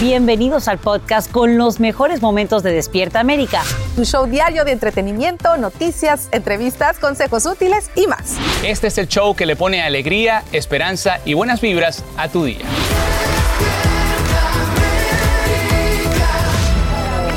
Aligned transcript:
Bienvenidos 0.00 0.68
al 0.68 0.76
podcast 0.76 1.32
con 1.32 1.56
los 1.56 1.80
mejores 1.80 2.20
momentos 2.20 2.62
de 2.62 2.70
Despierta 2.70 3.18
América. 3.18 3.62
Un 3.96 4.04
show 4.04 4.26
diario 4.26 4.66
de 4.66 4.72
entretenimiento, 4.72 5.56
noticias, 5.56 6.28
entrevistas, 6.32 6.98
consejos 6.98 7.46
útiles 7.46 7.90
y 7.94 8.06
más. 8.06 8.36
Este 8.62 8.88
es 8.88 8.98
el 8.98 9.08
show 9.08 9.34
que 9.34 9.46
le 9.46 9.56
pone 9.56 9.82
alegría, 9.82 10.44
esperanza 10.52 11.20
y 11.24 11.32
buenas 11.32 11.62
vibras 11.62 12.04
a 12.18 12.28
tu 12.28 12.44
día. 12.44 12.66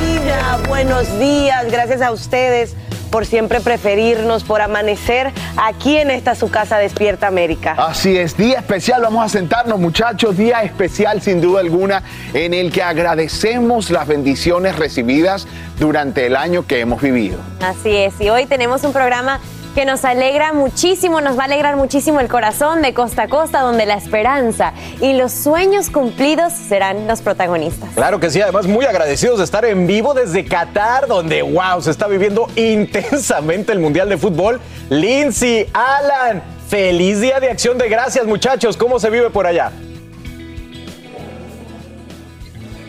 Vida, 0.01 0.59
buenos 0.67 1.17
días, 1.17 1.72
gracias 1.72 2.01
a 2.01 2.11
ustedes 2.11 2.75
por 3.09 3.25
siempre 3.25 3.59
preferirnos, 3.59 4.44
por 4.44 4.62
amanecer 4.62 5.31
aquí 5.58 5.97
en 5.97 6.12
esta 6.12 6.36
su 6.36 6.50
casa 6.50 6.78
Despierta 6.78 7.28
América. 7.28 7.75
Así 7.78 8.18
es, 8.18 8.38
día 8.38 8.59
especial, 8.59 9.02
vamos 9.02 9.25
a 9.25 9.30
sentarnos 9.30 9.80
muchachos, 9.80 10.38
día 10.38 10.62
especial 10.64 11.22
sin 11.22 11.42
duda 11.42 11.59
alguna 11.59 12.03
en 12.34 12.53
el 12.53 12.72
que 12.72 12.84
agradecemos 12.84 13.90
las 13.90 14.08
bendiciones 14.08 14.75
recibidas 14.78 15.47
durante 15.80 16.25
el 16.25 16.36
año 16.36 16.66
que 16.66 16.80
hemos 16.80 17.02
vivido. 17.02 17.40
Así 17.62 17.96
es, 17.96 18.20
y 18.20 18.30
hoy 18.30 18.46
tenemos 18.46 18.84
un 18.84 18.94
programa 18.94 19.40
que 19.75 19.85
nos 19.85 20.06
alegra 20.06 20.53
muchísimo, 20.53 21.22
nos 21.22 21.38
va 21.38 21.44
a 21.44 21.46
alegrar 21.46 21.75
muchísimo 21.75 22.19
el 22.19 22.28
corazón 22.28 22.81
de 22.81 22.94
costa 22.94 23.24
a 23.24 23.28
costa, 23.28 23.62
donde 23.62 23.85
la 23.85 23.96
esperanza 23.96 24.74
y 25.02 25.13
los 25.13 25.31
sueños 25.31 25.90
cumplidos 25.90 26.53
serán 26.53 27.07
los 27.07 27.22
protagonistas. 27.22 27.90
Claro 27.96 28.19
que 28.19 28.29
sí, 28.29 28.41
además 28.41 28.68
muy 28.68 28.85
agradecidos 28.85 29.38
de 29.38 29.44
estar 29.44 29.66
en 29.66 29.88
vivo 29.88 30.13
desde 30.13 30.46
Qatar, 30.46 31.08
donde 31.08 31.41
wow, 31.41 31.81
se 31.81 31.91
está 31.91 32.08
viviendo 32.08 32.47
intensamente 32.56 33.72
el 33.72 33.79
Mundial 33.79 34.09
de 34.09 34.18
Fútbol. 34.18 34.59
Lindsay, 34.90 35.68
Alan, 35.74 36.41
feliz 36.68 37.22
día 37.22 37.40
de 37.40 37.50
acción 37.50 37.78
de 37.78 37.90
gracias 37.90 38.25
muchachos, 38.25 38.78
¿cómo 38.78 39.00
se 39.00 39.09
vive 39.09 39.29
por 39.29 39.47
allá? 39.47 39.72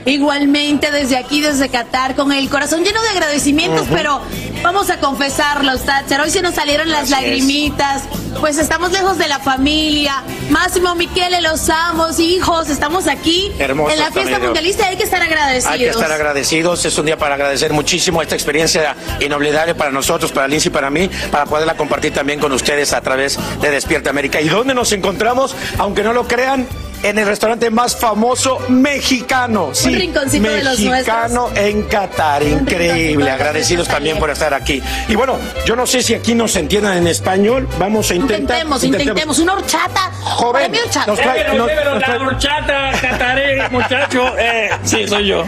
Igualmente 0.06 0.90
desde 0.90 1.16
aquí, 1.16 1.40
desde 1.40 1.68
Qatar, 1.68 2.14
con 2.14 2.32
el 2.32 2.48
corazón 2.48 2.82
lleno 2.84 3.02
de 3.02 3.08
agradecimientos, 3.10 3.86
pero 3.90 4.20
vamos 4.62 4.88
a 4.90 4.98
confesarlo, 4.98 5.76
Thatcher. 5.78 6.20
Hoy 6.20 6.30
se 6.30 6.40
nos 6.42 6.54
salieron 6.54 6.88
las 6.88 7.04
Así 7.04 7.12
es. 7.12 7.20
lagrimitas, 7.20 8.02
pues 8.40 8.56
estamos 8.58 8.92
lejos 8.92 9.18
de 9.18 9.28
la 9.28 9.38
familia. 9.40 10.22
Máximo, 10.48 10.94
Miquele, 10.94 11.42
los 11.42 11.68
amos, 11.68 12.18
hijos, 12.18 12.70
estamos 12.70 13.06
aquí 13.06 13.52
en 13.58 13.76
la 13.76 14.10
fiesta 14.10 14.22
medio. 14.22 14.46
mundialista 14.46 14.84
y 14.84 14.86
hay 14.86 14.96
que 14.96 15.04
estar 15.04 15.22
agradecidos. 15.22 15.72
Hay 15.72 15.80
que 15.80 15.88
estar 15.90 16.12
agradecidos, 16.12 16.84
es 16.84 16.96
un 16.96 17.06
día 17.06 17.18
para 17.18 17.34
agradecer 17.34 17.72
muchísimo 17.72 18.22
esta 18.22 18.34
experiencia 18.34 18.96
inolvidable 19.20 19.74
para 19.74 19.90
nosotros, 19.90 20.32
para 20.32 20.48
Lindsay 20.48 20.70
y 20.70 20.72
para 20.72 20.88
mí, 20.90 21.10
para 21.30 21.44
poderla 21.44 21.76
compartir 21.76 22.12
también 22.12 22.40
con 22.40 22.52
ustedes 22.52 22.94
a 22.94 23.00
través 23.02 23.38
de 23.60 23.70
Despierta 23.70 24.10
América. 24.10 24.40
¿Y 24.40 24.48
dónde 24.48 24.74
nos 24.74 24.92
encontramos? 24.92 25.54
Aunque 25.78 26.02
no 26.02 26.12
lo 26.14 26.26
crean, 26.26 26.66
en 27.02 27.18
el 27.18 27.26
restaurante 27.26 27.70
más 27.70 27.96
famoso 27.96 28.58
mexicano. 28.68 29.70
Sí, 29.72 29.94
rinconcito 29.94 30.48
de 30.48 30.62
los 30.64 30.78
mexicano 30.80 31.50
en 31.54 31.82
Qatar, 31.84 32.42
increíble. 32.42 33.30
Agradecidos 33.30 33.88
también 33.88 34.18
por 34.18 34.30
estar 34.30 34.52
aquí. 34.54 34.82
Y 35.08 35.14
bueno, 35.14 35.38
yo 35.64 35.76
no 35.76 35.86
sé 35.86 36.02
si 36.02 36.14
aquí 36.14 36.34
nos 36.34 36.54
entiendan 36.56 36.98
en 36.98 37.06
español, 37.06 37.68
vamos 37.78 38.10
a 38.10 38.14
intentar. 38.14 38.40
Intentemos, 38.40 38.84
intentemos. 38.84 39.38
Una 39.38 39.54
horchata. 39.54 40.10
Joven, 40.22 40.72
horchata. 40.74 41.06
nos 41.06 41.18
trae- 41.18 41.54
nos- 41.56 41.70
la 42.00 42.16
horchata 42.26 42.90
cataré, 43.00 43.68
muchacho. 43.70 44.34
Eh, 44.38 44.70
sí, 44.84 45.06
soy 45.08 45.26
yo. 45.26 45.44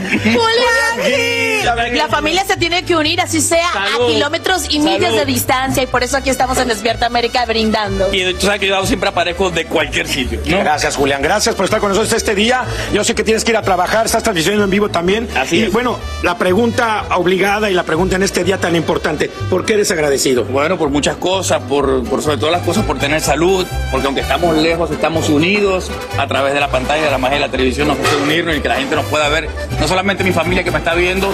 La 1.94 2.08
familia 2.08 2.44
se 2.46 2.56
tiene 2.56 2.84
que 2.84 2.96
unir, 2.96 3.20
así 3.20 3.40
sea, 3.40 3.70
Salud. 3.72 4.04
a 4.04 4.12
kilómetros 4.12 4.66
y 4.70 4.78
millas 4.78 5.02
Salud. 5.10 5.18
de 5.18 5.24
distancia. 5.26 5.82
Y 5.82 5.86
por 5.86 6.02
eso 6.02 6.16
aquí 6.16 6.30
estamos 6.30 6.58
en 6.58 6.68
Despierta 6.68 7.06
América 7.06 7.44
brindando. 7.46 8.12
Y 8.12 8.32
tú 8.34 8.46
sabes 8.46 8.60
que 8.60 8.68
yo 8.68 8.86
siempre 8.86 9.08
aparezco 9.10 9.50
de 9.50 9.66
cualquier 9.66 10.08
sitio. 10.08 10.40
¿no? 10.46 10.58
Gracias, 10.58 10.96
Julián. 10.96 11.22
Gracias 11.22 11.41
por 11.50 11.64
estar 11.64 11.80
con 11.80 11.88
nosotros 11.88 12.12
este 12.12 12.34
día. 12.34 12.64
Yo 12.92 13.02
sé 13.04 13.14
que 13.14 13.24
tienes 13.24 13.44
que 13.44 13.50
ir 13.50 13.56
a 13.56 13.62
trabajar, 13.62 14.06
estás 14.06 14.22
transmitiendo 14.22 14.64
en 14.64 14.70
vivo 14.70 14.88
también. 14.88 15.28
Así 15.36 15.58
y 15.58 15.62
es. 15.64 15.72
bueno, 15.72 15.98
la 16.22 16.38
pregunta 16.38 17.04
obligada 17.16 17.70
y 17.70 17.74
la 17.74 17.82
pregunta 17.82 18.16
en 18.16 18.22
este 18.22 18.44
día 18.44 18.58
tan 18.58 18.76
importante: 18.76 19.30
¿por 19.50 19.64
qué 19.64 19.74
eres 19.74 19.90
agradecido? 19.90 20.44
Bueno, 20.44 20.78
por 20.78 20.88
muchas 20.90 21.16
cosas, 21.16 21.60
por, 21.62 22.04
por 22.04 22.22
sobre 22.22 22.36
todas 22.36 22.52
las 22.52 22.62
cosas, 22.62 22.84
por 22.84 22.98
tener 22.98 23.20
salud, 23.20 23.66
porque 23.90 24.06
aunque 24.06 24.22
estamos 24.22 24.56
lejos, 24.56 24.90
estamos 24.90 25.28
unidos 25.28 25.90
a 26.18 26.26
través 26.26 26.54
de 26.54 26.60
la 26.60 26.68
pantalla, 26.70 27.04
de 27.04 27.10
la 27.10 27.18
magia 27.18 27.38
de 27.38 27.46
la 27.46 27.50
televisión, 27.50 27.88
nos 27.88 27.98
hace 27.98 28.16
unirnos 28.16 28.56
y 28.56 28.60
que 28.60 28.68
la 28.68 28.76
gente 28.76 28.94
nos 28.94 29.04
pueda 29.06 29.28
ver. 29.28 29.48
No 29.80 29.88
solamente 29.88 30.22
mi 30.22 30.32
familia 30.32 30.62
que 30.62 30.70
me 30.70 30.78
está 30.78 30.94
viendo, 30.94 31.28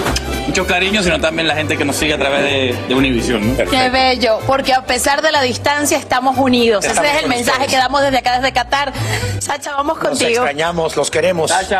mucho 0.47 0.65
cariño, 0.65 1.03
sino 1.03 1.19
también 1.19 1.47
la 1.47 1.55
gente 1.55 1.77
que 1.77 1.85
nos 1.85 1.95
sigue 1.95 2.15
a 2.15 2.17
través 2.17 2.43
de, 2.43 2.75
de 2.87 2.95
Univision. 2.95 3.55
¿no? 3.55 3.69
Qué 3.69 3.89
bello, 3.89 4.39
porque 4.47 4.73
a 4.73 4.83
pesar 4.83 5.21
de 5.21 5.31
la 5.31 5.41
distancia 5.43 5.97
estamos 5.97 6.37
unidos. 6.37 6.83
Estamos 6.83 7.07
Ese 7.07 7.17
es 7.17 7.23
el 7.23 7.29
mensaje 7.29 7.51
ustedes. 7.59 7.71
que 7.71 7.77
damos 7.77 8.01
desde 8.01 8.17
acá, 8.17 8.39
desde 8.39 8.51
Qatar. 8.53 8.91
Sacha, 9.39 9.75
vamos 9.75 9.98
Los 9.99 10.09
contigo. 10.09 10.29
extrañamos, 10.29 10.95
los 10.95 11.11
queremos. 11.11 11.51
Happy 11.51 11.75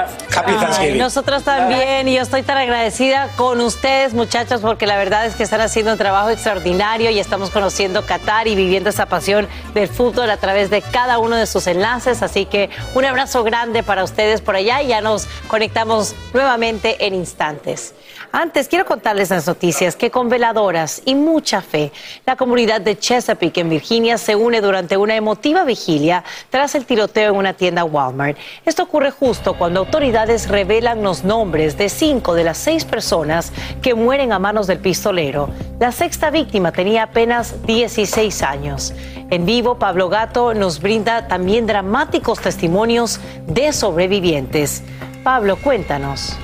Ay, 0.45 0.55
Thanksgiving. 0.59 0.97
nosotros 0.97 1.43
también, 1.43 2.07
y 2.07 2.15
yo 2.15 2.21
estoy 2.21 2.43
tan 2.43 2.57
agradecida 2.57 3.29
con 3.35 3.61
ustedes, 3.61 4.13
muchachos, 4.13 4.61
porque 4.61 4.85
la 4.85 4.97
verdad 4.97 5.25
es 5.25 5.35
que 5.35 5.43
están 5.43 5.61
haciendo 5.61 5.91
un 5.91 5.97
trabajo 5.97 6.29
extraordinario 6.29 7.09
y 7.09 7.19
estamos 7.19 7.49
conociendo 7.49 8.05
Qatar 8.05 8.47
y 8.47 8.55
viviendo 8.55 8.89
esa 8.89 9.05
pasión 9.05 9.47
del 9.73 9.87
fútbol 9.87 10.29
a 10.29 10.37
través 10.37 10.69
de 10.69 10.81
cada 10.81 11.19
uno 11.19 11.35
de 11.35 11.45
sus 11.45 11.67
enlaces. 11.67 12.21
Así 12.21 12.45
que 12.45 12.69
un 12.95 13.05
abrazo 13.05 13.43
grande 13.43 13.83
para 13.83 14.03
ustedes 14.03 14.41
por 14.41 14.55
allá 14.55 14.81
y 14.81 14.87
ya 14.87 15.01
nos 15.01 15.27
conectamos 15.47 16.15
nuevamente 16.33 17.05
en 17.05 17.13
instantes. 17.15 17.93
Antes, 18.31 18.67
quiero 18.67 18.85
contarles 18.85 19.31
las 19.31 19.47
noticias 19.47 19.95
que 19.95 20.11
con 20.11 20.29
veladoras 20.29 21.01
y 21.03 21.15
mucha 21.15 21.61
fe, 21.61 21.91
la 22.27 22.35
comunidad 22.35 22.79
de 22.79 22.95
Chesapeake 22.95 23.57
en 23.57 23.69
Virginia 23.69 24.19
se 24.19 24.35
une 24.35 24.61
durante 24.61 24.97
una 24.97 25.15
emotiva 25.15 25.63
vigilia 25.63 26.23
tras 26.51 26.75
el 26.75 26.85
tiroteo 26.85 27.31
en 27.31 27.37
una 27.37 27.53
tienda 27.53 27.83
Walmart. 27.83 28.37
Esto 28.65 28.83
ocurre 28.83 29.09
justo 29.09 29.55
cuando 29.55 29.79
autoridades 29.79 30.47
revelan 30.47 31.01
los 31.01 31.23
nombres 31.23 31.75
de 31.75 31.89
cinco 31.89 32.35
de 32.35 32.43
las 32.43 32.59
seis 32.59 32.85
personas 32.85 33.51
que 33.81 33.95
mueren 33.95 34.31
a 34.31 34.37
manos 34.37 34.67
del 34.67 34.77
pistolero. 34.77 35.49
La 35.79 35.91
sexta 35.91 36.29
víctima 36.29 36.71
tenía 36.71 37.03
apenas 37.03 37.65
16 37.65 38.43
años. 38.43 38.93
En 39.31 39.47
vivo, 39.47 39.79
Pablo 39.79 40.07
Gato 40.07 40.53
nos 40.53 40.81
brinda 40.81 41.27
también 41.27 41.65
dramáticos 41.65 42.39
testimonios 42.39 43.19
de 43.47 43.73
sobrevivientes. 43.73 44.83
Pablo, 45.23 45.57
cuéntanos. 45.57 46.37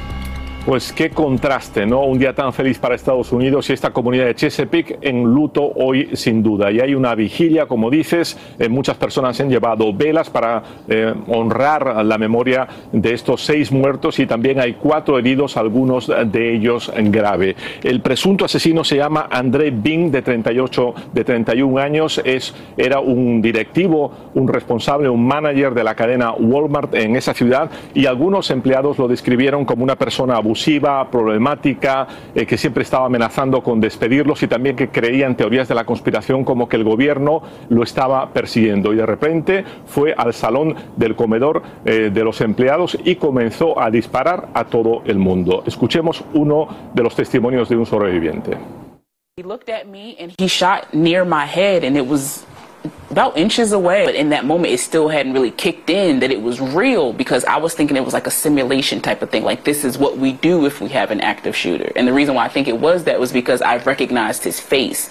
Pues 0.65 0.91
qué 0.93 1.11
contraste, 1.11 1.85
¿no? 1.85 2.01
Un 2.05 2.17
día 2.17 2.33
tan 2.33 2.51
feliz 2.51 2.79
para 2.79 2.95
Estados 2.95 3.31
Unidos 3.31 3.69
y 3.69 3.73
esta 3.73 3.91
comunidad 3.91 4.25
de 4.25 4.33
Chesapeake 4.33 4.97
en 5.01 5.23
luto 5.23 5.61
hoy 5.75 6.09
sin 6.13 6.41
duda. 6.41 6.71
Y 6.71 6.79
hay 6.79 6.95
una 6.95 7.13
vigilia, 7.13 7.67
como 7.67 7.91
dices, 7.91 8.35
eh, 8.57 8.67
muchas 8.67 8.97
personas 8.97 9.39
han 9.39 9.51
llevado 9.51 9.93
velas 9.93 10.31
para 10.31 10.63
eh, 10.87 11.13
honrar 11.27 12.03
la 12.03 12.17
memoria 12.17 12.67
de 12.91 13.13
estos 13.13 13.45
seis 13.45 13.71
muertos 13.71 14.17
y 14.17 14.25
también 14.25 14.59
hay 14.59 14.73
cuatro 14.73 15.19
heridos, 15.19 15.55
algunos 15.55 16.07
de 16.07 16.55
ellos 16.55 16.91
grave. 16.95 17.55
El 17.83 18.01
presunto 18.01 18.45
asesino 18.45 18.83
se 18.83 18.95
llama 18.95 19.27
André 19.29 19.69
Bing, 19.69 20.09
de 20.09 20.23
38, 20.23 20.95
de 21.13 21.23
31 21.23 21.77
años, 21.77 22.19
es, 22.25 22.55
era 22.75 22.99
un 22.99 23.39
directivo, 23.39 24.11
un 24.33 24.47
responsable, 24.47 25.09
un 25.09 25.27
manager 25.27 25.75
de 25.75 25.83
la 25.83 25.93
cadena 25.93 26.33
Walmart 26.33 26.95
en 26.95 27.15
esa 27.15 27.35
ciudad 27.35 27.69
y 27.93 28.07
algunos 28.07 28.49
empleados 28.49 28.97
lo 28.97 29.07
describieron 29.07 29.63
como 29.63 29.83
una 29.83 29.95
persona 29.95 30.37
abusiva 30.37 30.54
problemática, 31.09 32.07
eh, 32.33 32.45
que 32.45 32.57
siempre 32.57 32.83
estaba 32.83 33.05
amenazando 33.05 33.61
con 33.61 33.79
despedirlos 33.79 34.41
y 34.43 34.47
también 34.47 34.75
que 34.75 34.89
creía 34.89 35.27
en 35.27 35.35
teorías 35.35 35.67
de 35.67 35.75
la 35.75 35.83
conspiración 35.83 36.43
como 36.43 36.67
que 36.67 36.77
el 36.77 36.83
gobierno 36.83 37.41
lo 37.69 37.83
estaba 37.83 38.29
persiguiendo. 38.29 38.93
Y 38.93 38.97
de 38.97 39.05
repente 39.05 39.63
fue 39.85 40.13
al 40.15 40.33
salón 40.33 40.75
del 40.95 41.15
comedor 41.15 41.61
eh, 41.85 42.09
de 42.13 42.23
los 42.23 42.41
empleados 42.41 42.97
y 43.03 43.15
comenzó 43.15 43.79
a 43.79 43.89
disparar 43.91 44.49
a 44.53 44.65
todo 44.65 45.01
el 45.05 45.17
mundo. 45.17 45.63
Escuchemos 45.65 46.23
uno 46.33 46.67
de 46.93 47.03
los 47.03 47.15
testimonios 47.15 47.69
de 47.69 47.77
un 47.77 47.85
sobreviviente. 47.85 48.57
He 49.37 49.43
looked 49.43 49.69
at 49.69 49.85
me 49.85 50.15
and 50.17 50.31
he 50.39 50.47
shot 50.47 50.93
near 50.93 51.25
my 51.25 51.45
head 51.45 51.83
and 51.83 51.97
it 51.97 52.07
was 52.07 52.45
about 53.09 53.37
inches 53.37 53.71
away. 53.71 54.05
But 54.05 54.15
in 54.15 54.29
that 54.29 54.45
moment, 54.45 54.73
it 54.73 54.79
still 54.79 55.07
hadn't 55.07 55.33
really 55.33 55.51
kicked 55.51 55.89
in 55.89 56.19
that 56.19 56.31
it 56.31 56.41
was 56.41 56.59
real 56.59 57.13
because 57.13 57.45
I 57.45 57.57
was 57.57 57.73
thinking 57.73 57.97
it 57.97 58.03
was 58.05 58.13
like 58.13 58.27
a 58.27 58.31
simulation 58.31 59.01
type 59.01 59.21
of 59.21 59.29
thing. 59.29 59.43
Like, 59.43 59.63
this 59.63 59.83
is 59.83 59.97
what 59.97 60.17
we 60.17 60.33
do 60.33 60.65
if 60.65 60.81
we 60.81 60.89
have 60.89 61.11
an 61.11 61.21
active 61.21 61.55
shooter. 61.55 61.91
And 61.95 62.07
the 62.07 62.13
reason 62.13 62.35
why 62.35 62.45
I 62.45 62.49
think 62.49 62.67
it 62.67 62.77
was 62.77 63.03
that 63.05 63.19
was 63.19 63.31
because 63.31 63.61
I 63.61 63.77
recognized 63.77 64.43
his 64.43 64.59
face. 64.59 65.09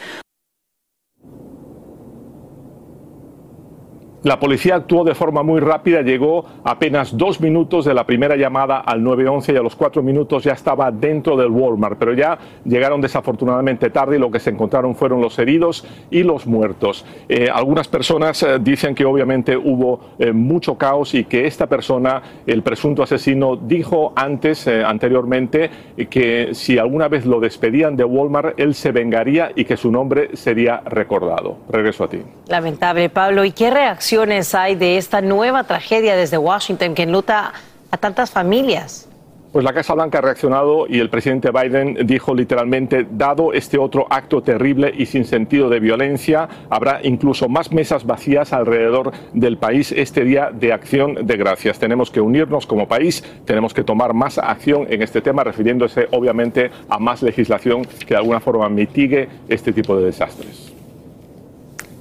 La 4.25 4.41
policía 4.41 4.77
actuó 4.77 5.05
de 5.05 5.15
forma 5.15 5.43
muy 5.43 5.61
rápida, 5.61 6.01
llegó 6.01 6.47
apenas 6.65 7.15
dos 7.15 7.43
minutos 7.43 7.85
de 7.85 7.93
la 7.93 8.07
primera 8.07 8.37
llamada 8.37 8.79
al 8.79 9.03
911 9.03 9.53
y 9.53 9.57
a 9.57 9.61
los 9.61 9.77
cuatro 9.77 10.03
minutos 10.03 10.45
ya 10.45 10.53
estaba 10.53 10.91
dentro 10.91 11.37
del 11.37 11.51
Walmart, 11.51 11.99
pero 11.99 12.15
ya 12.15 12.39
llegaron 12.65 13.03
desafortunadamente 13.03 13.91
tarde 13.91 14.17
y 14.17 14.19
lo 14.19 14.31
que 14.31 14.41
se 14.41 14.49
encontraron 14.49 14.95
fueron 14.97 15.21
los 15.21 15.39
heridos 15.39 15.87
y 16.11 16.23
los 16.23 16.47
muertos. 16.47 17.05
Eh, 17.29 17.51
algunas 17.53 17.87
personas 17.87 18.43
eh, 18.43 18.59
dicen 18.63 18.95
que 18.95 19.05
obviamente 19.05 19.59
hubo 19.59 20.01
eh, 20.19 20.33
mucho 20.33 20.79
caos 20.79 21.13
y 21.13 21.25
que 21.25 21.47
esta 21.47 21.67
persona, 21.67 22.23
el 22.47 22.63
presunto 22.63 23.03
asesino, 23.03 23.57
dijo 23.57 24.15
antes, 24.17 24.67
anteriormente, 24.67 25.69
que 26.09 26.55
si 26.55 26.79
alguna 26.79 27.09
vez 27.09 27.27
lo 27.27 27.41
despedían 27.41 27.95
de 27.95 28.05
Walmart, 28.05 28.59
él 28.59 28.75
se 28.75 28.91
vengaría 28.91 29.53
y 29.55 29.67
que 29.67 29.77
su 29.77 29.93
nombre 29.93 30.35
sería 30.35 30.81
recordado. 30.87 31.59
Regreso 31.69 32.05
a 32.05 32.09
ti. 32.09 32.23
Lamentable, 32.49 33.11
Pablo. 33.11 33.45
¿Y 33.45 33.53
qué 33.53 33.71
reacción? 33.71 34.14
Hay 34.55 34.77
de 34.77 34.97
esta 34.97 35.21
nueva 35.21 35.65
tragedia 35.65 36.15
desde 36.15 36.39
Washington 36.39 36.95
que 36.95 37.03
enluta 37.03 37.53
a 37.91 37.97
tantas 37.97 38.31
familias? 38.31 39.09
Pues 39.53 39.65
la 39.65 39.73
Casa 39.73 39.95
Blanca 39.95 40.19
ha 40.19 40.21
reaccionado 40.21 40.87
y 40.89 40.99
el 41.01 41.11
presidente 41.11 41.51
Biden 41.51 42.07
dijo 42.07 42.35
literalmente, 42.35 43.07
dado 43.11 43.53
este 43.53 43.79
otro 43.79 44.07
acto 44.11 44.43
terrible 44.43 44.93
y 44.97 45.07
sin 45.07 45.25
sentido 45.25 45.69
de 45.69 45.81
violencia, 45.81 46.49
habrá 46.71 47.01
incluso 47.03 47.49
más 47.49 47.73
mesas 47.73 48.05
vacías 48.05 48.53
alrededor 48.53 49.13
del 49.33 49.59
país 49.59 49.93
este 49.93 50.25
día 50.25 50.51
de 50.53 50.73
acción 50.73 51.27
de 51.27 51.37
gracias. 51.37 51.79
Tenemos 51.79 52.11
que 52.11 52.21
unirnos 52.21 52.67
como 52.67 52.89
país, 52.89 53.23
tenemos 53.45 53.75
que 53.75 53.85
tomar 53.85 54.13
más 54.13 54.39
acción 54.39 54.87
en 54.91 55.03
este 55.03 55.21
tema, 55.21 55.45
refiriéndose 55.45 56.09
obviamente 56.11 56.71
a 56.89 56.99
más 56.99 57.23
legislación 57.23 57.85
que 57.85 58.15
de 58.15 58.17
alguna 58.17 58.41
forma 58.41 58.69
mitigue 58.69 59.29
este 59.49 59.73
tipo 59.73 59.97
de 59.97 60.07
desastres. 60.07 60.75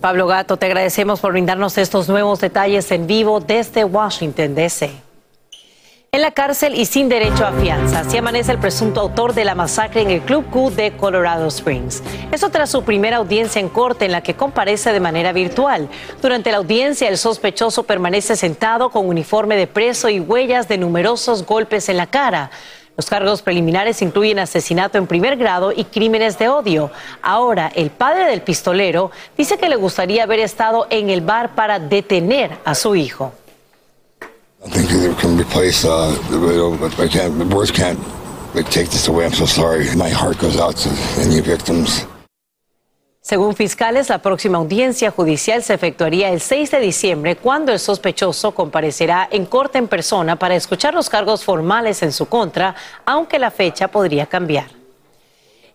Pablo 0.04 0.28
Gato, 0.28 0.58
te 0.58 0.66
agradecemos 0.66 1.22
por 1.22 1.32
brindarnos 1.32 1.78
estos 1.78 2.10
nuevos 2.10 2.42
detalles 2.42 2.92
en 2.92 3.08
vivo 3.08 3.40
desde 3.40 3.86
Washington, 3.86 4.54
D.C. 4.54 4.92
En 6.12 6.22
la 6.22 6.32
cárcel 6.32 6.76
y 6.76 6.84
sin 6.84 7.08
derecho 7.08 7.46
a 7.46 7.54
fianza, 7.54 8.02
así 8.02 8.18
amanece 8.18 8.52
el 8.52 8.60
presunto 8.60 9.00
autor 9.00 9.34
de 9.34 9.46
la 9.46 9.56
masacre 9.56 10.02
en 10.02 10.12
el 10.12 10.20
Club 10.20 10.50
Q 10.50 10.72
de 10.72 10.98
Colorado 10.98 11.48
Springs. 11.48 12.04
Eso 12.34 12.50
tras 12.50 12.70
su 12.70 12.84
primera 12.84 13.16
audiencia 13.16 13.62
en 13.62 13.70
corte 13.70 14.04
en 14.04 14.12
la 14.12 14.22
que 14.22 14.36
comparece 14.36 14.92
de 14.92 15.00
manera 15.00 15.32
virtual. 15.32 15.88
Durante 16.22 16.52
la 16.52 16.58
audiencia, 16.58 17.08
el 17.08 17.18
sospechoso 17.18 17.84
permanece 17.84 18.36
sentado 18.36 18.90
con 18.90 19.08
uniforme 19.08 19.56
de 19.56 19.68
preso 19.68 20.10
y 20.10 20.20
huellas 20.20 20.68
de 20.68 20.78
numerosos 20.78 21.46
golpes 21.46 21.88
en 21.88 21.96
la 21.96 22.08
cara. 22.08 22.52
Los 22.96 23.08
cargos 23.08 23.42
preliminares 23.42 24.02
incluyen 24.04 24.38
asesinato 24.38 25.00
en 25.00 25.08
primer 25.08 25.36
grado 25.36 25.72
y 25.72 25.86
crímenes 25.86 26.38
de 26.38 26.48
odio. 26.48 26.92
Ahora, 27.24 27.72
el 27.74 27.90
padre 27.90 28.26
del 28.26 28.42
pistolero 28.42 29.10
dice 29.36 29.58
que 29.58 29.68
le 29.68 29.76
gustaría 29.76 30.24
haber 30.24 30.40
estado 30.40 30.86
en 30.92 31.10
el 31.10 31.22
bar 31.22 31.56
para 31.56 31.80
detener 31.80 32.60
a 32.64 32.76
su 32.76 32.96
hijo. 32.96 33.34
Según 43.26 43.56
fiscales, 43.56 44.10
la 44.10 44.22
próxima 44.22 44.58
audiencia 44.58 45.10
judicial 45.10 45.64
se 45.64 45.74
efectuaría 45.74 46.30
el 46.30 46.42
6 46.42 46.72
de 46.72 46.80
diciembre, 46.82 47.38
cuando 47.38 47.72
el 47.72 47.80
sospechoso 47.80 48.52
comparecerá 48.54 49.30
en 49.32 49.46
corte 49.46 49.78
en 49.78 49.88
persona 49.88 50.36
para 50.36 50.58
escuchar 50.58 50.94
los 50.94 51.10
cargos 51.10 51.46
formales 51.46 52.04
en 52.04 52.12
su 52.12 52.26
contra, 52.26 52.76
aunque 53.06 53.40
la 53.40 53.50
fecha 53.50 53.88
podría 53.88 54.26
cambiar. 54.26 54.83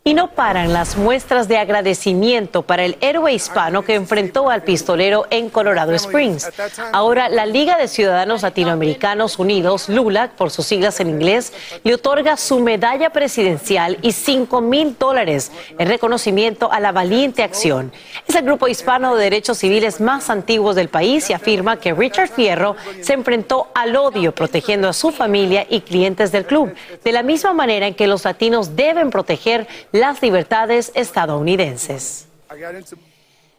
Y 0.09 0.15
no 0.15 0.29
paran 0.29 0.73
las 0.73 0.97
muestras 0.97 1.49
de 1.49 1.59
agradecimiento 1.59 2.63
para 2.63 2.83
el 2.83 2.97
héroe 3.03 3.35
hispano 3.35 3.83
que 3.85 3.95
enfrentó 3.95 4.49
al 4.49 4.63
pistolero 4.63 5.27
en 5.29 5.51
Colorado 5.51 5.93
Springs. 5.93 6.51
Ahora, 6.95 7.29
la 7.29 7.45
Liga 7.45 7.77
de 7.77 7.89
Ciudadanos 7.89 8.41
Latinoamericanos 8.41 9.39
Unidos, 9.39 9.91
LULAC, 9.91 10.31
por 10.31 10.51
sus 10.51 10.65
siglas 10.65 10.99
en 11.01 11.11
inglés, 11.11 11.53
le 11.85 11.93
otorga 11.93 12.39
su 12.39 12.59
medalla 12.61 13.11
presidencial 13.11 13.99
y 14.01 14.13
5 14.13 14.63
mil 14.63 14.97
dólares 14.99 15.53
en 15.79 15.87
reconocimiento 15.87 16.73
a 16.73 16.81
la 16.81 16.91
valiente 16.91 17.43
acción. 17.43 17.93
Es 18.27 18.35
el 18.35 18.47
grupo 18.47 18.67
hispano 18.67 19.15
de 19.15 19.25
derechos 19.25 19.59
civiles 19.59 20.01
más 20.01 20.31
antiguos 20.31 20.75
del 20.75 20.89
país 20.89 21.29
y 21.29 21.35
afirma 21.35 21.81
que 21.81 21.93
Richard 21.93 22.31
Fierro 22.31 22.77
se 23.03 23.13
enfrentó 23.13 23.69
al 23.75 23.95
odio 23.95 24.35
protegiendo 24.35 24.89
a 24.89 24.95
su 24.95 25.11
familia 25.11 25.67
y 25.69 25.83
clientes 25.83 26.33
del 26.33 26.47
club, 26.47 26.75
de 27.05 27.13
la 27.13 27.23
misma 27.23 27.53
manera 27.53 27.87
en 27.87 27.95
que 27.95 28.07
los 28.07 28.25
latinos 28.25 28.75
deben 28.75 29.11
proteger 29.11 29.67
las 29.99 30.23
libertades 30.23 30.93
estadounidenses. 30.95 32.29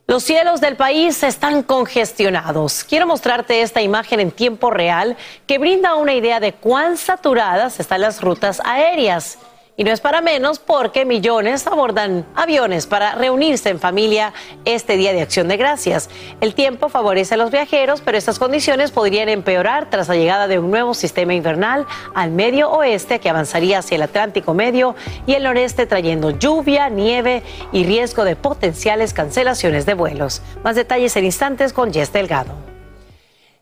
Los 0.07 0.23
cielos 0.23 0.59
del 0.59 0.75
país 0.75 1.21
están 1.21 1.61
congestionados. 1.61 2.83
Quiero 2.83 3.05
mostrarte 3.05 3.61
esta 3.61 3.81
imagen 3.81 4.19
en 4.19 4.31
tiempo 4.31 4.71
real 4.71 5.15
que 5.45 5.59
brinda 5.59 5.93
una 5.95 6.15
idea 6.15 6.39
de 6.39 6.53
cuán 6.53 6.97
saturadas 6.97 7.79
están 7.79 8.01
las 8.01 8.21
rutas 8.21 8.59
aéreas. 8.65 9.37
Y 9.79 9.85
no 9.85 9.91
es 9.91 10.01
para 10.01 10.19
menos 10.19 10.59
porque 10.59 11.05
millones 11.05 11.65
abordan 11.65 12.25
aviones 12.35 12.85
para 12.85 13.15
reunirse 13.15 13.69
en 13.69 13.79
familia 13.79 14.33
este 14.65 14.97
Día 14.97 15.13
de 15.13 15.21
Acción 15.21 15.47
de 15.47 15.55
Gracias. 15.55 16.09
El 16.41 16.53
tiempo 16.53 16.89
favorece 16.89 17.35
a 17.35 17.37
los 17.37 17.49
viajeros, 17.49 18.01
pero 18.01 18.17
estas 18.17 18.39
condiciones 18.39 18.91
podrían 18.91 19.29
empeorar 19.29 19.89
tras 19.89 20.09
la 20.09 20.17
llegada 20.17 20.49
de 20.49 20.59
un 20.59 20.69
nuevo 20.69 20.93
sistema 20.93 21.33
invernal 21.33 21.85
al 22.13 22.31
medio 22.31 22.69
oeste 22.69 23.21
que 23.21 23.29
avanzaría 23.29 23.79
hacia 23.79 23.95
el 23.95 24.01
Atlántico 24.01 24.53
Medio 24.53 24.95
y 25.25 25.35
el 25.35 25.43
noreste 25.43 25.85
trayendo 25.85 26.31
lluvia, 26.31 26.89
nieve 26.89 27.41
y 27.71 27.85
riesgo 27.85 28.25
de 28.25 28.35
potenciales 28.35 29.13
cancelaciones 29.13 29.85
de 29.85 29.93
vuelos. 29.93 30.41
Más 30.61 30.75
detalles 30.75 31.15
en 31.15 31.23
instantes 31.23 31.71
con 31.71 31.93
Jess 31.93 32.11
Delgado. 32.11 32.78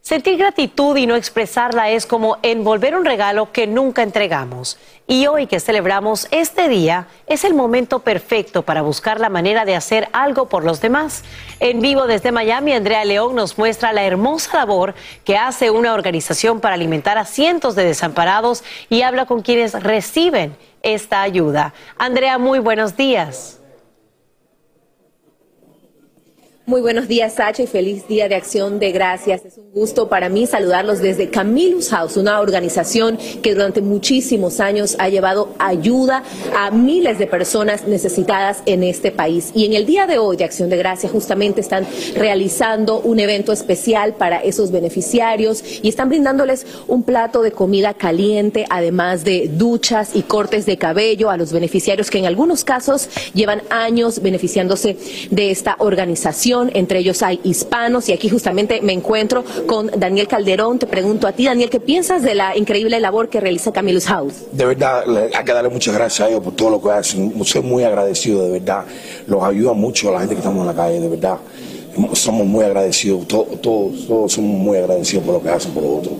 Sentir 0.07 0.37
gratitud 0.37 0.95
y 0.95 1.05
no 1.05 1.17
expresarla 1.17 1.89
es 1.89 2.05
como 2.05 2.37
envolver 2.41 2.95
un 2.95 3.03
regalo 3.03 3.51
que 3.51 3.67
nunca 3.67 4.03
entregamos. 4.03 4.77
Y 5.05 5.27
hoy 5.27 5.47
que 5.47 5.59
celebramos 5.59 6.29
este 6.31 6.69
día 6.69 7.07
es 7.25 7.43
el 7.43 7.53
momento 7.53 7.99
perfecto 7.99 8.61
para 8.61 8.81
buscar 8.83 9.19
la 9.19 9.27
manera 9.27 9.65
de 9.65 9.75
hacer 9.75 10.07
algo 10.13 10.47
por 10.47 10.63
los 10.63 10.79
demás. 10.79 11.25
En 11.59 11.81
vivo 11.81 12.07
desde 12.07 12.31
Miami, 12.31 12.71
Andrea 12.71 13.03
León 13.03 13.35
nos 13.35 13.57
muestra 13.57 13.91
la 13.91 14.05
hermosa 14.05 14.55
labor 14.59 14.95
que 15.25 15.35
hace 15.35 15.71
una 15.71 15.93
organización 15.93 16.61
para 16.61 16.75
alimentar 16.75 17.17
a 17.17 17.25
cientos 17.25 17.75
de 17.75 17.83
desamparados 17.83 18.63
y 18.87 19.01
habla 19.01 19.25
con 19.25 19.41
quienes 19.41 19.73
reciben 19.73 20.55
esta 20.83 21.21
ayuda. 21.21 21.73
Andrea, 21.97 22.37
muy 22.37 22.59
buenos 22.59 22.95
días. 22.95 23.56
Muy 26.69 26.81
buenos 26.81 27.07
días, 27.07 27.36
Sacha, 27.36 27.63
y 27.63 27.65
feliz 27.65 28.09
día 28.09 28.27
de 28.27 28.36
acción 28.36 28.77
de 28.77 28.91
gracias. 28.91 29.45
Es 29.45 29.57
un 29.57 29.71
gusto 29.71 30.09
para 30.09 30.27
mí 30.27 30.45
saludarlos 30.45 31.00
desde 31.00 31.29
Camillus 31.29 31.89
House, 31.91 32.17
una 32.17 32.41
organización 32.41 33.17
que 33.41 33.53
durante 33.53 33.79
muchísimos 33.79 34.59
años 34.59 34.97
ha 35.00 35.07
llevado 35.07 35.55
ayuda 35.59 36.24
a 36.57 36.69
miles 36.71 37.19
de 37.19 37.27
personas 37.27 37.88
necesitadas 37.88 38.63
en 38.65 38.83
este 38.83 39.13
país. 39.13 39.53
Y 39.55 39.63
en 39.63 39.75
el 39.75 39.86
día 39.86 40.07
de 40.07 40.17
hoy 40.17 40.36
de 40.36 40.43
Acción 40.43 40.69
de 40.69 40.75
Gracias 40.75 41.09
justamente 41.09 41.62
están 41.62 41.88
realizando 42.15 43.00
un 43.00 43.21
evento 43.21 43.53
especial 43.53 44.15
para 44.15 44.43
esos 44.43 44.69
beneficiarios 44.69 45.63
y 45.81 45.88
están 45.88 46.09
brindándoles 46.09 46.65
un 46.89 47.03
plato 47.03 47.43
de 47.43 47.53
comida 47.53 47.93
caliente, 47.93 48.65
además 48.69 49.24
de 49.24 49.50
duchas 49.53 50.17
y 50.17 50.24
cortes 50.24 50.65
de 50.65 50.75
cabello 50.77 51.29
a 51.29 51.38
los 51.38 51.53
beneficiarios 51.53 52.09
que 52.09 52.17
en 52.17 52.25
algunos 52.25 52.65
casos 52.65 53.07
llevan 53.33 53.62
años 53.69 54.21
beneficiándose 54.21 54.97
de 55.31 55.50
esta 55.50 55.77
organización 55.79 56.56
entre 56.73 56.99
ellos 56.99 57.21
hay 57.21 57.39
hispanos 57.43 58.09
y 58.09 58.13
aquí 58.13 58.29
justamente 58.29 58.81
me 58.81 58.93
encuentro 58.93 59.43
con 59.65 59.87
Daniel 59.97 60.27
Calderón. 60.27 60.79
Te 60.79 60.87
pregunto 60.87 61.27
a 61.27 61.31
ti, 61.31 61.45
Daniel, 61.45 61.69
¿qué 61.69 61.79
piensas 61.79 62.23
de 62.23 62.35
la 62.35 62.57
increíble 62.57 62.99
labor 62.99 63.29
que 63.29 63.39
realiza 63.39 63.71
Camillus 63.71 64.05
House? 64.05 64.33
De 64.51 64.65
verdad, 64.65 65.03
hay 65.33 65.45
que 65.45 65.53
darle 65.53 65.69
muchas 65.69 65.93
gracias 65.93 66.27
a 66.27 66.29
ellos 66.29 66.41
por 66.43 66.55
todo 66.55 66.69
lo 66.69 66.81
que 66.81 66.89
hacen. 66.91 67.33
Soy 67.43 67.61
muy 67.61 67.83
agradecido, 67.83 68.43
de 68.43 68.51
verdad. 68.51 68.85
Los 69.27 69.43
ayuda 69.43 69.73
mucho 69.73 70.09
a 70.09 70.13
la 70.13 70.19
gente 70.19 70.35
que 70.35 70.39
estamos 70.39 70.61
en 70.61 70.67
la 70.67 70.75
calle, 70.75 70.99
de 70.99 71.09
verdad. 71.09 71.37
Somos 72.13 72.45
muy 72.45 72.63
agradecidos, 72.63 73.27
todos, 73.27 73.59
todos, 73.61 74.31
somos 74.31 74.59
muy 74.59 74.77
agradecidos 74.77 75.23
por 75.23 75.35
lo 75.35 75.41
que 75.41 75.49
hacen 75.49 75.71
por 75.71 75.83
los 75.83 75.99
otros. 75.99 76.13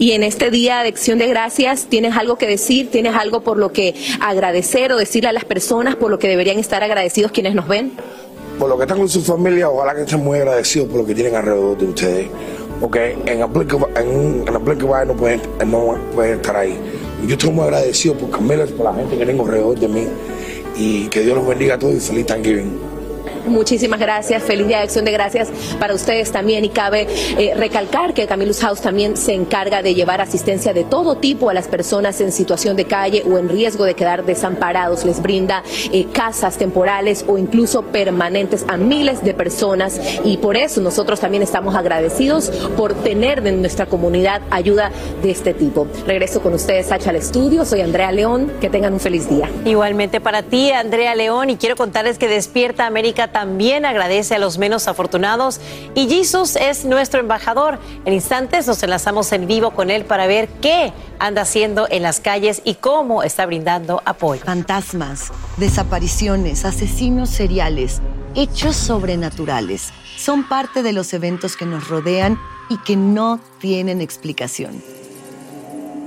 Y 0.00 0.12
en 0.12 0.22
este 0.22 0.50
día 0.50 0.82
de 0.82 0.88
acción 0.88 1.18
de 1.18 1.26
gracias, 1.26 1.84
¿tienes 1.84 2.16
algo 2.16 2.36
que 2.36 2.46
decir? 2.46 2.90
¿Tienes 2.90 3.14
algo 3.14 3.42
por 3.42 3.58
lo 3.58 3.70
que 3.70 3.94
agradecer 4.22 4.92
o 4.94 4.96
decirle 4.96 5.28
a 5.28 5.32
las 5.32 5.44
personas 5.44 5.94
por 5.94 6.10
lo 6.10 6.18
que 6.18 6.26
deberían 6.26 6.58
estar 6.58 6.82
agradecidos 6.82 7.32
quienes 7.32 7.54
nos 7.54 7.68
ven? 7.68 7.92
Por 8.60 8.68
lo 8.68 8.76
que 8.76 8.82
están 8.82 8.98
con 8.98 9.08
su 9.08 9.22
familia, 9.22 9.70
ojalá 9.70 9.94
que 9.94 10.02
estén 10.02 10.22
muy 10.22 10.38
agradecidos 10.38 10.88
por 10.88 11.00
lo 11.00 11.06
que 11.06 11.14
tienen 11.14 11.34
alrededor 11.34 11.78
de 11.78 11.86
ustedes. 11.86 12.26
Porque 12.78 13.16
en 13.24 13.42
Aplica, 13.42 13.78
en, 13.96 14.44
en 14.46 14.52
no 14.52 15.14
pueden, 15.16 15.40
no 15.66 15.98
pueden 16.14 16.34
estar 16.34 16.56
ahí. 16.56 16.78
Yo 17.26 17.32
estoy 17.36 17.50
muy 17.52 17.64
agradecido 17.64 18.14
por 18.14 18.30
Camila, 18.30 18.66
por 18.66 18.84
la 18.84 18.94
gente 18.94 19.16
que 19.16 19.24
tengo 19.24 19.44
alrededor 19.44 19.78
de 19.78 19.88
mí. 19.88 20.06
Y 20.76 21.08
que 21.08 21.22
Dios 21.22 21.36
los 21.36 21.46
bendiga 21.46 21.76
a 21.76 21.78
todos 21.78 21.94
y 21.94 22.00
feliz 22.00 22.26
Thanksgiving. 22.26 22.99
Muchísimas 23.46 24.00
gracias, 24.00 24.42
feliz 24.42 24.66
día 24.66 24.78
de 24.78 24.84
acción 24.84 25.04
de 25.04 25.12
gracias 25.12 25.48
para 25.78 25.94
ustedes 25.94 26.30
también. 26.30 26.64
Y 26.64 26.68
cabe 26.68 27.06
eh, 27.38 27.54
recalcar 27.56 28.14
que 28.14 28.26
Camillus 28.26 28.60
House 28.60 28.80
también 28.80 29.16
se 29.16 29.34
encarga 29.34 29.82
de 29.82 29.94
llevar 29.94 30.20
asistencia 30.20 30.72
de 30.72 30.84
todo 30.84 31.16
tipo 31.16 31.50
a 31.50 31.54
las 31.54 31.68
personas 31.68 32.20
en 32.20 32.32
situación 32.32 32.76
de 32.76 32.84
calle 32.84 33.24
o 33.30 33.38
en 33.38 33.48
riesgo 33.48 33.84
de 33.84 33.94
quedar 33.94 34.24
desamparados, 34.24 35.04
les 35.04 35.22
brinda 35.22 35.62
eh, 35.92 36.06
casas 36.12 36.58
temporales 36.58 37.24
o 37.26 37.38
incluso 37.38 37.82
permanentes 37.82 38.64
a 38.68 38.76
miles 38.76 39.22
de 39.24 39.34
personas. 39.34 40.00
Y 40.24 40.36
por 40.36 40.56
eso 40.56 40.80
nosotros 40.80 41.20
también 41.20 41.42
estamos 41.42 41.74
agradecidos 41.74 42.50
por 42.76 42.94
tener 42.94 43.46
en 43.46 43.60
nuestra 43.60 43.86
comunidad 43.86 44.42
ayuda 44.50 44.90
de 45.22 45.30
este 45.30 45.54
tipo. 45.54 45.86
Regreso 46.06 46.40
con 46.40 46.54
ustedes, 46.54 46.86
Sacha, 46.86 47.10
al 47.10 47.16
estudio, 47.16 47.64
soy 47.64 47.80
Andrea 47.80 48.12
León, 48.12 48.52
que 48.60 48.70
tengan 48.70 48.92
un 48.92 49.00
feliz 49.00 49.28
día. 49.28 49.48
Igualmente 49.64 50.20
para 50.20 50.42
ti, 50.42 50.70
Andrea 50.70 51.14
León, 51.14 51.50
y 51.50 51.56
quiero 51.56 51.76
contarles 51.76 52.18
que 52.18 52.28
Despierta 52.28 52.86
América 52.86 53.29
también 53.32 53.84
agradece 53.84 54.34
a 54.34 54.38
los 54.38 54.58
menos 54.58 54.88
afortunados 54.88 55.60
y 55.94 56.08
Jesus 56.08 56.56
es 56.56 56.84
nuestro 56.84 57.20
embajador. 57.20 57.78
En 58.04 58.12
instantes 58.12 58.66
nos 58.66 58.82
enlazamos 58.82 59.32
en 59.32 59.46
vivo 59.46 59.70
con 59.70 59.90
él 59.90 60.04
para 60.04 60.26
ver 60.26 60.48
qué 60.60 60.92
anda 61.18 61.42
haciendo 61.42 61.86
en 61.90 62.02
las 62.02 62.20
calles 62.20 62.62
y 62.64 62.74
cómo 62.74 63.22
está 63.22 63.46
brindando 63.46 64.02
apoyo. 64.04 64.42
Fantasmas, 64.44 65.32
desapariciones, 65.56 66.64
asesinos 66.64 67.30
seriales, 67.30 68.00
hechos 68.34 68.76
sobrenaturales 68.76 69.92
son 70.16 70.48
parte 70.48 70.82
de 70.82 70.92
los 70.92 71.12
eventos 71.14 71.56
que 71.56 71.66
nos 71.66 71.88
rodean 71.88 72.38
y 72.68 72.78
que 72.78 72.96
no 72.96 73.40
tienen 73.58 74.00
explicación. 74.00 74.82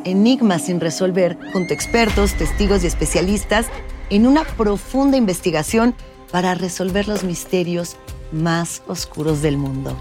Enigmas 0.06 0.64
sin 0.64 0.80
resolver, 0.80 1.38
junto 1.52 1.74
a 1.74 1.76
expertos, 1.76 2.34
testigos 2.34 2.84
y 2.84 2.88
especialistas, 2.88 3.68
en 4.10 4.28
una 4.28 4.44
profunda 4.44 5.18
investigación 5.18 5.96
para 6.34 6.56
resolver 6.56 7.08
los 7.08 7.24
misterios 7.24 7.96
más 8.32 8.82
oscuros 8.88 9.44
del 9.44 9.56
mundo. 9.56 9.96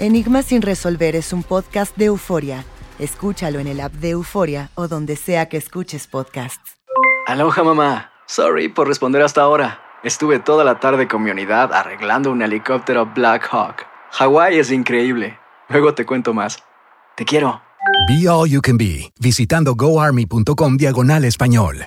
Enigma 0.00 0.42
sin 0.42 0.60
resolver 0.60 1.14
es 1.14 1.32
un 1.32 1.44
podcast 1.44 1.96
de 1.96 2.06
euforia. 2.06 2.64
Escúchalo 2.98 3.60
en 3.60 3.68
el 3.68 3.80
app 3.80 3.92
de 3.92 4.10
Euforia 4.10 4.70
o 4.74 4.88
donde 4.88 5.14
sea 5.14 5.48
que 5.48 5.56
escuches 5.56 6.08
podcasts. 6.08 6.78
Aloha 7.28 7.62
mamá. 7.62 8.10
Sorry 8.26 8.68
por 8.68 8.88
responder 8.88 9.22
hasta 9.22 9.42
ahora. 9.42 9.80
Estuve 10.02 10.40
toda 10.40 10.64
la 10.64 10.80
tarde 10.80 11.06
con 11.06 11.22
mi 11.22 11.30
unidad 11.30 11.72
arreglando 11.72 12.32
un 12.32 12.42
helicóptero 12.42 13.06
Black 13.14 13.48
Hawk. 13.52 13.86
Hawái 14.10 14.58
es 14.58 14.72
increíble. 14.72 15.38
Luego 15.68 15.94
te 15.94 16.04
cuento 16.04 16.34
más. 16.34 16.58
Te 17.16 17.24
quiero. 17.24 17.62
Be 18.08 18.28
All 18.28 18.50
You 18.50 18.60
Can 18.60 18.78
Be, 18.78 19.12
visitando 19.20 19.76
goarmy.com 19.76 20.76
diagonal 20.76 21.24
español. 21.24 21.86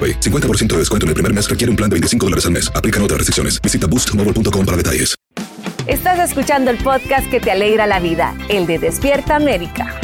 50% 0.00 0.66
de 0.66 0.78
descuento 0.78 1.06
en 1.06 1.08
el 1.08 1.14
primer 1.14 1.32
mes 1.32 1.48
requiere 1.48 1.70
un 1.70 1.76
plan 1.76 1.88
de 1.88 1.94
25 1.94 2.26
dólares 2.26 2.44
al 2.44 2.52
mes. 2.52 2.70
Aplican 2.74 3.02
otras 3.02 3.18
restricciones. 3.18 3.60
Visita 3.62 3.86
boostmobile.com 3.86 4.66
para 4.66 4.76
detalles. 4.76 5.16
Estás 5.86 6.18
escuchando 6.18 6.72
el 6.72 6.78
podcast 6.78 7.30
que 7.30 7.38
te 7.38 7.52
alegra 7.52 7.86
la 7.86 8.00
vida, 8.00 8.34
el 8.48 8.66
de 8.66 8.80
Despierta 8.80 9.36
América. 9.36 10.00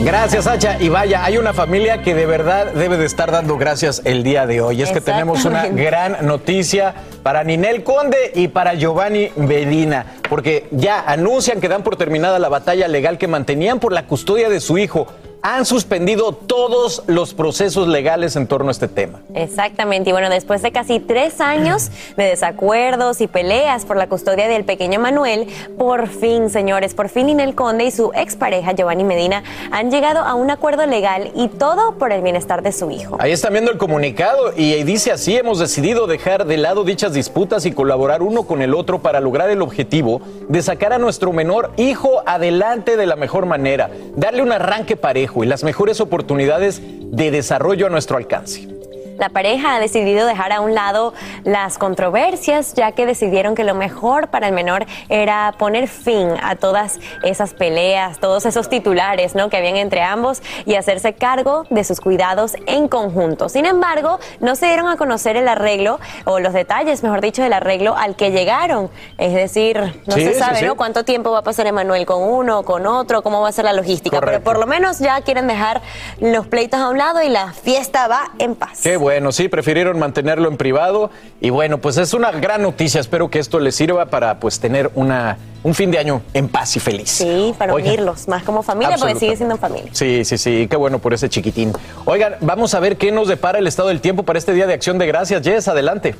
Gracias, 0.00 0.44
Sacha. 0.44 0.80
Y 0.80 0.90
vaya, 0.90 1.24
hay 1.24 1.38
una 1.38 1.54
familia 1.54 2.02
que 2.02 2.14
de 2.14 2.26
verdad 2.26 2.72
debe 2.72 2.98
de 2.98 3.06
estar 3.06 3.30
dando 3.30 3.56
gracias 3.56 4.02
el 4.04 4.22
día 4.22 4.46
de 4.46 4.60
hoy. 4.60 4.82
Es 4.82 4.92
que 4.92 5.00
tenemos 5.00 5.44
una 5.44 5.68
gran 5.68 6.26
noticia 6.26 6.94
para 7.22 7.44
Ninel 7.44 7.82
Conde 7.82 8.32
y 8.34 8.48
para 8.48 8.74
Giovanni 8.74 9.30
Medina, 9.36 10.06
porque 10.28 10.68
ya 10.70 11.00
anuncian 11.00 11.60
que 11.60 11.68
dan 11.68 11.82
por 11.82 11.96
terminada 11.96 12.38
la 12.38 12.48
batalla 12.48 12.88
legal 12.88 13.16
que 13.16 13.26
mantenían 13.26 13.80
por 13.80 13.92
la 13.92 14.06
custodia 14.06 14.50
de 14.50 14.60
su 14.60 14.76
hijo 14.76 15.06
han 15.46 15.64
suspendido 15.64 16.32
todos 16.32 17.04
los 17.06 17.32
procesos 17.32 17.86
legales 17.86 18.34
en 18.34 18.48
torno 18.48 18.68
a 18.70 18.72
este 18.72 18.88
tema. 18.88 19.20
Exactamente, 19.32 20.10
y 20.10 20.12
bueno, 20.12 20.28
después 20.28 20.60
de 20.60 20.72
casi 20.72 20.98
tres 20.98 21.40
años 21.40 21.92
de 22.16 22.24
desacuerdos 22.24 23.20
y 23.20 23.28
peleas 23.28 23.84
por 23.84 23.96
la 23.96 24.08
custodia 24.08 24.48
del 24.48 24.64
pequeño 24.64 24.98
Manuel, 24.98 25.46
por 25.78 26.08
fin, 26.08 26.50
señores, 26.50 26.94
por 26.94 27.08
fin 27.08 27.28
Inel 27.28 27.54
Conde 27.54 27.84
y 27.84 27.92
su 27.92 28.10
expareja 28.12 28.72
Giovanni 28.72 29.04
Medina 29.04 29.44
han 29.70 29.92
llegado 29.92 30.18
a 30.18 30.34
un 30.34 30.50
acuerdo 30.50 30.84
legal 30.84 31.30
y 31.36 31.46
todo 31.46 31.94
por 31.94 32.10
el 32.10 32.22
bienestar 32.22 32.64
de 32.64 32.72
su 32.72 32.90
hijo. 32.90 33.16
Ahí 33.20 33.30
están 33.30 33.52
viendo 33.52 33.70
el 33.70 33.78
comunicado 33.78 34.52
y 34.56 34.82
dice 34.82 35.12
así, 35.12 35.36
hemos 35.36 35.60
decidido 35.60 36.08
dejar 36.08 36.46
de 36.46 36.56
lado 36.56 36.82
dichas 36.82 37.12
disputas 37.12 37.66
y 37.66 37.70
colaborar 37.70 38.20
uno 38.20 38.42
con 38.42 38.62
el 38.62 38.74
otro 38.74 39.00
para 39.00 39.20
lograr 39.20 39.48
el 39.50 39.62
objetivo 39.62 40.20
de 40.48 40.60
sacar 40.60 40.92
a 40.92 40.98
nuestro 40.98 41.32
menor 41.32 41.70
hijo 41.76 42.24
adelante 42.26 42.96
de 42.96 43.06
la 43.06 43.14
mejor 43.14 43.46
manera, 43.46 43.90
darle 44.16 44.42
un 44.42 44.50
arranque 44.50 44.96
parejo 44.96 45.35
y 45.44 45.46
las 45.46 45.64
mejores 45.64 46.00
oportunidades 46.00 46.80
de 46.82 47.30
desarrollo 47.30 47.86
a 47.86 47.90
nuestro 47.90 48.16
alcance. 48.16 48.75
La 49.18 49.28
pareja 49.30 49.74
ha 49.74 49.80
decidido 49.80 50.26
dejar 50.26 50.52
a 50.52 50.60
un 50.60 50.74
lado 50.74 51.14
las 51.44 51.78
controversias, 51.78 52.74
ya 52.74 52.92
que 52.92 53.06
decidieron 53.06 53.54
que 53.54 53.64
lo 53.64 53.74
mejor 53.74 54.28
para 54.28 54.46
el 54.48 54.52
menor 54.52 54.84
era 55.08 55.54
poner 55.58 55.88
fin 55.88 56.28
a 56.42 56.56
todas 56.56 56.98
esas 57.22 57.54
peleas, 57.54 58.18
todos 58.18 58.44
esos 58.46 58.68
titulares 58.68 59.34
¿no? 59.34 59.48
que 59.48 59.56
habían 59.56 59.76
entre 59.76 60.02
ambos 60.02 60.42
y 60.66 60.74
hacerse 60.74 61.14
cargo 61.14 61.64
de 61.70 61.82
sus 61.84 62.00
cuidados 62.00 62.56
en 62.66 62.88
conjunto. 62.88 63.48
Sin 63.48 63.64
embargo, 63.64 64.18
no 64.40 64.54
se 64.54 64.66
dieron 64.66 64.88
a 64.88 64.96
conocer 64.96 65.36
el 65.36 65.48
arreglo 65.48 65.98
o 66.24 66.38
los 66.38 66.52
detalles, 66.52 67.02
mejor 67.02 67.20
dicho, 67.20 67.42
del 67.42 67.52
arreglo 67.54 67.96
al 67.96 68.16
que 68.16 68.30
llegaron. 68.32 68.90
Es 69.18 69.32
decir, 69.32 69.78
no 70.06 70.14
Sí, 70.14 70.24
se 70.24 70.34
sabe 70.34 70.58
sí. 70.58 70.64
¿no? 70.66 70.74
cuánto 70.76 71.04
tiempo 71.04 71.30
va 71.30 71.38
a 71.38 71.42
pasar 71.42 71.66
Emanuel 71.66 72.04
con 72.06 72.22
uno, 72.22 72.64
con 72.64 72.86
otro, 72.86 73.22
cómo 73.22 73.40
va 73.40 73.48
a 73.48 73.52
ser 73.52 73.64
la 73.64 73.72
logística. 73.72 74.20
Pero 74.20 74.42
por 74.42 74.58
lo 74.58 74.66
menos 74.66 74.98
ya 74.98 75.20
quieren 75.22 75.46
dejar 75.46 75.80
los 76.20 76.46
pleitos 76.46 76.80
a 76.80 76.88
un 76.90 76.98
lado 76.98 77.22
y 77.22 77.28
la 77.28 77.52
fiesta 77.52 78.08
va 78.08 78.32
en 78.38 78.54
paz. 78.54 78.80
Qué 78.82 78.96
bueno, 78.96 79.05
sí, 79.32 79.48
prefirieron 79.48 79.98
mantenerlo 79.98 80.48
en 80.48 80.56
privado 80.56 81.10
y 81.40 81.50
bueno, 81.50 81.78
pues 81.78 81.96
es 81.98 82.14
una 82.14 82.30
gran 82.32 82.62
noticia. 82.62 83.00
Espero 83.00 83.30
que 83.30 83.38
esto 83.38 83.60
les 83.60 83.74
sirva 83.74 84.06
para 84.06 84.38
pues 84.40 84.60
tener 84.60 84.90
una, 84.94 85.38
un 85.62 85.74
fin 85.74 85.90
de 85.90 85.98
año 85.98 86.22
en 86.34 86.48
paz 86.48 86.76
y 86.76 86.80
feliz. 86.80 87.10
Sí, 87.10 87.54
para 87.58 87.74
Oigan. 87.74 87.88
unirlos 87.92 88.28
más 88.28 88.42
como 88.42 88.62
familia, 88.62 88.96
porque 88.98 89.16
sigue 89.16 89.36
siendo 89.36 89.56
familia. 89.56 89.90
Sí, 89.92 90.24
sí, 90.24 90.38
sí, 90.38 90.66
qué 90.68 90.76
bueno 90.76 90.98
por 90.98 91.14
ese 91.14 91.28
chiquitín. 91.28 91.72
Oigan, 92.04 92.36
vamos 92.40 92.74
a 92.74 92.80
ver 92.80 92.96
qué 92.96 93.12
nos 93.12 93.28
depara 93.28 93.58
el 93.58 93.66
estado 93.66 93.88
del 93.88 94.00
tiempo 94.00 94.22
para 94.22 94.38
este 94.38 94.52
Día 94.52 94.66
de 94.66 94.74
Acción 94.74 94.98
de 94.98 95.06
Gracias. 95.06 95.42
Jess, 95.42 95.68
adelante. 95.68 96.14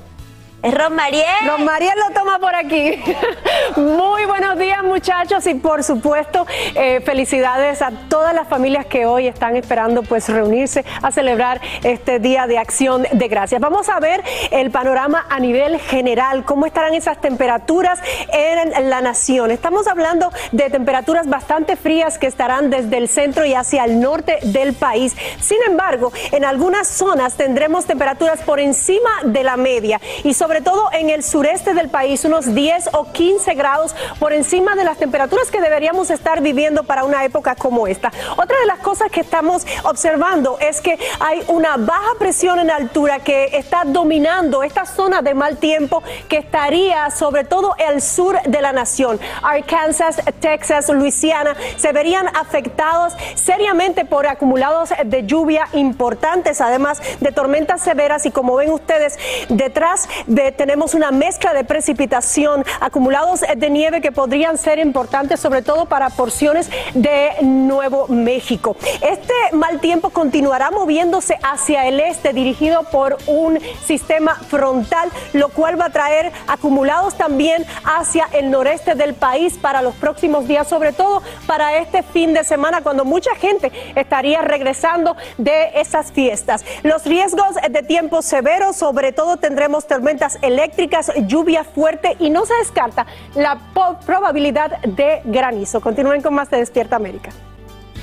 Es 0.63 0.75
Ron 0.75 0.95
Mariel. 0.95 1.25
Ron 1.47 1.65
Mariel 1.65 1.95
lo 2.09 2.15
toma 2.15 2.39
por 2.39 2.55
aquí. 2.55 2.99
Muy 3.77 4.25
buenos 4.25 4.59
días 4.59 4.83
muchachos 4.83 5.47
y 5.47 5.55
por 5.55 5.85
supuesto 5.85 6.47
eh, 6.75 7.01
felicidades 7.05 7.83
a 7.83 7.91
todas 8.09 8.35
las 8.35 8.49
familias 8.49 8.87
que 8.87 9.07
hoy 9.07 9.27
están 9.27 9.57
esperando 9.57 10.03
pues 10.03 10.29
reunirse 10.29 10.85
a 11.03 11.13
celebrar 11.13 11.61
este 11.85 12.19
Día 12.19 12.47
de 12.47 12.59
Acción 12.59 13.07
de 13.13 13.29
Gracias. 13.29 13.61
Vamos 13.61 13.89
a 13.89 14.01
ver 14.01 14.25
el 14.51 14.71
panorama 14.71 15.27
a 15.29 15.39
nivel 15.41 15.79
general, 15.79 16.45
cómo 16.45 16.67
estarán 16.67 16.95
esas 16.95 17.21
temperaturas 17.21 18.01
en 18.33 18.89
la 18.89 19.01
nación. 19.03 19.51
Estamos 19.51 19.87
hablando 19.87 20.33
de 20.53 20.71
temperaturas 20.71 21.29
bastante 21.29 21.77
frías 21.77 22.19
que 22.19 22.27
estarán 22.27 22.71
desde 22.71 22.97
el 22.97 23.09
centro 23.09 23.45
y 23.45 23.55
hacia 23.55 23.85
el 23.85 24.01
norte 24.01 24.39
del 24.43 24.73
país. 24.73 25.15
Sin 25.39 25.59
embargo, 25.67 26.13
en 26.33 26.45
algunas 26.45 26.89
zonas 26.89 27.37
tendremos 27.37 27.85
temperaturas 27.85 28.41
por 28.43 28.59
encima 28.59 29.11
de 29.25 29.45
la 29.45 29.57
media 29.57 30.01
y 30.25 30.35
todo 30.63 30.91
en 30.93 31.11
el 31.11 31.23
sureste 31.25 31.75
del 31.75 31.89
país, 31.89 32.25
unos 32.25 32.55
10 32.55 32.91
o 32.93 33.11
15 33.13 33.55
grados 33.55 33.95
por 34.21 34.33
encima 34.33 34.75
de 34.77 34.85
las 34.85 34.97
temperaturas 34.97 35.51
que 35.51 35.61
deberíamos 35.61 36.11
estar 36.11 36.41
viviendo 36.41 36.85
para 36.85 37.05
una 37.05 37.25
época 37.25 37.57
como 37.57 37.87
esta. 37.89 38.13
Otra 38.37 38.57
de 38.61 38.67
las 38.67 38.79
cosas 38.79 39.11
que 39.11 39.21
estamos 39.21 39.67
observando 39.83 40.57
es 40.61 40.81
que 40.81 40.99
hay 41.21 41.43
una 41.49 41.77
baja 41.77 42.13
presión 42.19 42.61
en 42.61 42.71
altura 42.71 43.19
que 43.19 43.57
está 43.57 43.83
dominando 43.85 44.63
esta 44.63 44.87
zona 44.87 45.21
de 45.21 45.35
mal 45.35 45.57
tiempo 45.59 46.03
que 46.29 46.39
estaría 46.39 47.11
sobre 47.11 47.43
todo 47.45 47.75
el 47.79 48.01
sur 48.01 48.41
de 48.43 48.63
la 48.63 48.73
nación. 48.73 49.19
Arkansas, 49.43 50.21
Texas, 50.41 50.89
Luisiana 50.91 51.57
se 51.77 51.91
verían 51.93 52.29
afectados 52.37 53.15
seriamente 53.35 54.05
por 54.05 54.27
acumulados 54.29 54.91
de 55.05 55.27
lluvia 55.27 55.67
importantes, 55.73 56.61
además 56.61 57.03
de 57.21 57.33
tormentas 57.33 57.81
severas 57.83 58.25
y 58.27 58.31
como 58.31 58.55
ven 58.55 58.71
ustedes 58.71 59.19
detrás 59.49 60.09
de- 60.27 60.36
tenemos 60.57 60.95
una 60.95 61.11
mezcla 61.11 61.55
de 61.55 61.65
precipitación, 61.65 62.65
acumulados 62.81 63.41
de 63.41 63.71
nieve 63.71 64.01
que 64.01 64.13
podrían 64.13 64.59
ser 64.59 64.79
importantes 64.79 65.41
sobre 65.41 65.63
todo 65.63 65.87
para 65.87 66.11
porciones 66.11 66.71
de 66.95 67.31
Nuevo 67.43 68.07
México. 68.09 68.77
Este 69.01 69.33
mal 69.53 69.81
tiempo 69.81 70.11
continuará 70.11 70.71
moviéndose 70.71 71.39
hacia 71.43 71.87
el 71.87 72.01
este 72.01 72.33
dirigido 72.33 72.83
por 72.85 73.17
un 73.27 73.59
sistema 73.85 74.35
frontal, 74.35 75.09
lo 75.33 75.49
cual 75.49 75.81
va 75.81 75.87
a 75.87 75.91
traer 75.91 76.33
acumulados 76.47 77.17
también 77.17 77.65
hacia 77.85 78.29
el 78.33 78.51
noreste 78.51 78.95
del 78.95 79.15
país 79.15 79.55
para 79.55 79.81
los 79.81 79.95
próximos 79.95 80.47
días, 80.47 80.69
sobre 80.69 80.93
todo 80.93 81.23
para 81.47 81.79
este 81.79 82.03
fin 82.03 82.35
de 82.35 82.45
semana 82.45 82.83
cuando 82.83 83.05
mucha 83.05 83.35
gente 83.37 83.73
estaría 83.95 84.43
regresando 84.43 85.17
de 85.39 85.71
esas 85.81 86.13
fiestas. 86.13 86.65
Los 86.83 87.05
riesgos 87.05 87.55
de 87.71 87.83
tiempo 87.83 88.23
severo, 88.23 88.73
sobre 88.73 89.13
todo 89.13 89.39
tendremos 89.39 89.87
tormentas 89.87 90.26
eléctricas, 90.43 91.13
lluvia 91.27 91.65
fuerte 91.65 92.17
y 92.19 92.31
no 92.31 92.45
se 92.47 92.55
descarta 92.55 93.07
la 93.35 93.59
probabilidad 94.05 94.79
de 94.83 95.21
granizo. 95.25 95.81
Continúen 95.81 96.23
con 96.23 96.35
más 96.35 96.51
de 96.51 96.59
Despierta 96.59 96.97
América. 96.97 97.31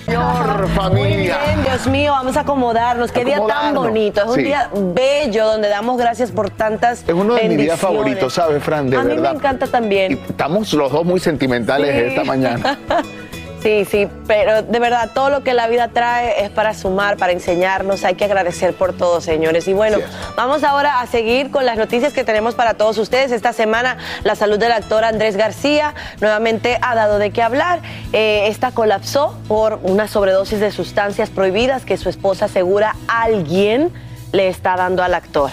Señor, 0.06 0.68
familia. 0.76 1.38
Muy 1.46 1.54
bien, 1.56 1.64
Dios 1.64 1.88
mío, 1.88 2.12
vamos 2.12 2.36
a 2.36 2.42
acomodarnos. 2.42 3.10
Qué 3.14 3.24
día 3.24 3.40
tan 3.48 3.74
bonito. 3.74 4.22
Es 4.22 4.28
un 4.28 4.36
Sí. 4.36 4.44
día 4.44 4.70
bello 4.74 5.46
donde 5.46 5.70
damos 5.70 5.98
gracias 5.98 6.30
por 6.30 6.50
tantas 6.50 7.04
Es 7.08 7.14
uno 7.14 7.36
de 7.36 7.48
mis 7.48 7.58
días 7.58 7.80
favoritos, 7.80 8.34
¿sabes, 8.34 8.62
Fran? 8.62 8.90
De 8.90 8.98
a 8.98 9.02
mí 9.02 9.08
verdad. 9.08 9.32
me 9.32 9.38
encanta 9.38 9.66
también. 9.68 10.20
Estamos 10.28 10.74
los 10.74 10.92
dos 10.92 11.06
muy 11.06 11.22
sentimentales 11.22 11.96
Sí. 11.96 12.02
esta 12.10 12.24
mañana. 12.26 12.78
Sí, 13.64 13.86
sí, 13.86 14.10
pero 14.28 14.62
de 14.62 14.78
verdad, 14.78 15.12
todo 15.14 15.30
lo 15.30 15.42
que 15.42 15.54
la 15.54 15.68
vida 15.68 15.88
trae 15.88 16.44
es 16.44 16.50
para 16.50 16.74
sumar, 16.74 17.16
para 17.16 17.32
enseñarnos. 17.32 18.04
Hay 18.04 18.16
que 18.16 18.26
agradecer 18.26 18.74
por 18.74 18.92
todo, 18.92 19.22
señores. 19.22 19.70
Y 19.70 19.74
bueno, 19.74 20.00
vamos 20.36 20.66
ahora 20.66 21.00
a 21.00 21.08
seguir 21.08 21.50
con 21.50 21.66
las 21.66 21.78
noticias 21.78 22.12
que 22.12 22.26
tenemos 22.26 22.56
para 22.56 22.74
todos 22.74 22.98
ustedes. 22.98 23.32
Esta 23.32 23.54
semana, 23.54 23.98
la 24.26 24.36
salud 24.36 24.60
del 24.60 24.74
actor 24.74 25.06
Andrés 25.06 25.38
García 25.38 25.96
nuevamente 26.20 26.78
ha 26.82 26.94
dado 26.94 27.20
de 27.20 27.32
qué 27.32 27.42
hablar. 27.42 27.80
Eh, 28.12 28.48
esta 28.48 28.72
colapsó 28.72 29.40
por 29.48 29.80
una 29.84 30.10
sobredosis 30.10 30.60
de 30.60 30.70
sustancias 30.70 31.30
prohibidas 31.30 31.86
que 31.86 31.96
su 31.96 32.10
esposa 32.10 32.46
asegura 32.46 32.98
alguien 33.08 33.94
le 34.34 34.50
está 34.50 34.76
dando 34.76 35.04
al 35.04 35.14
actor. 35.14 35.52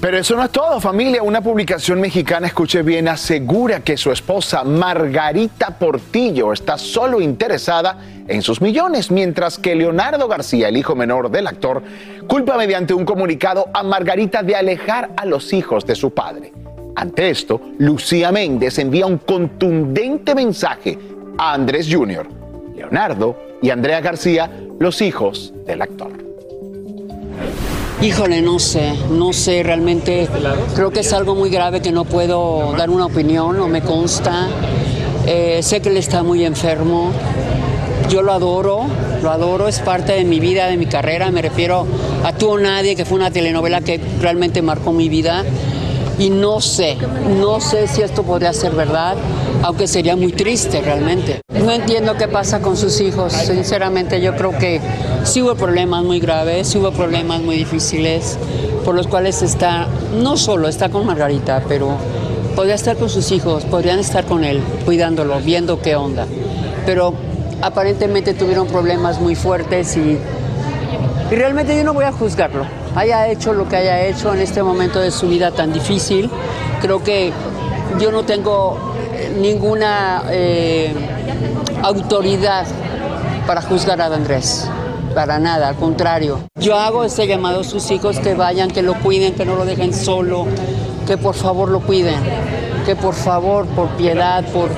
Pero 0.00 0.16
eso 0.16 0.34
no 0.34 0.44
es 0.44 0.50
todo, 0.50 0.80
familia. 0.80 1.22
Una 1.22 1.42
publicación 1.42 2.00
mexicana, 2.00 2.46
escuche 2.46 2.82
bien, 2.82 3.06
asegura 3.06 3.80
que 3.80 3.98
su 3.98 4.10
esposa 4.10 4.64
Margarita 4.64 5.78
Portillo 5.78 6.54
está 6.54 6.78
solo 6.78 7.20
interesada 7.20 7.98
en 8.26 8.40
sus 8.40 8.62
millones, 8.62 9.10
mientras 9.10 9.58
que 9.58 9.74
Leonardo 9.74 10.26
García, 10.26 10.68
el 10.68 10.78
hijo 10.78 10.96
menor 10.96 11.30
del 11.30 11.46
actor, 11.46 11.82
culpa 12.26 12.56
mediante 12.56 12.94
un 12.94 13.04
comunicado 13.04 13.68
a 13.74 13.82
Margarita 13.82 14.42
de 14.42 14.56
alejar 14.56 15.10
a 15.18 15.26
los 15.26 15.52
hijos 15.52 15.84
de 15.84 15.94
su 15.94 16.14
padre. 16.14 16.54
Ante 16.96 17.28
esto, 17.28 17.60
Lucía 17.78 18.32
Méndez 18.32 18.78
envía 18.78 19.04
un 19.04 19.18
contundente 19.18 20.34
mensaje 20.34 20.98
a 21.36 21.52
Andrés 21.52 21.86
Jr., 21.90 22.26
Leonardo 22.74 23.36
y 23.60 23.68
Andrea 23.68 24.00
García, 24.00 24.50
los 24.78 25.02
hijos 25.02 25.52
del 25.66 25.82
actor. 25.82 26.29
Híjole, 28.02 28.40
no 28.40 28.58
sé, 28.58 28.94
no 29.10 29.34
sé, 29.34 29.62
realmente 29.62 30.26
creo 30.74 30.90
que 30.90 31.00
es 31.00 31.12
algo 31.12 31.34
muy 31.34 31.50
grave 31.50 31.82
que 31.82 31.92
no 31.92 32.06
puedo 32.06 32.72
dar 32.78 32.88
una 32.88 33.04
opinión, 33.04 33.58
no 33.58 33.68
me 33.68 33.82
consta. 33.82 34.48
Eh, 35.26 35.60
sé 35.62 35.82
que 35.82 35.90
él 35.90 35.98
está 35.98 36.22
muy 36.22 36.46
enfermo, 36.46 37.12
yo 38.08 38.22
lo 38.22 38.32
adoro, 38.32 38.86
lo 39.22 39.30
adoro, 39.30 39.68
es 39.68 39.80
parte 39.80 40.12
de 40.12 40.24
mi 40.24 40.40
vida, 40.40 40.66
de 40.68 40.78
mi 40.78 40.86
carrera, 40.86 41.30
me 41.30 41.42
refiero 41.42 41.86
a 42.24 42.32
Tú 42.32 42.48
o 42.48 42.58
Nadie, 42.58 42.96
que 42.96 43.04
fue 43.04 43.18
una 43.18 43.30
telenovela 43.30 43.82
que 43.82 44.00
realmente 44.20 44.62
marcó 44.62 44.92
mi 44.92 45.10
vida. 45.10 45.44
Y 46.20 46.28
no 46.28 46.60
sé, 46.60 46.98
no 47.40 47.62
sé 47.62 47.88
si 47.88 48.02
esto 48.02 48.24
podría 48.24 48.52
ser 48.52 48.72
verdad, 48.72 49.16
aunque 49.62 49.86
sería 49.86 50.16
muy 50.16 50.32
triste 50.32 50.82
realmente. 50.82 51.40
No 51.50 51.72
entiendo 51.72 52.14
qué 52.18 52.28
pasa 52.28 52.60
con 52.60 52.76
sus 52.76 53.00
hijos, 53.00 53.32
sinceramente 53.32 54.20
yo 54.20 54.36
creo 54.36 54.50
que 54.58 54.82
sí 55.24 55.40
hubo 55.40 55.54
problemas 55.54 56.04
muy 56.04 56.20
graves, 56.20 56.68
sí 56.68 56.76
hubo 56.76 56.92
problemas 56.92 57.40
muy 57.40 57.56
difíciles, 57.56 58.36
por 58.84 58.94
los 58.94 59.06
cuales 59.06 59.40
está, 59.40 59.88
no 60.22 60.36
solo 60.36 60.68
está 60.68 60.90
con 60.90 61.06
Margarita, 61.06 61.64
pero 61.66 61.96
podría 62.54 62.74
estar 62.74 62.98
con 62.98 63.08
sus 63.08 63.32
hijos, 63.32 63.64
podrían 63.64 63.98
estar 63.98 64.26
con 64.26 64.44
él, 64.44 64.60
cuidándolo, 64.84 65.40
viendo 65.40 65.80
qué 65.80 65.96
onda. 65.96 66.26
Pero 66.84 67.14
aparentemente 67.62 68.34
tuvieron 68.34 68.66
problemas 68.66 69.18
muy 69.22 69.36
fuertes 69.36 69.96
y, 69.96 70.18
y 71.30 71.34
realmente 71.34 71.74
yo 71.74 71.82
no 71.82 71.94
voy 71.94 72.04
a 72.04 72.12
juzgarlo. 72.12 72.79
Haya 72.94 73.28
hecho 73.28 73.52
lo 73.52 73.68
que 73.68 73.76
haya 73.76 74.06
hecho 74.06 74.34
en 74.34 74.40
este 74.40 74.62
momento 74.62 75.00
de 75.00 75.10
su 75.10 75.28
vida 75.28 75.52
tan 75.52 75.72
difícil, 75.72 76.30
creo 76.80 77.02
que 77.02 77.32
yo 78.00 78.10
no 78.10 78.24
tengo 78.24 78.94
eh, 79.14 79.34
ninguna 79.38 80.24
eh, 80.30 80.92
autoridad 81.82 82.66
para 83.46 83.62
juzgar 83.62 84.00
a 84.00 84.06
Andrés. 84.06 84.68
Para 85.14 85.38
nada, 85.40 85.68
al 85.68 85.76
contrario. 85.76 86.38
Yo 86.60 86.76
hago 86.76 87.02
este 87.02 87.26
llamado 87.26 87.60
a 87.60 87.64
sus 87.64 87.90
hijos 87.90 88.20
que 88.20 88.34
vayan, 88.34 88.70
que 88.70 88.82
lo 88.82 88.94
cuiden, 88.94 89.34
que 89.34 89.44
no 89.44 89.56
lo 89.56 89.64
dejen 89.64 89.92
solo, 89.92 90.46
que 91.06 91.18
por 91.18 91.34
favor 91.34 91.68
lo 91.68 91.80
cuiden, 91.80 92.14
que 92.86 92.94
por 92.94 93.14
favor, 93.14 93.66
por 93.66 93.88
piedad, 93.90 94.44
por, 94.52 94.68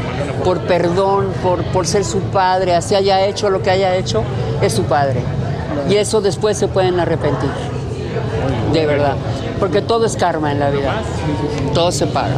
por 0.42 0.60
perdón, 0.60 1.32
por, 1.42 1.62
por 1.64 1.86
ser 1.86 2.04
su 2.04 2.20
padre, 2.20 2.74
así 2.74 2.94
haya 2.94 3.26
hecho 3.26 3.50
lo 3.50 3.62
que 3.62 3.70
haya 3.70 3.94
hecho, 3.96 4.22
es 4.62 4.72
su 4.72 4.84
padre. 4.84 5.20
Y 5.90 5.96
eso 5.96 6.22
después 6.22 6.56
se 6.56 6.68
pueden 6.68 6.98
arrepentir, 6.98 7.50
de 8.72 8.86
verdad. 8.86 9.16
Porque 9.58 9.82
todo 9.82 10.06
es 10.06 10.16
karma 10.16 10.52
en 10.52 10.60
la 10.60 10.70
vida, 10.70 11.02
todo 11.74 11.92
se 11.92 12.06
paga. 12.06 12.36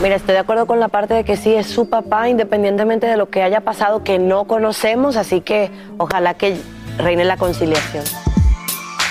Mira, 0.00 0.14
estoy 0.14 0.34
de 0.34 0.38
acuerdo 0.38 0.66
con 0.66 0.78
la 0.78 0.88
parte 0.88 1.14
de 1.14 1.24
que 1.24 1.36
sí 1.36 1.54
es 1.54 1.66
su 1.66 1.90
papá, 1.90 2.28
independientemente 2.28 3.08
de 3.08 3.16
lo 3.16 3.30
que 3.30 3.42
haya 3.42 3.62
pasado 3.62 4.04
que 4.04 4.20
no 4.20 4.44
conocemos, 4.44 5.16
así 5.16 5.40
que 5.40 5.72
ojalá 5.98 6.34
que 6.34 6.56
reine 6.98 7.24
la 7.24 7.36
conciliación. 7.36 8.04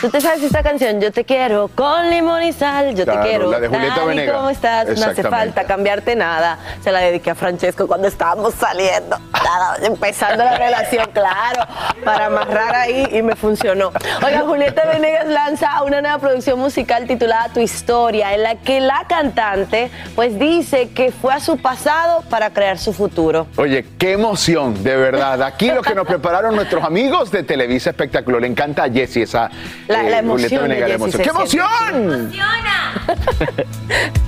¿Tú 0.01 0.09
te 0.09 0.21
sabes 0.21 0.43
esta 0.43 0.61
canción? 0.61 1.01
Yo 1.01 1.11
te 1.11 1.23
quiero 1.25 1.69
con 1.73 2.09
limón 2.11 2.43
y 2.43 2.53
sal, 2.53 2.93
yo 2.93 3.03
Claro, 3.03 3.21
te 3.21 3.27
quiero. 3.29 3.51
la 3.51 3.59
de 3.59 3.67
Julieta 3.67 4.05
Venegas. 4.05 4.35
como 4.35 4.49
estás, 4.51 4.99
no 4.99 5.05
hace 5.07 5.23
falta 5.23 5.63
cambiarte 5.63 6.15
nada. 6.15 6.59
Se 6.83 6.91
la 6.91 6.99
dediqué 6.99 7.31
a 7.31 7.35
Francesco 7.35 7.87
cuando 7.87 8.07
estábamos 8.07 8.53
saliendo, 8.53 9.17
nada, 9.33 9.77
empezando 9.81 10.43
la 10.43 10.55
relación, 10.57 11.09
claro, 11.13 11.65
para 12.05 12.27
amarrar 12.27 12.75
ahí 12.75 13.07
y 13.11 13.21
me 13.23 13.35
funcionó. 13.35 13.91
Oiga, 14.23 14.41
Julieta 14.41 14.85
Venegas 14.85 15.25
lanza 15.27 15.81
una 15.83 16.01
nueva 16.01 16.19
producción 16.19 16.59
musical 16.59 17.07
titulada 17.07 17.49
Tu 17.53 17.61
Historia, 17.61 18.35
en 18.35 18.43
la 18.43 18.55
que 18.55 18.79
la 18.79 19.05
cantante 19.09 19.89
pues 20.15 20.37
dice 20.37 20.89
que 20.89 21.11
fue 21.11 21.33
a 21.33 21.39
su 21.39 21.57
pasado 21.57 22.23
para 22.29 22.51
crear 22.51 22.77
su 22.77 22.93
futuro. 22.93 23.47
Oye, 23.57 23.83
qué 23.97 24.11
emoción, 24.11 24.83
de 24.83 24.95
verdad. 24.95 25.41
Aquí 25.41 25.71
lo 25.71 25.81
que 25.81 25.95
nos 25.95 26.05
prepararon 26.07 26.55
nuestros 26.55 26.83
amigos 26.83 27.31
de 27.31 27.41
Televisa 27.41 27.89
Espectáculo. 27.89 28.39
Le 28.39 28.47
encanta 28.47 28.83
a 28.83 28.89
Jessie 28.91 29.23
esa. 29.23 29.49
La- 29.87 30.03
la 30.03 30.17
eh, 30.17 30.19
emoción 30.19 30.61
Julieta 30.61 30.61
Venegas, 30.67 30.89
la 30.89 30.95
emoción. 30.95 31.21
¡Qué 31.23 31.29
emoción! 31.29 32.31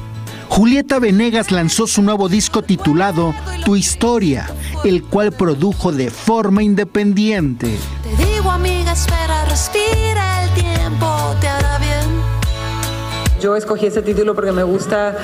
Julieta 0.50 1.00
Venegas 1.00 1.52
lanzó 1.52 1.88
su 1.88 2.02
nuevo 2.02 2.28
disco 2.28 2.62
titulado 2.64 3.34
Tu 3.66 3.76
Historia, 3.76 4.50
el 4.84 5.04
cual 5.04 5.32
produjo 5.32 5.92
de 5.92 6.10
forma 6.10 6.64
independiente. 6.64 7.78
Te 8.18 8.24
digo 8.26 8.50
amiga, 8.52 8.92
espera, 8.94 9.46
respira, 9.46 10.44
el 10.44 10.50
tiempo 10.62 11.36
te 11.40 11.48
hará 11.48 11.78
bien. 11.78 12.22
Yo 13.42 13.56
escogí 13.56 13.86
ese 13.86 14.02
título 14.02 14.36
porque 14.36 14.52
me 14.52 14.64
gusta 14.64 15.16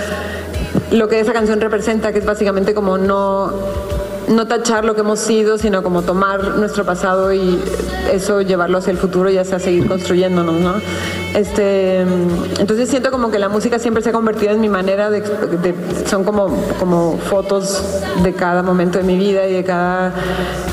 lo 0.91 1.09
que 1.09 1.19
esa 1.19 1.33
canción 1.33 1.59
representa, 1.59 2.13
que 2.13 2.19
es 2.19 2.25
básicamente 2.25 2.73
como 2.73 2.97
no, 2.97 3.51
no 4.27 4.47
tachar 4.47 4.85
lo 4.85 4.95
que 4.95 5.01
hemos 5.01 5.19
sido, 5.19 5.57
sino 5.57 5.83
como 5.83 6.01
tomar 6.01 6.57
nuestro 6.57 6.85
pasado 6.85 7.33
y 7.33 7.59
eso 8.11 8.41
llevarlo 8.41 8.77
hacia 8.77 8.91
el 8.91 8.97
futuro 8.97 9.29
y 9.29 9.37
hacia 9.37 9.59
seguir 9.59 9.87
construyéndonos, 9.87 10.55
¿no? 10.55 10.75
Este, 11.35 12.01
entonces 12.59 12.89
siento 12.89 13.11
como 13.11 13.29
que 13.29 13.39
la 13.39 13.49
música 13.49 13.77
siempre 13.77 14.01
se 14.01 14.09
ha 14.09 14.13
convertido 14.13 14.53
en 14.53 14.61
mi 14.61 14.69
manera 14.69 15.09
de, 15.09 15.19
de- 15.21 15.75
son 16.07 16.23
como, 16.23 16.47
como 16.79 17.17
fotos 17.17 17.83
de 18.23 18.33
cada 18.33 18.63
momento 18.63 18.97
de 18.99 19.03
mi 19.03 19.17
vida 19.17 19.45
y 19.47 19.53
de 19.53 19.63
cada 19.65 20.13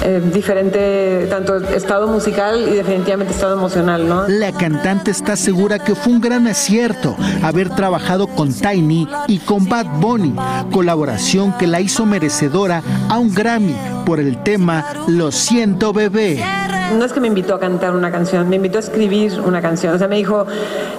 eh, 0.05 0.22
diferente, 0.33 1.27
tanto 1.29 1.57
estado 1.57 2.07
musical 2.07 2.61
y 2.68 2.75
definitivamente 2.77 3.33
estado 3.33 3.55
emocional, 3.55 4.09
¿no? 4.09 4.29
La 4.29 4.53
cantante 4.53 5.11
está 5.11 5.35
segura 5.35 5.81
que 5.81 5.94
fue 5.96 6.12
un 6.12 6.20
gran 6.20 6.46
acierto 6.46 7.16
haber 7.42 7.68
trabajado 7.70 8.29
con 8.29 8.53
Tiny 8.53 9.09
y 9.27 9.38
con 9.40 9.68
Bad 9.68 9.87
Bunny, 10.01 10.35
colaboración 10.70 11.53
que 11.59 11.66
la 11.66 11.81
hizo 11.81 12.07
merecedora 12.07 12.83
a 13.09 13.18
un 13.18 13.35
Grammy 13.35 13.75
por 14.05 14.21
el 14.21 14.43
tema 14.43 14.85
Lo 15.09 15.31
siento 15.33 15.93
bebé. 15.93 16.43
No 16.99 17.05
es 17.07 17.12
que 17.12 17.21
me 17.21 17.29
invitó 17.29 17.55
a 17.55 17.61
cantar 17.61 17.95
una 17.95 18.11
canción, 18.11 18.49
me 18.49 18.57
invitó 18.57 18.77
a 18.77 18.81
escribir 18.81 19.41
una 19.41 19.62
canción. 19.62 19.95
O 19.95 19.99
sea, 19.99 20.09
me 20.09 20.17
dijo, 20.17 20.47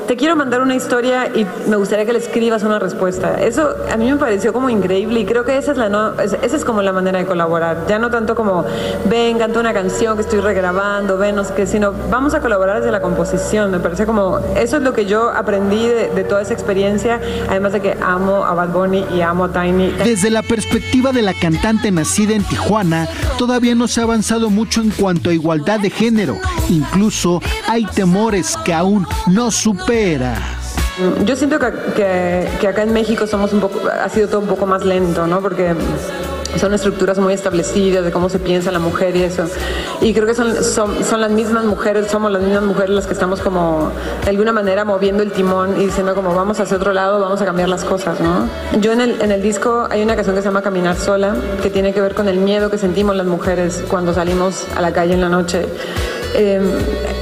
te 0.08 0.16
quiero 0.16 0.36
mandar 0.36 0.62
una 0.62 0.76
historia 0.76 1.28
y 1.34 1.46
me 1.70 1.76
gustaría 1.76 2.06
que 2.06 2.14
le 2.14 2.20
escribas 2.20 2.64
una 2.64 2.80
respuesta. 2.80 3.36
Eso 3.42 3.76
a 3.92 3.96
mí 3.98 4.12
me 4.12 4.18
pareció 4.18 4.54
como 4.54 4.70
increíble 4.70 5.20
y 5.20 5.26
creo 5.26 5.46
que 5.46 5.58
esa 5.58 5.72
es, 5.72 5.78
la 5.78 5.90
no, 5.90 6.20
esa 6.20 6.56
es 6.56 6.66
como 6.66 6.82
la 6.82 6.94
manera 6.94 7.20
de 7.20 7.26
colaborar. 7.26 7.86
Ya 7.88 8.00
no 8.00 8.10
tanto 8.10 8.34
como, 8.34 8.66
ven, 9.10 9.38
canta 9.38 9.60
una 9.60 9.74
canción 9.74 10.16
que 10.16 10.24
estoy 10.24 10.40
regrabando, 10.40 11.18
ven, 11.18 11.36
no 11.36 11.44
sé 11.44 11.54
qué, 11.54 11.68
sino 11.68 11.94
vamos 12.10 12.34
a 12.34 12.40
colaborar 12.40 12.80
desde 12.80 12.92
la 12.92 13.02
composición. 13.02 13.70
Me 13.70 13.80
parece 13.80 14.06
como, 14.06 14.40
eso 14.56 14.78
es 14.78 14.84
lo 14.84 14.94
que 14.94 15.06
yo 15.06 15.30
aprendí 15.30 15.86
de, 15.86 16.10
de 16.10 16.24
toda 16.24 16.42
esa 16.42 16.54
experiencia, 16.54 17.22
además 17.50 17.74
de 17.74 17.82
que 17.82 17.98
amo 18.02 18.46
a 18.46 18.54
Bad 18.56 18.70
Bunny 18.70 19.06
y 19.16 19.22
amo 19.22 19.46
a 19.46 19.54
Tiny. 19.54 19.92
Desde 20.04 20.32
la 20.32 20.42
perspectiva 20.42 21.12
de 21.12 21.22
la 21.22 21.34
cantante 21.34 21.92
nacida 21.92 22.34
en 22.34 22.44
Tijuana, 22.44 22.93
todavía 23.38 23.76
no 23.76 23.88
se 23.88 24.00
ha 24.00 24.04
avanzado 24.04 24.50
mucho 24.50 24.82
en 24.82 24.90
cuanto 24.92 25.30
a 25.30 25.34
igualdad 25.34 25.80
de 25.80 25.90
género. 25.90 26.38
Incluso 26.70 27.42
hay 27.68 27.86
temores 27.86 28.58
que 28.64 28.74
aún 28.74 29.06
no 29.28 29.52
supera. 29.52 30.36
Yo 31.26 31.36
siento 31.36 31.58
que, 31.58 31.72
que- 31.96 32.48
que 32.60 32.68
acá 32.68 32.84
en 32.84 32.94
México 32.94 33.26
somos 33.26 33.52
un 33.52 33.60
poco, 33.62 33.82
ha 33.88 34.08
sido 34.10 34.28
todo 34.28 34.42
un 34.42 34.48
poco 34.48 34.66
más 34.68 34.86
lento, 34.86 35.26
¿no? 35.26 35.42
Porque 35.42 35.74
son 36.58 36.74
estructuras 36.74 37.20
muy 37.20 37.34
establecidas 37.34 38.04
de 38.04 38.12
cómo 38.12 38.30
se 38.30 38.40
piensa 38.40 38.72
la 38.72 38.80
mujer 38.80 39.16
y 39.16 39.24
eso. 39.24 39.46
Y 40.02 40.14
creo 40.14 40.26
que 40.26 40.36
son, 40.36 40.64
son, 40.64 41.04
son 41.04 41.22
las 41.22 41.32
mismas 41.32 41.66
mujeres, 41.66 42.10
somos 42.10 42.32
las 42.32 42.42
mismas 42.42 42.64
mujeres 42.64 42.92
las 42.92 43.08
que 43.08 43.14
estamos 43.14 43.42
como 43.42 43.92
de 44.24 44.30
alguna 44.30 44.52
manera 44.52 44.86
moviendo 44.86 45.24
el 45.24 45.32
timón 45.32 45.80
y 45.80 45.86
diciendo 45.86 46.16
como 46.16 46.34
vamos 46.34 46.60
hacia 46.60 46.78
otro 46.78 46.94
lado, 46.94 47.20
vamos 47.20 47.42
a 47.42 47.46
cambiar 47.46 47.70
las 47.70 47.84
cosas, 47.84 48.20
¿no? 48.20 48.48
Yo 48.80 48.92
en 48.92 49.02
el, 49.02 49.22
en 49.22 49.32
el 49.32 49.42
disco 49.42 49.88
hay 49.90 50.02
una 50.02 50.16
canción 50.16 50.36
que 50.36 50.42
se 50.42 50.48
llama 50.48 50.62
Caminar 50.62 50.98
sola, 50.98 51.36
que 51.62 51.70
tiene 51.70 51.94
que 51.94 52.02
ver 52.02 52.14
con 52.14 52.28
el 52.28 52.38
miedo 52.38 52.70
que 52.70 52.78
sentimos 52.78 53.16
las 53.16 53.26
mujeres 53.26 53.84
cuando 53.88 54.14
salimos 54.14 54.66
a 54.76 54.82
la 54.82 54.92
calle 54.92 55.14
en 55.14 55.22
la 55.22 55.30
noche. 55.30 55.66
Eh, 56.36 56.62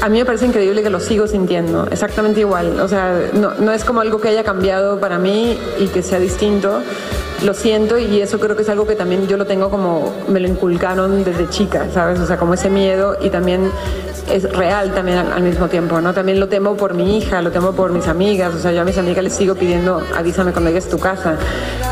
a 0.02 0.10
mí 0.10 0.18
me 0.18 0.26
parece 0.26 0.48
increíble 0.48 0.82
que 0.82 0.90
lo 0.90 1.00
sigo 1.00 1.28
sintiendo, 1.28 1.88
exactamente 1.92 2.40
igual. 2.40 2.80
O 2.80 2.88
sea, 2.88 3.30
no, 3.34 3.54
no 3.54 3.72
es 3.72 3.86
como 3.86 4.02
algo 4.02 4.20
que 4.20 4.30
haya 4.30 4.44
cambiado 4.44 5.00
para 5.00 5.20
mí 5.20 5.58
y 5.80 5.88
que 5.88 6.02
sea 6.02 6.20
distinto. 6.20 6.82
Lo 7.44 7.54
siento 7.54 7.98
y 7.98 8.22
eso 8.22 8.40
creo 8.40 8.56
que 8.56 8.64
es 8.64 8.70
algo 8.70 8.86
que 8.86 8.96
también 8.96 9.28
yo 9.28 9.38
lo 9.38 9.46
tengo 9.46 9.70
como, 9.70 10.14
me 10.28 10.40
lo 10.40 10.48
inculcaron 10.48 11.24
desde 11.24 11.50
chica, 11.50 11.88
¿sabes? 11.92 12.20
O 12.20 12.28
sea, 12.28 12.38
como 12.38 12.54
ese 12.54 12.70
miedo 12.70 13.18
y 13.22 13.30
también 13.30 13.72
es 14.32 14.44
real 14.52 14.94
también 14.94 15.18
al, 15.18 15.34
al 15.34 15.44
mismo 15.44 15.68
tiempo, 15.68 16.02
¿no? 16.02 16.14
También 16.14 16.40
lo 16.40 16.48
temo 16.48 16.76
por 16.78 16.94
mi 16.94 17.18
hija, 17.18 17.42
lo 17.42 17.52
temo 17.52 17.74
por 17.74 17.92
mis 17.92 18.08
amigas, 18.08 18.54
o 18.54 18.60
sea, 18.60 18.72
yo 18.72 18.82
a 18.82 18.86
mis 18.86 18.98
amigas 18.98 19.24
les 19.24 19.34
sigo 19.34 19.56
pidiendo, 19.56 20.02
avísame 20.16 20.52
cuando 20.52 20.70
llegues 20.70 20.88
a 20.88 20.90
tu 20.90 21.00
casa. 21.00 21.38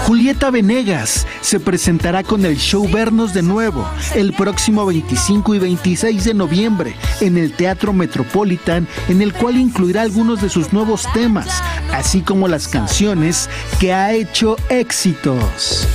Julieta 0.06 0.50
Venegas 0.50 1.28
se 1.42 1.60
presentará 1.60 2.24
con 2.24 2.46
el 2.46 2.58
show 2.58 2.88
Vernos 2.92 3.34
de 3.34 3.44
nuevo 3.44 3.86
el 4.16 4.34
próximo 4.34 4.86
25 4.86 5.56
y 5.56 5.60
26 5.60 6.24
de 6.24 6.34
noviembre 6.34 6.96
en 7.22 7.38
el 7.38 7.54
Teatro 7.54 7.94
Metropolitan, 8.00 8.88
en 9.08 9.22
el 9.22 9.34
cual 9.34 9.58
incluirá 9.58 10.02
algunos 10.02 10.42
de 10.42 10.50
sus 10.50 10.74
nuevos 10.74 11.06
temas, 11.14 11.62
así 11.94 12.22
como 12.22 12.48
las 12.48 12.68
canciones 12.68 13.50
que 13.80 13.94
ha 13.94 14.14
hecho 14.14 14.56
éxitos. 14.70 15.88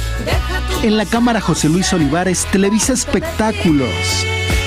En 0.85 0.97
la 0.97 1.07
cámara 1.07 1.41
José 1.41 1.69
Luis 1.69 1.93
Olivares, 1.93 2.47
Televisa 2.53 2.93
Espectáculos, 2.93 3.89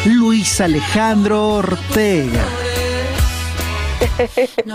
Luis 0.06 0.60
Alejandro 0.60 1.47
Ortega. 1.47 2.66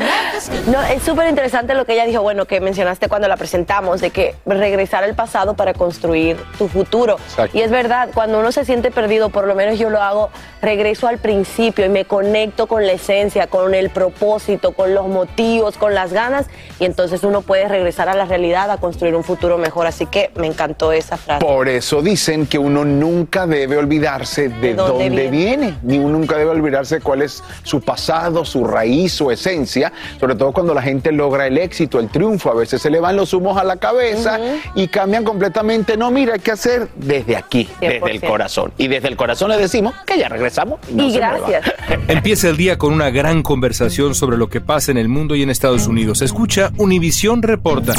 No, 0.66 0.82
es 0.82 1.02
súper 1.02 1.28
interesante 1.28 1.74
lo 1.74 1.85
que 1.85 1.94
ella 1.94 2.06
dijo, 2.06 2.22
bueno, 2.22 2.46
que 2.46 2.61
mencionaste 2.61 3.08
cuando 3.08 3.28
la 3.28 3.37
presentamos, 3.37 4.00
de 4.00 4.11
que 4.11 4.35
regresar 4.46 5.04
al 5.04 5.14
pasado 5.14 5.54
para 5.54 5.74
construir 5.74 6.37
tu 6.58 6.68
futuro. 6.68 7.16
Exacto. 7.28 7.56
Y 7.56 7.62
es 7.62 7.70
verdad, 7.70 8.11
cuando 8.14 8.40
uno 8.40 8.52
se 8.52 8.64
siente 8.64 8.90
perdido, 8.90 9.30
por 9.30 9.46
lo 9.46 9.54
menos 9.54 9.78
yo 9.78 9.90
lo 9.90 10.00
hago, 10.00 10.30
regreso 10.61 11.08
al 11.08 11.18
principio 11.18 11.85
y 11.85 11.88
me 11.88 12.04
conecto 12.04 12.66
con 12.66 12.87
la 12.87 12.92
esencia, 12.92 13.46
con 13.46 13.74
el 13.74 13.90
propósito, 13.90 14.72
con 14.72 14.94
los 14.94 15.08
motivos, 15.08 15.76
con 15.76 15.94
las 15.94 16.12
ganas, 16.12 16.46
y 16.78 16.85
entonces 16.85 17.22
uno 17.24 17.42
puede 17.42 17.68
regresar 17.68 18.08
a 18.08 18.14
la 18.14 18.24
realidad 18.24 18.70
a 18.70 18.78
construir 18.78 19.14
un 19.14 19.24
futuro 19.24 19.58
mejor. 19.58 19.87
Así 19.87 20.06
que 20.06 20.30
me 20.37 20.46
encantó 20.46 20.92
esa 20.92 21.16
frase. 21.16 21.44
Por 21.44 21.68
eso 21.68 22.02
dicen 22.02 22.46
que 22.46 22.58
uno 22.58 22.85
nunca 22.85 23.46
debe 23.46 23.76
olvidarse 23.76 24.48
de, 24.48 24.74
dónde 24.74 25.04
dónde, 25.08 25.28
viene. 25.28 25.78
ni 25.82 25.98
uno 25.98 26.18
nunca 26.18 26.37
debe 26.37 26.50
olvidarse 26.50 27.00
cuál 27.00 27.22
es 27.22 27.42
su 27.62 27.80
pasado, 27.80 28.44
su 28.44 28.64
raíz, 28.64 29.12
su 29.12 29.31
esencia, 29.31 29.92
sobre 30.18 30.35
todo 30.35 30.53
cuando 30.53 30.75
la 30.75 30.83
gente 30.83 31.12
logra 31.12 31.46
el 31.46 31.59
éxito, 31.59 32.01
el 32.01 32.09
triunfo, 32.09 32.51
a 32.51 32.55
veces 32.55 32.83
se 32.83 32.90
le 32.90 33.01
van 33.01 33.16
los 33.16 33.33
humos 33.33 33.57
a 33.59 33.64
la 33.64 33.77
cabeza 33.77 34.38
y 34.75 34.88
cambian 34.88 35.25
completamente, 35.25 35.96
no, 35.96 36.11
mira, 36.11 36.35
hay 36.35 36.40
que 36.40 36.51
hacer 36.53 36.88
desde 36.96 37.37
aquí, 37.37 37.68
desde 37.81 38.11
el 38.11 38.20
100%. 38.20 38.29
corazón. 38.29 38.72
Y 38.79 38.88
desde 38.88 39.09
el 39.09 39.16
corazón 39.16 39.51
le 39.51 39.59
decimos 39.59 39.94
que 40.07 40.18
ya 40.18 40.29
regresamos. 40.29 40.81
Y, 40.90 40.94
no 40.94 41.12
gracias. 41.12 41.72
Empieza 42.09 42.48
el 42.48 42.57
día 42.57 42.79
con 42.79 42.92
una 42.92 43.11
gran 43.11 43.42
conversación 43.42 44.14
sobre 44.14 44.37
lo 44.37 44.48
que 44.48 44.61
pasa 44.61 44.90
en 44.90 44.98
el 44.98 45.09
mundo 45.09 45.35
y 45.35 45.42
en 45.42 45.51
Estados 45.51 45.87
Unidos. 45.87 46.22
Escucha 46.22 46.72
Univisión 46.77 47.42
Reporta. 47.42 47.94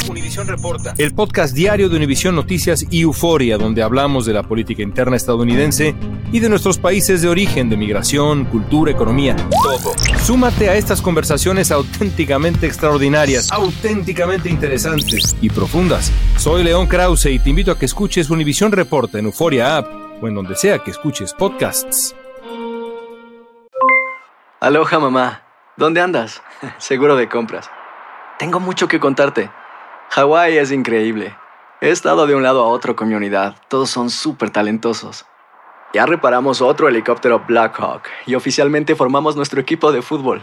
Reporta. 0.46 0.94
El 0.98 1.14
podcast 1.14 1.54
diario 1.54 1.88
de 1.88 1.96
Univisión 1.96 2.34
Noticias 2.34 2.86
y 2.90 3.02
Euforia, 3.02 3.58
donde 3.58 3.82
hablamos 3.82 4.26
de 4.26 4.32
la 4.32 4.42
política 4.42 4.82
interna 4.82 5.16
estadounidense 5.16 5.94
y 6.32 6.40
de 6.40 6.48
nuestros 6.48 6.78
países 6.78 7.22
de 7.22 7.28
origen, 7.28 7.70
de 7.70 7.76
migración, 7.76 8.44
cultura, 8.44 8.90
economía, 8.90 9.36
todo. 9.62 9.92
Súmate 10.22 10.68
a 10.68 10.74
estas 10.74 11.00
conversaciones 11.04 11.70
auténticamente 11.70 12.66
extraordinarias, 12.66 13.52
auténticamente 13.52 14.48
interesantes 14.48 15.36
y 15.40 15.50
profundas. 15.50 16.10
Soy 16.38 16.64
León 16.64 16.88
Krause 16.88 17.26
y 17.26 17.38
te 17.38 17.50
invito 17.50 17.70
a 17.70 17.78
que 17.78 17.84
escuches 17.84 18.30
Univisión 18.30 18.72
Reporta 18.72 19.18
en 19.18 19.26
Euforia 19.26 19.76
App 19.76 19.86
o 20.20 20.26
en 20.26 20.34
donde 20.34 20.56
sea 20.56 20.80
que 20.80 20.90
escuches 20.90 21.34
podcasts. 21.34 22.16
Aloha 24.60 24.98
mamá, 24.98 25.42
¿dónde 25.76 26.00
andas? 26.00 26.42
Seguro 26.78 27.16
de 27.16 27.28
compras. 27.28 27.70
Tengo 28.38 28.58
mucho 28.58 28.88
que 28.88 28.98
contarte. 28.98 29.50
Hawái 30.10 30.56
es 30.56 30.72
increíble. 30.72 31.36
He 31.82 31.90
estado 31.90 32.26
de 32.26 32.34
un 32.34 32.42
lado 32.42 32.64
a 32.64 32.68
otro 32.68 32.96
con 32.96 33.08
mi 33.08 33.14
unidad. 33.14 33.56
Todos 33.68 33.90
son 33.90 34.08
súper 34.08 34.48
talentosos. 34.48 35.26
Ya 35.92 36.06
reparamos 36.06 36.62
otro 36.62 36.88
helicóptero 36.88 37.44
Blackhawk 37.46 38.02
y 38.26 38.34
oficialmente 38.34 38.96
formamos 38.96 39.36
nuestro 39.36 39.60
equipo 39.60 39.92
de 39.92 40.00
fútbol. 40.00 40.42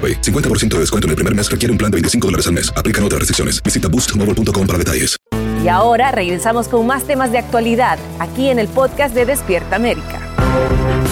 AroPay. 0.00 0.22
50% 0.22 0.68
de 0.68 0.80
descuento 0.80 1.06
en 1.06 1.10
el 1.10 1.16
primer 1.16 1.34
mes 1.34 1.50
requiere 1.50 1.70
un 1.70 1.76
plan 1.76 1.90
de 1.90 1.96
25 1.96 2.26
dólares 2.26 2.46
al 2.46 2.54
mes. 2.54 2.72
Aplican 2.74 3.04
otras 3.04 3.18
restricciones. 3.18 3.62
Visita 3.62 3.88
boostmobile.com 3.88 4.66
para 4.66 4.78
detalles. 4.78 5.16
Y 5.62 5.68
ahora 5.68 6.10
regresamos 6.10 6.68
con 6.68 6.86
más 6.86 7.04
temas 7.04 7.32
de 7.32 7.38
actualidad 7.38 7.98
aquí 8.18 8.48
en 8.48 8.58
el 8.58 8.66
podcast 8.68 9.14
de 9.14 9.26
Despierta 9.26 9.76
América. 9.76 10.29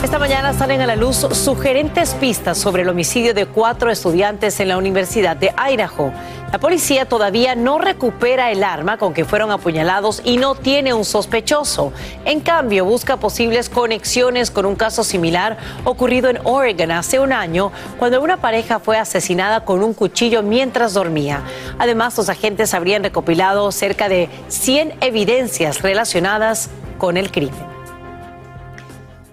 Esta 0.03 0.19
mañana 0.19 0.53
salen 0.53 0.81
a 0.81 0.87
la 0.87 0.97
luz 0.97 1.27
sugerentes 1.33 2.14
pistas 2.14 2.57
sobre 2.57 2.83
el 2.83 2.88
homicidio 2.88 3.35
de 3.35 3.47
cuatro 3.47 3.91
estudiantes 3.91 4.59
en 4.61 4.69
la 4.69 4.79
Universidad 4.79 5.37
de 5.37 5.53
Idaho. 5.71 6.12
La 6.51 6.59
policía 6.59 7.05
todavía 7.05 7.55
no 7.55 7.79
recupera 7.79 8.51
el 8.51 8.64
arma 8.64 8.97
con 8.97 9.12
que 9.12 9.27
fueron 9.27 9.51
apuñalados 9.51 10.23
y 10.25 10.38
no 10.38 10.55
tiene 10.55 10.95
un 10.95 11.05
sospechoso. 11.05 11.93
En 12.25 12.41
cambio, 12.41 12.87
busca 12.87 13.19
posibles 13.19 13.69
conexiones 13.69 14.51
con 14.51 14.64
un 14.64 14.77
caso 14.77 15.05
similar 15.05 15.59
ocurrido 15.85 16.31
en 16.31 16.38
Oregon 16.45 16.91
hace 16.91 17.19
un 17.19 17.35
año, 17.35 17.71
cuando 17.99 18.23
una 18.23 18.38
pareja 18.38 18.79
fue 18.79 18.97
asesinada 18.97 19.67
con 19.67 19.83
un 19.83 19.93
cuchillo 19.93 20.43
mientras 20.43 20.95
dormía. 20.95 21.43
Además, 21.79 22.17
los 22.17 22.31
agentes 22.31 22.73
habrían 22.73 23.03
recopilado 23.03 23.71
cerca 23.73 24.09
de 24.09 24.31
100 24.49 24.95
evidencias 25.03 25.83
relacionadas 25.83 26.71
con 26.97 27.19
el 27.19 27.31
crimen. 27.31 27.78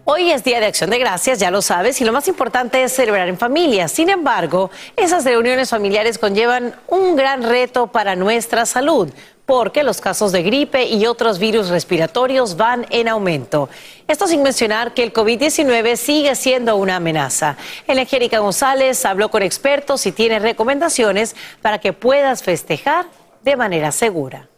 Hoy 0.07 0.29
es 0.29 0.43
Día 0.43 0.59
de 0.59 0.67
Acción 0.67 0.91
de 0.91 0.99
Gracias, 0.99 1.39
ya 1.39 1.49
lo 1.49 1.63
sabes, 1.63 1.99
y 1.99 2.05
lo 2.05 2.13
más 2.13 2.27
importante 2.27 2.83
es 2.83 2.93
celebrar 2.93 3.27
en 3.27 3.39
familia. 3.39 3.87
Sin 3.87 4.11
embargo, 4.11 4.69
esas 4.95 5.25
reuniones 5.25 5.71
familiares 5.71 6.19
conllevan 6.19 6.75
un 6.87 7.15
gran 7.15 7.41
reto 7.41 7.87
para 7.87 8.15
nuestra 8.15 8.67
salud, 8.67 9.09
porque 9.47 9.81
los 9.81 10.01
casos 10.01 10.31
de 10.31 10.43
gripe 10.43 10.85
y 10.85 11.07
otros 11.07 11.39
virus 11.39 11.69
respiratorios 11.69 12.55
van 12.55 12.85
en 12.91 13.07
aumento. 13.07 13.67
Esto 14.07 14.27
sin 14.27 14.43
mencionar 14.43 14.93
que 14.93 15.01
el 15.01 15.11
COVID-19 15.11 15.95
sigue 15.95 16.35
siendo 16.35 16.75
una 16.75 16.97
amenaza. 16.97 17.57
Angélica 17.87 18.37
González 18.37 19.03
habló 19.05 19.31
con 19.31 19.41
expertos 19.41 20.05
y 20.05 20.11
tiene 20.11 20.37
recomendaciones 20.37 21.35
para 21.63 21.79
que 21.79 21.93
puedas 21.93 22.43
festejar 22.43 23.07
de 23.41 23.55
manera 23.55 23.91
segura. 23.91 24.49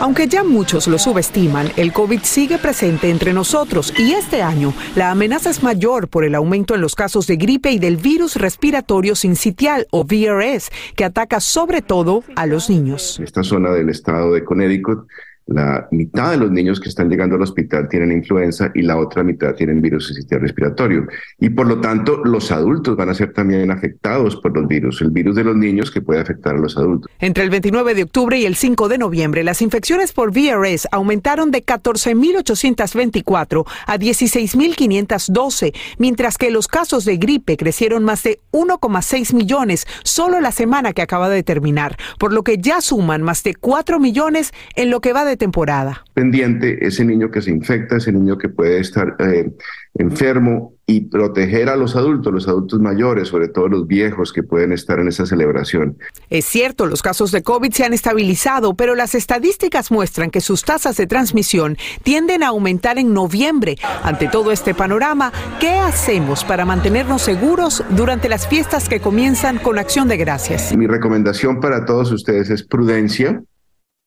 Aunque 0.00 0.28
ya 0.28 0.44
muchos 0.44 0.86
lo 0.86 0.98
subestiman, 0.98 1.70
el 1.76 1.92
COVID 1.92 2.20
sigue 2.22 2.58
presente 2.58 3.10
entre 3.10 3.32
nosotros 3.32 3.92
y 3.98 4.12
este 4.12 4.42
año 4.42 4.72
la 4.94 5.10
amenaza 5.10 5.50
es 5.50 5.62
mayor 5.62 6.08
por 6.08 6.24
el 6.24 6.34
aumento 6.34 6.74
en 6.74 6.80
los 6.80 6.94
casos 6.94 7.26
de 7.26 7.36
gripe 7.36 7.70
y 7.70 7.78
del 7.78 7.96
virus 7.96 8.36
respiratorio 8.36 9.14
sincitial 9.14 9.86
o 9.90 10.04
VRS, 10.04 10.70
que 10.94 11.04
ataca 11.04 11.40
sobre 11.40 11.82
todo 11.82 12.24
a 12.36 12.46
los 12.46 12.70
niños. 12.70 13.20
Esta 13.22 13.42
zona 13.42 13.70
del 13.72 13.88
estado 13.88 14.32
de 14.32 14.44
Connecticut 14.44 15.06
la 15.46 15.86
mitad 15.92 16.32
de 16.32 16.38
los 16.38 16.50
niños 16.50 16.80
que 16.80 16.88
están 16.88 17.08
llegando 17.08 17.36
al 17.36 17.42
hospital 17.42 17.88
tienen 17.88 18.10
influenza 18.10 18.72
y 18.74 18.82
la 18.82 18.96
otra 18.96 19.22
mitad 19.22 19.54
tienen 19.54 19.80
virus 19.80 20.12
respiratorio. 20.28 21.06
Y 21.38 21.50
por 21.50 21.68
lo 21.68 21.80
tanto, 21.80 22.22
los 22.24 22.50
adultos 22.50 22.96
van 22.96 23.10
a 23.10 23.14
ser 23.14 23.32
también 23.32 23.70
afectados 23.70 24.36
por 24.36 24.56
los 24.56 24.66
virus, 24.66 25.00
el 25.02 25.10
virus 25.10 25.36
de 25.36 25.44
los 25.44 25.56
niños 25.56 25.90
que 25.90 26.00
puede 26.00 26.20
afectar 26.20 26.56
a 26.56 26.58
los 26.58 26.76
adultos. 26.76 27.10
Entre 27.20 27.44
el 27.44 27.50
29 27.50 27.94
de 27.94 28.02
octubre 28.02 28.38
y 28.38 28.44
el 28.44 28.56
5 28.56 28.88
de 28.88 28.98
noviembre, 28.98 29.44
las 29.44 29.62
infecciones 29.62 30.12
por 30.12 30.32
VRS 30.32 30.88
aumentaron 30.90 31.52
de 31.52 31.64
14.824 31.64 33.64
a 33.86 33.98
16.512, 33.98 35.74
mientras 35.98 36.38
que 36.38 36.50
los 36.50 36.66
casos 36.66 37.04
de 37.04 37.18
gripe 37.18 37.56
crecieron 37.56 38.04
más 38.04 38.24
de 38.24 38.40
1,6 38.50 39.32
millones 39.32 39.86
solo 40.02 40.40
la 40.40 40.50
semana 40.50 40.92
que 40.92 41.02
acaba 41.02 41.28
de 41.28 41.44
terminar, 41.44 41.96
por 42.18 42.32
lo 42.32 42.42
que 42.42 42.58
ya 42.58 42.80
suman 42.80 43.22
más 43.22 43.44
de 43.44 43.54
4 43.54 44.00
millones 44.00 44.52
en 44.74 44.90
lo 44.90 45.00
que 45.00 45.12
va 45.12 45.24
de 45.24 45.35
temporada. 45.36 46.04
Pendiente 46.14 46.86
ese 46.86 47.04
niño 47.04 47.30
que 47.30 47.42
se 47.42 47.50
infecta, 47.50 47.96
ese 47.96 48.12
niño 48.12 48.38
que 48.38 48.48
puede 48.48 48.80
estar 48.80 49.16
eh, 49.18 49.50
enfermo 49.94 50.74
y 50.88 51.00
proteger 51.02 51.68
a 51.68 51.76
los 51.76 51.96
adultos, 51.96 52.32
los 52.32 52.46
adultos 52.46 52.78
mayores, 52.80 53.28
sobre 53.28 53.48
todo 53.48 53.68
los 53.68 53.86
viejos 53.88 54.32
que 54.32 54.44
pueden 54.44 54.72
estar 54.72 55.00
en 55.00 55.08
esa 55.08 55.26
celebración. 55.26 55.98
Es 56.30 56.44
cierto, 56.44 56.86
los 56.86 57.02
casos 57.02 57.32
de 57.32 57.42
COVID 57.42 57.72
se 57.72 57.84
han 57.84 57.92
estabilizado, 57.92 58.74
pero 58.74 58.94
las 58.94 59.16
estadísticas 59.16 59.90
muestran 59.90 60.30
que 60.30 60.40
sus 60.40 60.62
tasas 60.64 60.96
de 60.96 61.08
transmisión 61.08 61.76
tienden 62.04 62.44
a 62.44 62.48
aumentar 62.48 62.98
en 62.98 63.12
noviembre. 63.12 63.76
Ante 64.04 64.28
todo 64.28 64.52
este 64.52 64.74
panorama, 64.74 65.32
¿qué 65.58 65.70
hacemos 65.70 66.44
para 66.44 66.64
mantenernos 66.64 67.22
seguros 67.22 67.82
durante 67.90 68.28
las 68.28 68.46
fiestas 68.46 68.88
que 68.88 69.00
comienzan 69.00 69.58
con 69.58 69.78
acción 69.78 70.06
de 70.06 70.16
gracias? 70.16 70.76
Mi 70.76 70.86
recomendación 70.86 71.60
para 71.60 71.84
todos 71.84 72.12
ustedes 72.12 72.50
es 72.50 72.62
prudencia 72.62 73.42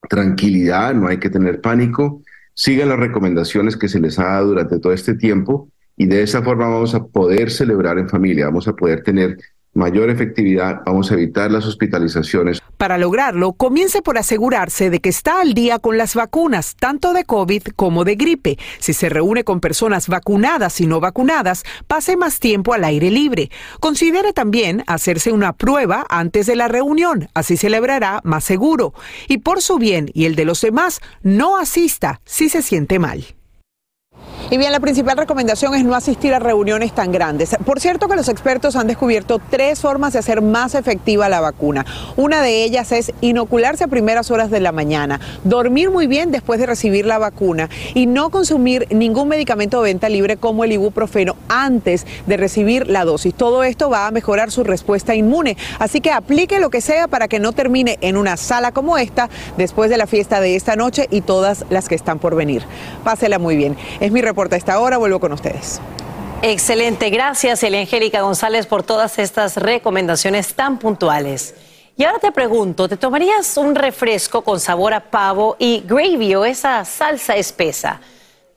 tranquilidad, 0.07 0.93
no 0.93 1.07
hay 1.07 1.17
que 1.17 1.29
tener 1.29 1.61
pánico, 1.61 2.21
sigan 2.53 2.89
las 2.89 2.99
recomendaciones 2.99 3.77
que 3.77 3.87
se 3.87 3.99
les 3.99 4.19
ha 4.19 4.25
dado 4.25 4.47
durante 4.47 4.79
todo 4.79 4.93
este 4.93 5.15
tiempo 5.15 5.69
y 5.97 6.05
de 6.05 6.23
esa 6.23 6.41
forma 6.41 6.67
vamos 6.67 6.95
a 6.95 7.05
poder 7.05 7.51
celebrar 7.51 7.97
en 7.97 8.09
familia, 8.09 8.45
vamos 8.45 8.67
a 8.67 8.73
poder 8.73 9.03
tener 9.03 9.37
mayor 9.79 10.11
efectividad, 10.11 10.81
vamos 10.85 11.09
a 11.09 11.15
evitar 11.15 11.49
las 11.49 11.65
hospitalizaciones. 11.65 12.61
Para 12.77 12.97
lograrlo, 12.97 13.53
comience 13.53 14.01
por 14.01 14.17
asegurarse 14.17 14.89
de 14.89 14.99
que 14.99 15.09
está 15.09 15.41
al 15.41 15.53
día 15.53 15.79
con 15.79 15.97
las 15.97 16.15
vacunas, 16.15 16.75
tanto 16.79 17.13
de 17.13 17.23
COVID 17.23 17.63
como 17.75 18.03
de 18.05 18.15
gripe. 18.15 18.57
Si 18.77 18.93
se 18.93 19.09
reúne 19.09 19.43
con 19.43 19.59
personas 19.59 20.07
vacunadas 20.07 20.79
y 20.79 20.87
no 20.87 20.99
vacunadas, 20.99 21.63
pase 21.87 22.15
más 22.15 22.39
tiempo 22.39 22.73
al 22.73 22.83
aire 22.83 23.09
libre. 23.09 23.49
Considere 23.79 24.33
también 24.33 24.83
hacerse 24.87 25.31
una 25.31 25.53
prueba 25.53 26.05
antes 26.09 26.45
de 26.45 26.55
la 26.55 26.67
reunión, 26.67 27.27
así 27.33 27.57
celebrará 27.57 28.21
más 28.23 28.43
seguro. 28.43 28.93
Y 29.27 29.39
por 29.39 29.61
su 29.61 29.77
bien 29.77 30.11
y 30.13 30.25
el 30.25 30.35
de 30.35 30.45
los 30.45 30.61
demás, 30.61 31.01
no 31.23 31.57
asista 31.57 32.21
si 32.25 32.49
se 32.49 32.61
siente 32.61 32.99
mal. 32.99 33.38
Y 34.51 34.57
bien, 34.57 34.71
la 34.71 34.79
principal 34.79 35.15
recomendación 35.15 35.75
es 35.75 35.83
no 35.83 35.93
asistir 35.93 36.33
a 36.33 36.39
reuniones 36.39 36.91
tan 36.91 37.11
grandes. 37.11 37.55
Por 37.65 37.79
cierto 37.79 38.07
que 38.07 38.15
los 38.15 38.29
expertos 38.29 38.75
han 38.75 38.87
descubierto 38.87 39.39
tres 39.47 39.79
formas 39.79 40.13
de 40.13 40.19
hacer 40.19 40.41
más 40.41 40.73
efectiva 40.73 41.29
la 41.29 41.39
vacuna. 41.39 41.85
Una 42.15 42.41
de 42.41 42.63
ellas 42.63 42.91
es 42.91 43.13
inocularse 43.21 43.83
a 43.83 43.87
primeras 43.87 44.31
horas 44.31 44.49
de 44.49 44.59
la 44.59 44.71
mañana, 44.71 45.19
dormir 45.43 45.91
muy 45.91 46.07
bien 46.07 46.31
después 46.31 46.59
de 46.59 46.65
recibir 46.65 47.05
la 47.05 47.19
vacuna 47.19 47.69
y 47.93 48.07
no 48.07 48.31
consumir 48.31 48.87
ningún 48.89 49.27
medicamento 49.27 49.83
de 49.83 49.91
venta 49.91 50.09
libre 50.09 50.37
como 50.37 50.63
el 50.63 50.71
ibuprofeno 50.71 51.35
antes 51.47 52.07
de 52.25 52.37
recibir 52.37 52.87
la 52.87 53.05
dosis. 53.05 53.35
Todo 53.35 53.63
esto 53.63 53.91
va 53.91 54.07
a 54.07 54.11
mejorar 54.11 54.49
su 54.49 54.63
respuesta 54.63 55.13
inmune. 55.13 55.57
Así 55.77 56.01
que 56.01 56.11
aplique 56.11 56.59
lo 56.59 56.71
que 56.71 56.81
sea 56.81 57.07
para 57.07 57.27
que 57.27 57.37
no 57.37 57.51
termine 57.51 57.99
en 58.01 58.17
una 58.17 58.35
sala 58.35 58.71
como 58.71 58.97
esta 58.97 59.29
después 59.57 59.91
de 59.91 59.97
la 59.97 60.07
fiesta 60.07 60.41
de 60.41 60.55
esta 60.55 60.75
noche 60.75 61.07
y 61.11 61.21
todas 61.21 61.65
las 61.69 61.87
que 61.87 61.93
están 61.93 62.17
por 62.17 62.33
venir. 62.35 62.63
Pásela 63.03 63.37
muy 63.37 63.55
bien. 63.55 63.77
Es 63.99 64.11
mi 64.11 64.21
reporte 64.23 64.38
a 64.55 64.57
esta 64.57 64.79
hora. 64.79 64.97
Vuelvo 64.97 65.19
con 65.19 65.33
ustedes. 65.33 65.81
Excelente, 66.41 67.09
gracias 67.09 67.61
Elia 67.63 67.81
Angélica 67.81 68.21
González 68.21 68.65
por 68.65 68.81
todas 68.83 69.19
estas 69.19 69.57
recomendaciones 69.57 70.53
tan 70.53 70.79
puntuales. 70.79 71.53
Y 71.97 72.05
ahora 72.05 72.19
te 72.19 72.31
pregunto, 72.31 72.87
¿te 72.87 72.95
tomarías 72.95 73.57
un 73.57 73.75
refresco 73.75 74.41
con 74.41 74.61
sabor 74.61 74.93
a 74.93 75.01
pavo 75.01 75.57
y 75.59 75.83
gravy 75.85 76.33
o 76.35 76.45
esa 76.45 76.85
salsa 76.85 77.35
espesa? 77.35 77.99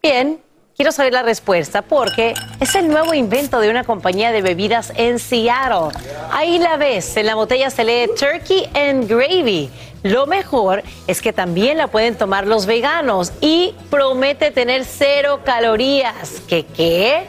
Bien, 0.00 0.40
quiero 0.76 0.92
saber 0.92 1.12
la 1.12 1.24
respuesta 1.24 1.82
porque 1.82 2.34
es 2.60 2.76
el 2.76 2.86
nuevo 2.86 3.14
invento 3.14 3.58
de 3.58 3.68
una 3.68 3.82
compañía 3.82 4.30
de 4.30 4.42
bebidas 4.42 4.92
en 4.94 5.18
Seattle. 5.18 5.98
Ahí 6.30 6.60
la 6.60 6.76
ves, 6.76 7.16
en 7.16 7.26
la 7.26 7.34
botella 7.34 7.68
se 7.68 7.82
lee 7.82 8.08
Turkey 8.16 8.70
and 8.74 9.08
Gravy 9.08 9.72
Lo 10.02 10.26
mejor 10.26 10.82
es 11.06 11.22
que 11.22 11.32
también 11.32 11.78
la 11.78 11.86
pueden 11.86 12.16
tomar 12.16 12.46
los 12.46 12.66
veganos 12.66 13.32
y 13.40 13.74
promete 13.88 14.50
tener 14.50 14.84
cero 14.84 15.40
calorías. 15.44 16.42
¿Qué 16.48 16.66
qué? 16.66 17.26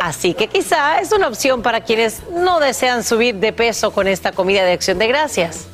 Así 0.00 0.34
que 0.34 0.48
quizá 0.48 0.98
es 1.00 1.12
una 1.12 1.28
opción 1.28 1.62
para 1.62 1.82
quienes 1.82 2.28
no 2.30 2.60
desean 2.60 3.04
subir 3.04 3.36
de 3.36 3.52
peso 3.52 3.92
con 3.92 4.08
esta 4.08 4.32
comida 4.32 4.64
de 4.64 4.72
acción 4.72 4.98
de 4.98 5.06
gracias. 5.06 5.66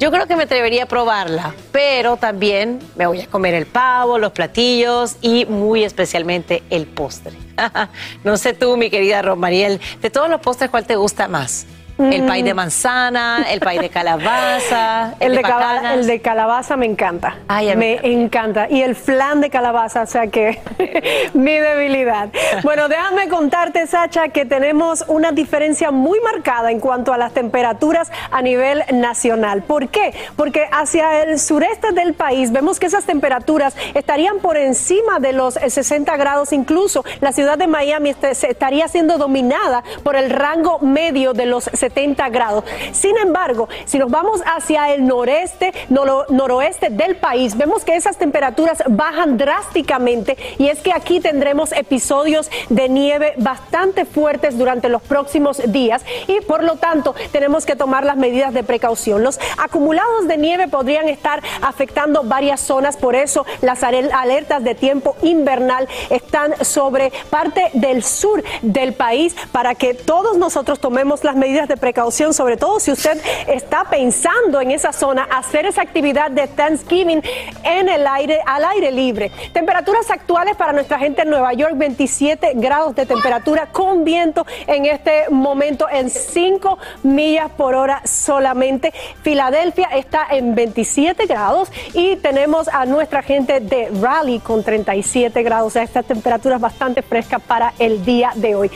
Yo 0.00 0.10
creo 0.10 0.26
que 0.26 0.34
me 0.34 0.42
atrevería 0.42 0.84
a 0.84 0.86
probarla, 0.86 1.54
pero 1.70 2.16
también 2.16 2.80
me 2.96 3.06
voy 3.06 3.20
a 3.20 3.26
comer 3.26 3.54
el 3.54 3.66
pavo, 3.66 4.18
los 4.18 4.32
platillos 4.32 5.16
y 5.20 5.46
muy 5.46 5.84
especialmente 5.84 6.62
el 6.70 6.86
postre. 6.86 7.32
no 8.24 8.36
sé 8.36 8.54
tú, 8.54 8.76
mi 8.76 8.90
querida 8.90 9.22
Romariel, 9.22 9.80
de 10.02 10.10
todos 10.10 10.28
los 10.28 10.40
postres, 10.40 10.70
¿cuál 10.70 10.84
te 10.84 10.96
gusta 10.96 11.28
más? 11.28 11.66
El 11.96 12.26
pay 12.26 12.42
de 12.42 12.54
manzana, 12.54 13.46
el 13.48 13.60
pay 13.60 13.78
de 13.78 13.88
calabaza, 13.88 15.14
el, 15.20 15.36
el, 15.38 16.06
de, 16.06 16.14
el 16.14 16.20
calabaza 16.20 16.76
me 16.76 16.86
encanta. 16.86 17.36
Ay, 17.46 17.74
me 17.76 18.00
encanta. 18.02 18.66
Y 18.68 18.82
el 18.82 18.96
flan 18.96 19.40
de 19.40 19.48
calabaza, 19.48 20.02
o 20.02 20.06
sea 20.06 20.26
que 20.26 20.60
mi 21.34 21.52
debilidad. 21.52 22.30
Bueno, 22.64 22.88
déjame 22.88 23.28
contarte, 23.28 23.86
Sacha, 23.86 24.28
que 24.28 24.44
tenemos 24.44 25.04
una 25.06 25.30
diferencia 25.30 25.92
muy 25.92 26.18
marcada 26.20 26.72
en 26.72 26.80
cuanto 26.80 27.12
a 27.12 27.18
las 27.18 27.32
temperaturas 27.32 28.10
a 28.32 28.42
nivel 28.42 28.82
nacional. 28.92 29.62
¿Por 29.62 29.88
qué? 29.88 30.14
Porque 30.36 30.66
hacia 30.72 31.22
el 31.22 31.38
sureste 31.38 31.92
del 31.92 32.14
país 32.14 32.50
vemos 32.50 32.80
que 32.80 32.86
esas 32.86 33.04
temperaturas 33.04 33.76
estarían 33.94 34.38
por 34.40 34.56
encima 34.56 35.20
de 35.20 35.32
los 35.32 35.56
eh, 35.56 35.70
60 35.70 36.16
grados, 36.16 36.52
incluso 36.52 37.04
la 37.20 37.30
ciudad 37.32 37.56
de 37.56 37.68
Miami 37.68 38.10
este- 38.10 38.34
se 38.34 38.50
estaría 38.50 38.88
siendo 38.88 39.16
dominada 39.16 39.84
por 40.02 40.16
el 40.16 40.30
rango 40.30 40.80
medio 40.80 41.32
de 41.34 41.46
los 41.46 41.70
70 41.84 42.28
grados. 42.30 42.64
Sin 42.92 43.14
embargo, 43.18 43.68
si 43.84 43.98
nos 43.98 44.10
vamos 44.10 44.40
hacia 44.46 44.94
el 44.94 45.06
noreste, 45.06 45.72
noro- 45.90 46.24
noroeste 46.30 46.88
del 46.88 47.16
país, 47.16 47.56
vemos 47.58 47.84
que 47.84 47.94
esas 47.94 48.16
temperaturas 48.16 48.82
bajan 48.88 49.36
drásticamente 49.36 50.36
y 50.58 50.68
es 50.68 50.78
que 50.80 50.92
aquí 50.92 51.20
tendremos 51.20 51.72
episodios 51.72 52.50
de 52.70 52.88
nieve 52.88 53.34
bastante 53.36 54.06
fuertes 54.06 54.56
durante 54.56 54.88
los 54.88 55.02
próximos 55.02 55.60
días 55.72 56.02
y 56.26 56.40
por 56.40 56.64
lo 56.64 56.76
tanto 56.76 57.14
tenemos 57.32 57.66
que 57.66 57.76
tomar 57.76 58.04
las 58.06 58.16
medidas 58.16 58.54
de 58.54 58.62
precaución. 58.64 59.22
Los 59.22 59.38
acumulados 59.58 60.26
de 60.26 60.38
nieve 60.38 60.68
podrían 60.68 61.08
estar 61.10 61.42
afectando 61.60 62.22
varias 62.22 62.60
zonas, 62.60 62.96
por 62.96 63.14
eso 63.14 63.44
las 63.60 63.82
alertas 63.82 64.64
de 64.64 64.74
tiempo 64.74 65.16
invernal 65.22 65.86
están 66.08 66.54
sobre 66.64 67.12
parte 67.28 67.70
del 67.74 68.02
sur 68.02 68.42
del 68.62 68.94
país 68.94 69.36
para 69.52 69.74
que 69.74 69.92
todos 69.92 70.38
nosotros 70.38 70.80
tomemos 70.80 71.24
las 71.24 71.36
medidas 71.36 71.68
de 71.68 71.73
precaución, 71.76 72.34
sobre 72.34 72.56
todo 72.56 72.80
si 72.80 72.92
usted 72.92 73.20
está 73.46 73.84
pensando 73.84 74.60
en 74.60 74.70
esa 74.70 74.92
zona 74.92 75.24
hacer 75.30 75.66
esa 75.66 75.82
actividad 75.82 76.30
de 76.30 76.46
Thanksgiving 76.46 77.22
en 77.62 77.88
el 77.88 78.06
aire, 78.06 78.40
al 78.46 78.64
aire 78.64 78.90
libre. 78.90 79.30
Temperaturas 79.52 80.10
actuales 80.10 80.56
para 80.56 80.72
nuestra 80.72 80.98
gente 80.98 81.22
en 81.22 81.30
Nueva 81.30 81.52
York, 81.52 81.74
27 81.76 82.52
grados 82.56 82.94
de 82.94 83.06
temperatura 83.06 83.66
con 83.72 84.04
viento 84.04 84.46
en 84.66 84.86
este 84.86 85.28
momento 85.30 85.86
en 85.90 86.10
5 86.10 86.78
millas 87.02 87.50
por 87.50 87.74
hora 87.74 88.02
solamente. 88.04 88.92
Filadelfia 89.22 89.88
está 89.94 90.26
en 90.30 90.54
27 90.54 91.26
grados 91.26 91.70
y 91.92 92.16
tenemos 92.16 92.68
a 92.68 92.86
nuestra 92.86 93.22
gente 93.22 93.60
de 93.60 93.90
Raleigh 94.00 94.40
con 94.40 94.62
37 94.62 95.42
grados. 95.42 95.76
O 95.76 95.80
estas 95.80 96.04
temperaturas 96.04 96.60
bastante 96.60 97.02
frescas 97.02 97.42
para 97.42 97.72
el 97.78 98.04
día 98.04 98.32
de 98.34 98.54
hoy. 98.54 98.70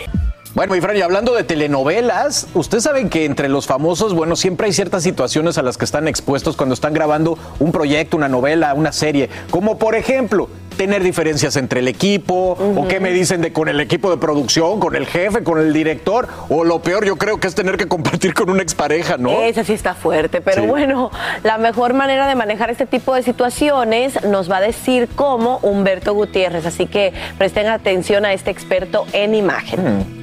Bueno, 0.58 0.74
mi 0.74 0.80
Fran, 0.80 0.96
y 0.96 1.02
hablando 1.02 1.36
de 1.36 1.44
telenovelas, 1.44 2.48
ustedes 2.52 2.82
saben 2.82 3.10
que 3.10 3.24
entre 3.24 3.48
los 3.48 3.68
famosos, 3.68 4.12
bueno, 4.12 4.34
siempre 4.34 4.66
hay 4.66 4.72
ciertas 4.72 5.04
situaciones 5.04 5.56
a 5.56 5.62
las 5.62 5.78
que 5.78 5.84
están 5.84 6.08
expuestos 6.08 6.56
cuando 6.56 6.74
están 6.74 6.92
grabando 6.94 7.38
un 7.60 7.70
proyecto, 7.70 8.16
una 8.16 8.28
novela, 8.28 8.74
una 8.74 8.90
serie, 8.90 9.30
como 9.52 9.78
por 9.78 9.94
ejemplo 9.94 10.48
tener 10.76 11.04
diferencias 11.04 11.54
entre 11.54 11.78
el 11.78 11.86
equipo, 11.86 12.58
o 12.76 12.88
qué 12.88 12.98
me 12.98 13.12
dicen 13.12 13.40
de 13.40 13.52
con 13.52 13.68
el 13.68 13.78
equipo 13.78 14.10
de 14.10 14.16
producción, 14.16 14.80
con 14.80 14.96
el 14.96 15.06
jefe, 15.06 15.44
con 15.44 15.60
el 15.60 15.72
director, 15.72 16.26
o 16.48 16.64
lo 16.64 16.82
peor 16.82 17.04
yo 17.06 17.14
creo 17.14 17.38
que 17.38 17.46
es 17.46 17.54
tener 17.54 17.76
que 17.76 17.86
compartir 17.86 18.34
con 18.34 18.50
una 18.50 18.60
expareja, 18.60 19.16
¿no? 19.16 19.40
Esa 19.40 19.62
sí 19.62 19.74
está 19.74 19.94
fuerte, 19.94 20.40
pero 20.40 20.62
Sí. 20.62 20.66
bueno, 20.66 21.12
la 21.44 21.58
mejor 21.58 21.94
manera 21.94 22.26
de 22.26 22.34
manejar 22.34 22.68
este 22.70 22.86
tipo 22.86 23.14
de 23.14 23.22
situaciones 23.22 24.24
nos 24.24 24.50
va 24.50 24.56
a 24.56 24.60
decir 24.60 25.08
cómo 25.14 25.60
Humberto 25.62 26.14
Gutiérrez, 26.14 26.66
así 26.66 26.86
que 26.86 27.12
presten 27.38 27.68
atención 27.68 28.24
a 28.24 28.32
este 28.32 28.50
experto 28.50 29.06
en 29.12 29.36
imagen. 29.36 30.17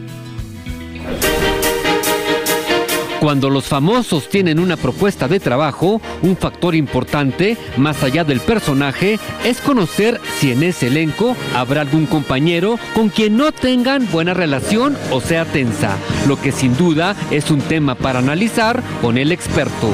Thank 1.05 1.59
you. 1.59 1.64
Cuando 3.25 3.49
los 3.49 3.65
famosos 3.65 4.29
tienen 4.29 4.59
una 4.59 4.77
propuesta 4.77 5.27
de 5.27 5.39
trabajo, 5.39 5.99
un 6.21 6.38
factor 6.38 6.75
importante, 6.75 7.57
más 7.75 8.03
allá 8.03 8.23
del 8.23 8.39
personaje, 8.39 9.19
es 9.43 9.61
conocer 9.61 10.21
si 10.38 10.51
en 10.51 10.61
ese 10.61 10.89
elenco 10.89 11.35
habrá 11.55 11.81
algún 11.81 12.05
compañero 12.05 12.77
con 12.93 13.09
quien 13.09 13.35
no 13.35 13.51
tengan 13.51 14.07
buena 14.11 14.35
relación 14.35 14.95
o 15.09 15.21
sea 15.21 15.43
tensa, 15.43 15.97
lo 16.27 16.39
que 16.39 16.51
sin 16.51 16.77
duda 16.77 17.15
es 17.31 17.49
un 17.49 17.61
tema 17.61 17.95
para 17.95 18.19
analizar 18.19 18.83
con 19.01 19.17
el 19.17 19.31
experto. 19.31 19.89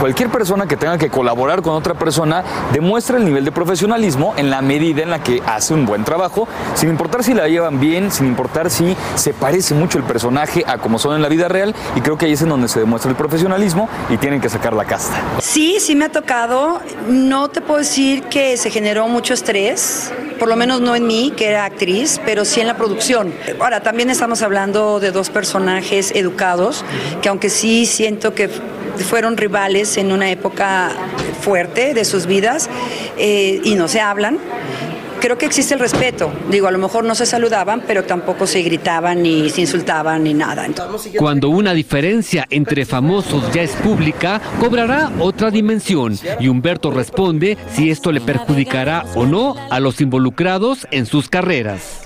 Cualquier 0.00 0.30
persona 0.30 0.66
que 0.66 0.76
tenga 0.76 0.98
que 0.98 1.10
colaborar 1.10 1.62
con 1.62 1.74
otra 1.74 1.94
persona 1.94 2.42
demuestra 2.72 3.18
el 3.18 3.24
nivel 3.24 3.44
de 3.44 3.52
profesionalismo 3.52 4.34
en 4.36 4.50
la 4.50 4.60
medida 4.60 5.02
en 5.02 5.10
la 5.10 5.22
que 5.22 5.40
hace 5.46 5.74
un 5.74 5.86
buen 5.86 6.02
trabajo, 6.02 6.48
sin 6.74 6.88
importar 6.88 7.22
si 7.22 7.34
la 7.34 7.46
llevan 7.46 7.78
bien, 7.78 8.10
sin 8.10 8.26
importar 8.26 8.68
si 8.68 8.96
se 9.14 9.32
parece 9.32 9.74
mucho 9.74 9.98
el 9.98 10.04
personaje 10.04 10.64
a 10.66 10.78
como 10.78 10.98
son 10.98 11.14
en 11.14 11.22
la 11.22 11.28
vida 11.28 11.46
real, 11.46 11.72
y 11.94 12.00
creo 12.00 12.18
que 12.18 12.26
ahí 12.26 12.32
es 12.32 12.42
en 12.42 12.50
donde 12.62 12.72
se 12.72 12.80
demuestra 12.80 13.10
el 13.10 13.16
profesionalismo 13.16 13.88
y 14.08 14.16
tienen 14.18 14.40
que 14.40 14.48
sacar 14.48 14.72
la 14.72 14.84
casta. 14.84 15.20
Sí, 15.40 15.78
sí 15.80 15.96
me 15.96 16.04
ha 16.04 16.12
tocado. 16.12 16.80
No 17.08 17.48
te 17.48 17.60
puedo 17.60 17.80
decir 17.80 18.22
que 18.24 18.56
se 18.56 18.70
generó 18.70 19.08
mucho 19.08 19.34
estrés, 19.34 20.12
por 20.38 20.48
lo 20.48 20.54
menos 20.54 20.80
no 20.80 20.94
en 20.94 21.06
mí, 21.06 21.32
que 21.36 21.48
era 21.48 21.64
actriz, 21.64 22.20
pero 22.24 22.44
sí 22.44 22.60
en 22.60 22.68
la 22.68 22.76
producción. 22.76 23.34
Ahora, 23.58 23.82
también 23.82 24.10
estamos 24.10 24.42
hablando 24.42 25.00
de 25.00 25.10
dos 25.10 25.28
personajes 25.28 26.12
educados, 26.14 26.84
que 27.20 27.28
aunque 27.28 27.50
sí 27.50 27.84
siento 27.84 28.32
que 28.32 28.48
fueron 29.08 29.36
rivales 29.36 29.96
en 29.96 30.12
una 30.12 30.30
época 30.30 30.90
fuerte 31.40 31.94
de 31.94 32.04
sus 32.04 32.26
vidas 32.26 32.70
eh, 33.18 33.60
y 33.64 33.74
no 33.74 33.88
se 33.88 34.00
hablan. 34.00 34.38
Creo 35.22 35.38
que 35.38 35.46
existe 35.46 35.74
el 35.74 35.78
respeto. 35.78 36.32
Digo, 36.50 36.66
a 36.66 36.72
lo 36.72 36.78
mejor 36.78 37.04
no 37.04 37.14
se 37.14 37.26
saludaban, 37.26 37.84
pero 37.86 38.02
tampoco 38.02 38.44
se 38.44 38.60
gritaban 38.62 39.22
ni 39.22 39.50
se 39.50 39.60
insultaban 39.60 40.24
ni 40.24 40.34
nada. 40.34 40.66
Cuando 41.16 41.48
una 41.48 41.74
diferencia 41.74 42.44
entre 42.50 42.84
famosos 42.84 43.52
ya 43.52 43.62
es 43.62 43.70
pública, 43.76 44.40
cobrará 44.58 45.12
otra 45.20 45.52
dimensión 45.52 46.18
y 46.40 46.48
Humberto 46.48 46.90
responde 46.90 47.56
si 47.72 47.88
esto 47.88 48.10
le 48.10 48.20
perjudicará 48.20 49.04
o 49.14 49.24
no 49.24 49.54
a 49.70 49.78
los 49.78 50.00
involucrados 50.00 50.88
en 50.90 51.06
sus 51.06 51.28
carreras. 51.28 52.01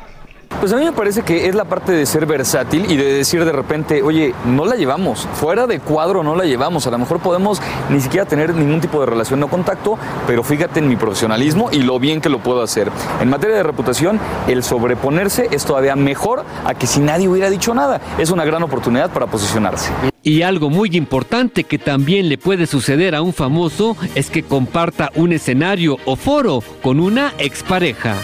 Pues 0.60 0.72
a 0.72 0.76
mí 0.76 0.84
me 0.84 0.92
parece 0.92 1.22
que 1.22 1.48
es 1.48 1.54
la 1.54 1.64
parte 1.64 1.92
de 1.92 2.06
ser 2.06 2.24
versátil 2.24 2.90
y 2.90 2.96
de 2.96 3.12
decir 3.12 3.44
de 3.44 3.52
repente, 3.52 4.02
oye, 4.02 4.34
no 4.46 4.64
la 4.64 4.74
llevamos, 4.74 5.28
fuera 5.34 5.66
de 5.66 5.80
cuadro 5.80 6.22
no 6.22 6.34
la 6.34 6.44
llevamos, 6.44 6.86
a 6.86 6.90
lo 6.90 6.98
mejor 6.98 7.20
podemos 7.20 7.60
ni 7.90 8.00
siquiera 8.00 8.26
tener 8.26 8.54
ningún 8.54 8.80
tipo 8.80 9.00
de 9.00 9.06
relación 9.06 9.42
o 9.42 9.48
contacto, 9.48 9.98
pero 10.26 10.42
fíjate 10.42 10.80
en 10.80 10.88
mi 10.88 10.96
profesionalismo 10.96 11.68
y 11.72 11.82
lo 11.82 11.98
bien 11.98 12.20
que 12.20 12.30
lo 12.30 12.38
puedo 12.38 12.62
hacer. 12.62 12.90
En 13.20 13.28
materia 13.28 13.56
de 13.56 13.62
reputación, 13.62 14.18
el 14.48 14.62
sobreponerse 14.62 15.48
es 15.50 15.64
todavía 15.64 15.94
mejor 15.94 16.44
a 16.64 16.74
que 16.74 16.86
si 16.86 17.00
nadie 17.00 17.28
hubiera 17.28 17.50
dicho 17.50 17.74
nada. 17.74 18.00
Es 18.18 18.30
una 18.30 18.44
gran 18.44 18.62
oportunidad 18.62 19.10
para 19.10 19.26
posicionarse. 19.26 19.92
Y 20.22 20.42
algo 20.42 20.70
muy 20.70 20.90
importante 20.96 21.64
que 21.64 21.78
también 21.78 22.28
le 22.28 22.38
puede 22.38 22.66
suceder 22.66 23.14
a 23.14 23.22
un 23.22 23.32
famoso 23.32 23.96
es 24.14 24.30
que 24.30 24.42
comparta 24.42 25.12
un 25.14 25.32
escenario 25.32 25.98
o 26.04 26.16
foro 26.16 26.62
con 26.82 26.98
una 26.98 27.32
expareja. 27.38 28.16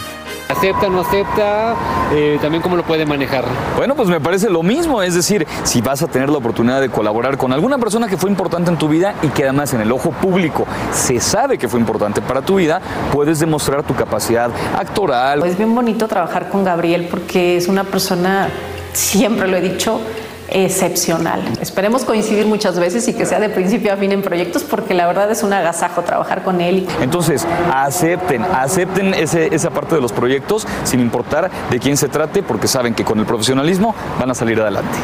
¿Acepta, 0.52 0.88
no 0.88 1.00
acepta? 1.00 1.74
Eh, 2.12 2.38
¿También 2.42 2.62
cómo 2.62 2.76
lo 2.76 2.82
puede 2.82 3.06
manejar? 3.06 3.44
Bueno, 3.74 3.94
pues 3.94 4.10
me 4.10 4.20
parece 4.20 4.50
lo 4.50 4.62
mismo. 4.62 5.02
Es 5.02 5.14
decir, 5.14 5.46
si 5.64 5.80
vas 5.80 6.02
a 6.02 6.08
tener 6.08 6.28
la 6.28 6.36
oportunidad 6.36 6.80
de 6.82 6.90
colaborar 6.90 7.38
con 7.38 7.54
alguna 7.54 7.78
persona 7.78 8.06
que 8.06 8.18
fue 8.18 8.28
importante 8.28 8.70
en 8.70 8.76
tu 8.76 8.86
vida 8.86 9.14
y 9.22 9.28
que 9.28 9.44
además 9.44 9.72
en 9.72 9.80
el 9.80 9.90
ojo 9.90 10.10
público 10.10 10.66
se 10.92 11.20
sabe 11.20 11.56
que 11.56 11.68
fue 11.68 11.80
importante 11.80 12.20
para 12.20 12.42
tu 12.42 12.56
vida, 12.56 12.82
puedes 13.12 13.38
demostrar 13.38 13.82
tu 13.82 13.94
capacidad 13.94 14.50
actoral. 14.78 15.42
Es 15.46 15.56
bien 15.56 15.74
bonito 15.74 16.06
trabajar 16.06 16.50
con 16.50 16.64
Gabriel 16.64 17.08
porque 17.10 17.56
es 17.56 17.66
una 17.66 17.84
persona, 17.84 18.50
siempre 18.92 19.48
lo 19.48 19.56
he 19.56 19.62
dicho, 19.62 20.02
excepcional. 20.52 21.40
Esperemos 21.60 22.04
coincidir 22.04 22.46
muchas 22.46 22.78
veces 22.78 23.06
y 23.08 23.14
que 23.14 23.26
sea 23.26 23.40
de 23.40 23.48
principio 23.48 23.92
a 23.92 23.96
fin 23.96 24.12
en 24.12 24.22
proyectos 24.22 24.62
porque 24.62 24.94
la 24.94 25.06
verdad 25.06 25.30
es 25.30 25.42
un 25.42 25.52
agasajo 25.52 26.02
trabajar 26.02 26.42
con 26.42 26.60
él. 26.60 26.86
Entonces, 27.00 27.46
acepten, 27.72 28.42
acepten 28.42 29.14
ese- 29.14 29.54
esa 29.54 29.70
parte 29.70 29.94
de 29.94 30.00
los 30.00 30.12
proyectos 30.12 30.66
sin 30.84 31.00
importar 31.00 31.50
de 31.70 31.78
quién 31.78 31.96
se 31.96 32.08
trate, 32.08 32.42
porque 32.42 32.68
saben 32.68 32.94
que 32.94 33.04
con 33.04 33.18
el 33.18 33.26
profesionalismo 33.26 33.94
van 34.18 34.30
a 34.30 34.34
salir 34.34 34.60
adelante. 34.60 34.98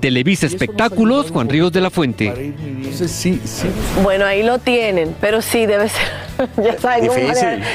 Televisa 0.00 0.46
Espectáculos, 0.46 1.30
Juan 1.30 1.48
Ríos 1.48 1.72
de 1.72 1.80
la 1.80 1.90
Fuente. 1.90 2.52
sí, 2.92 3.40
sí. 3.44 3.68
Bueno, 4.02 4.24
ahí 4.24 4.42
lo 4.42 4.58
tienen, 4.58 5.14
pero 5.20 5.42
sí 5.42 5.66
debe 5.66 5.88
ser, 5.88 6.48
ya 6.64 6.78
saben, 6.78 7.10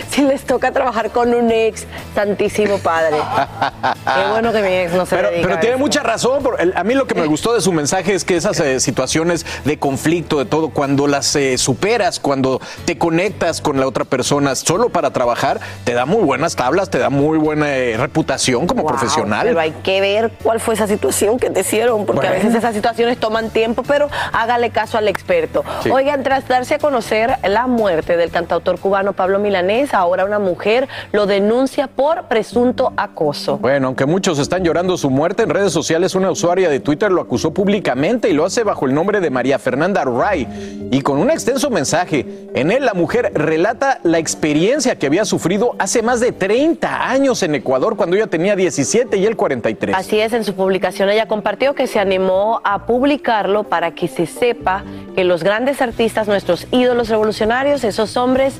si 0.09 0.21
les 0.23 0.43
toca 0.43 0.71
trabajar 0.71 1.11
con 1.11 1.33
un 1.33 1.51
ex, 1.51 1.85
santísimo 2.15 2.77
padre. 2.79 3.17
Qué 4.05 4.29
bueno 4.31 4.51
que 4.53 4.61
mi 4.61 4.67
ex 4.73 4.93
no 4.93 5.05
se 5.05 5.15
Pero, 5.15 5.29
dedica 5.29 5.43
pero 5.47 5.57
a 5.57 5.59
tiene 5.59 5.75
eso. 5.75 5.79
mucha 5.83 6.03
razón. 6.03 6.43
por- 6.43 6.59
el- 6.61 6.73
A 6.75 6.83
mí 6.83 6.93
lo 6.93 7.05
que 7.07 7.15
me 7.15 7.25
gustó 7.25 7.53
de 7.53 7.61
su 7.61 7.71
mensaje 7.71 8.13
es 8.13 8.23
que 8.23 8.35
esas 8.35 8.59
eh, 8.59 8.79
situaciones 8.79 9.45
de 9.65 9.77
conflicto, 9.77 10.39
de 10.39 10.45
todo, 10.45 10.69
cuando 10.69 11.07
las 11.07 11.35
eh, 11.35 11.57
superas, 11.57 12.19
cuando 12.19 12.61
te 12.85 12.97
conectas 12.97 13.61
con 13.61 13.79
la 13.79 13.87
otra 13.87 14.05
persona 14.05 14.55
solo 14.55 14.89
para 14.89 15.11
trabajar, 15.11 15.59
te 15.83 15.93
da 15.93 16.05
muy 16.05 16.23
buenas 16.23 16.55
tablas, 16.55 16.89
te 16.89 16.97
da 16.99 17.09
muy 17.09 17.37
buena 17.37 17.75
eh, 17.75 17.97
reputación 17.97 18.67
como 18.67 18.83
Wow, 18.83 18.91
profesional. 18.91 19.47
Pero 19.47 19.59
hay 19.59 19.71
que 19.83 20.01
ver 20.01 20.31
cuál 20.43 20.59
fue 20.59 20.73
esa 20.73 20.87
situación 20.87 21.37
que 21.39 21.49
te 21.49 21.61
hicieron, 21.61 21.92
porque 22.05 22.27
a 22.27 22.31
Bueno. 22.31 22.43
veces 22.43 22.55
esas 22.55 22.73
situaciones 22.75 23.17
toman 23.19 23.49
tiempo, 23.49 23.83
pero 23.83 24.09
hágale 24.31 24.69
caso 24.71 24.97
al 24.97 25.07
experto. 25.07 25.63
Sí. 25.81 25.89
Oigan, 25.89 26.23
tras 26.23 26.47
darse 26.47 26.75
a 26.75 26.79
conocer 26.79 27.35
la 27.47 27.67
muerte 27.67 28.17
del 28.17 28.31
cantautor 28.31 28.79
cubano 28.79 29.13
Pablo 29.13 29.39
Milanés, 29.39 29.93
ahora 29.93 30.25
una 30.25 30.39
mujer 30.39 30.87
lo 31.11 31.25
denuncia 31.25 31.87
por 31.87 32.23
presunto 32.23 32.93
acoso. 32.97 33.57
Bueno, 33.57 33.87
aunque 33.87 34.05
muchos 34.05 34.39
están 34.39 34.63
llorando 34.63 34.97
su 34.97 35.09
muerte 35.09 35.43
en 35.43 35.49
redes 35.49 35.71
sociales, 35.71 36.15
una 36.15 36.31
usuaria 36.31 36.69
de 36.69 36.79
Twitter 36.79 37.11
lo 37.11 37.21
acusó 37.21 37.53
públicamente 37.53 38.29
y 38.29 38.33
lo 38.33 38.45
hace 38.45 38.63
bajo 38.63 38.85
el 38.85 38.93
nombre 38.93 39.19
de 39.19 39.29
María 39.29 39.59
Fernanda 39.59 40.03
Ray 40.03 40.89
y 40.91 41.01
con 41.01 41.19
un 41.19 41.29
extenso 41.29 41.69
mensaje. 41.69 42.25
En 42.55 42.71
él 42.71 42.85
la 42.85 42.93
mujer 42.93 43.31
relata 43.35 43.99
la 44.03 44.17
experiencia 44.19 44.97
que 44.97 45.07
había 45.07 45.25
sufrido 45.25 45.75
hace 45.79 46.01
más 46.01 46.19
de 46.19 46.31
30 46.31 47.09
años 47.09 47.43
en 47.43 47.55
Ecuador 47.55 47.95
cuando 47.97 48.15
ella 48.15 48.27
tenía 48.27 48.55
17 48.55 49.17
y 49.17 49.25
él 49.25 49.35
43. 49.35 49.95
Así 49.95 50.19
es, 50.19 50.33
en 50.33 50.43
su 50.43 50.53
publicación 50.53 51.09
ella 51.09 51.27
compartió 51.27 51.73
que 51.75 51.82
se 51.87 51.99
animó 51.99 52.61
a 52.63 52.85
publicarlo 52.85 53.63
para 53.63 53.95
que 53.95 54.07
se 54.07 54.25
sepa 54.25 54.83
que 55.15 55.23
los 55.23 55.43
grandes 55.43 55.81
artistas, 55.81 56.27
nuestros 56.27 56.67
ídolos 56.71 57.09
revolucionarios, 57.09 57.83
esos 57.83 58.17
hombres, 58.17 58.55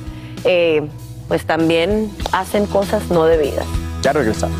eh, 0.45 0.88
pues 1.28 1.45
también 1.45 2.11
hacen 2.32 2.65
cosas 2.65 3.09
no 3.09 3.26
debidas. 3.26 3.65
Ya 4.01 4.13
regresamos. 4.13 4.57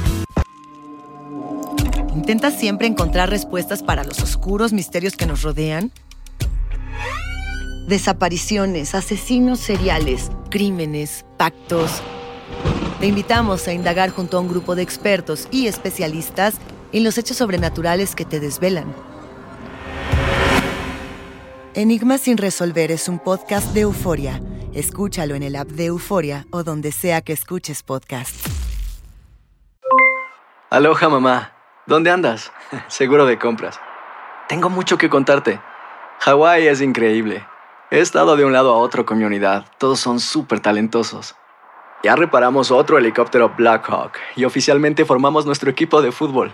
¿Intentas 2.16 2.53
siempre 2.53 2.88
encontrar 2.88 3.30
respuestas 3.30 3.84
para 3.84 4.03
los 4.03 4.22
oscuros 4.22 4.72
misterios 4.72 5.16
que 5.16 5.26
nos 5.26 5.41
rodean? 5.41 5.91
Desapariciones, 7.88 8.95
asesinos 8.95 9.59
seriales, 9.59 10.32
crímenes, 10.49 11.26
pactos. 11.38 12.01
Te 13.01 13.07
invitamos 13.07 13.68
a 13.68 13.74
indagar 13.74 14.09
junto 14.11 14.38
a 14.38 14.39
un 14.39 14.47
grupo 14.47 14.76
de 14.76 14.84
expertos 14.84 15.49
y 15.51 15.68
especialistas 15.68 16.55
en 16.94 17.04
los 17.04 17.18
hechos 17.18 17.38
sobrenaturales 17.38 18.16
que 18.16 18.24
te 18.24 18.39
desvelan. 18.39 18.94
Enigma 21.74 22.20
sin 22.20 22.38
resolver 22.38 22.91
es 22.91 23.10
un 23.10 23.18
podcast 23.18 23.74
de 23.74 23.82
euforia. 23.82 24.39
Escúchalo 24.74 25.36
en 25.36 25.44
el 25.44 25.56
app 25.56 25.68
de 25.68 25.86
Euforia 25.86 26.46
o 26.52 26.64
donde 26.64 26.91
sea 26.91 27.22
que 27.22 27.34
escuches 27.34 27.84
podcast. 27.84 28.36
Aloha 30.70 31.10
mamá, 31.10 31.54
¿dónde 31.86 32.10
andas? 32.10 32.52
Seguro 32.88 33.26
de 33.26 33.38
compras. 33.38 33.80
Tengo 34.48 34.70
mucho 34.70 34.98
que 34.98 35.10
contarte. 35.10 35.60
Hawái 36.20 36.68
es 36.68 36.82
increíble. 36.82 37.46
He 37.91 38.00
estado 38.00 38.36
de 38.36 38.46
un 38.46 38.54
lado 38.54 38.74
a 38.74 38.78
otro 38.78 39.06
con 39.06 39.18
mi 39.18 39.24
unidad. 39.24 39.66
Todos 39.78 40.00
son 40.00 40.20
súper 40.20 40.60
talentosos. 40.60 41.36
Ya 42.04 42.16
reparamos 42.16 42.72
otro 42.72 42.98
helicóptero 42.98 43.54
Blackhawk 43.56 44.14
y 44.36 44.46
oficialmente 44.46 45.06
formamos 45.06 45.46
nuestro 45.46 45.70
equipo 45.70 46.02
de 46.02 46.12
fútbol. 46.12 46.54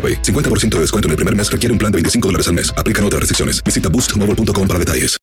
AroPay. 0.00 0.22
50% 0.22 0.76
de 0.76 0.80
descuento 0.80 1.08
en 1.08 1.10
el 1.10 1.16
primer 1.16 1.36
mes 1.36 1.52
requiere 1.52 1.72
un 1.72 1.78
plan 1.78 1.92
de 1.92 1.96
25 1.96 2.28
dólares 2.28 2.48
al 2.48 2.54
mes. 2.54 2.72
Aplican 2.78 3.04
otras 3.04 3.20
restricciones. 3.20 3.62
Visita 3.62 3.90
boostmobile.com 3.90 4.66
para 4.66 4.78
detalles. 4.78 5.20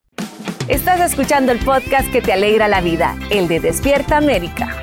Estás 0.67 0.99
escuchando 0.99 1.53
el 1.53 1.59
podcast 1.59 2.11
que 2.11 2.21
te 2.21 2.33
alegra 2.33 2.67
la 2.67 2.81
vida, 2.81 3.17
el 3.29 3.47
de 3.47 3.61
Despierta 3.61 4.17
América. 4.17 4.81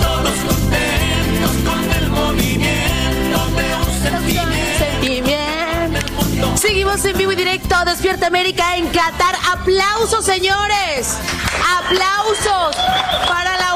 Todos 0.00 0.34
contentos 0.48 1.50
con 1.66 1.92
el 1.92 2.08
movimiento 2.08 3.46
de 3.56 3.74
un 3.76 3.84
sentimiento. 4.78 6.56
Seguimos 6.56 7.04
en 7.04 7.18
vivo 7.18 7.32
y 7.32 7.36
directo, 7.36 7.76
Despierta 7.84 8.26
América 8.26 8.78
en 8.78 8.86
Qatar. 8.86 9.34
Aplausos, 9.52 10.24
señores. 10.24 11.18
Aplausos 11.84 12.74
para 13.28 13.58
la 13.58 13.73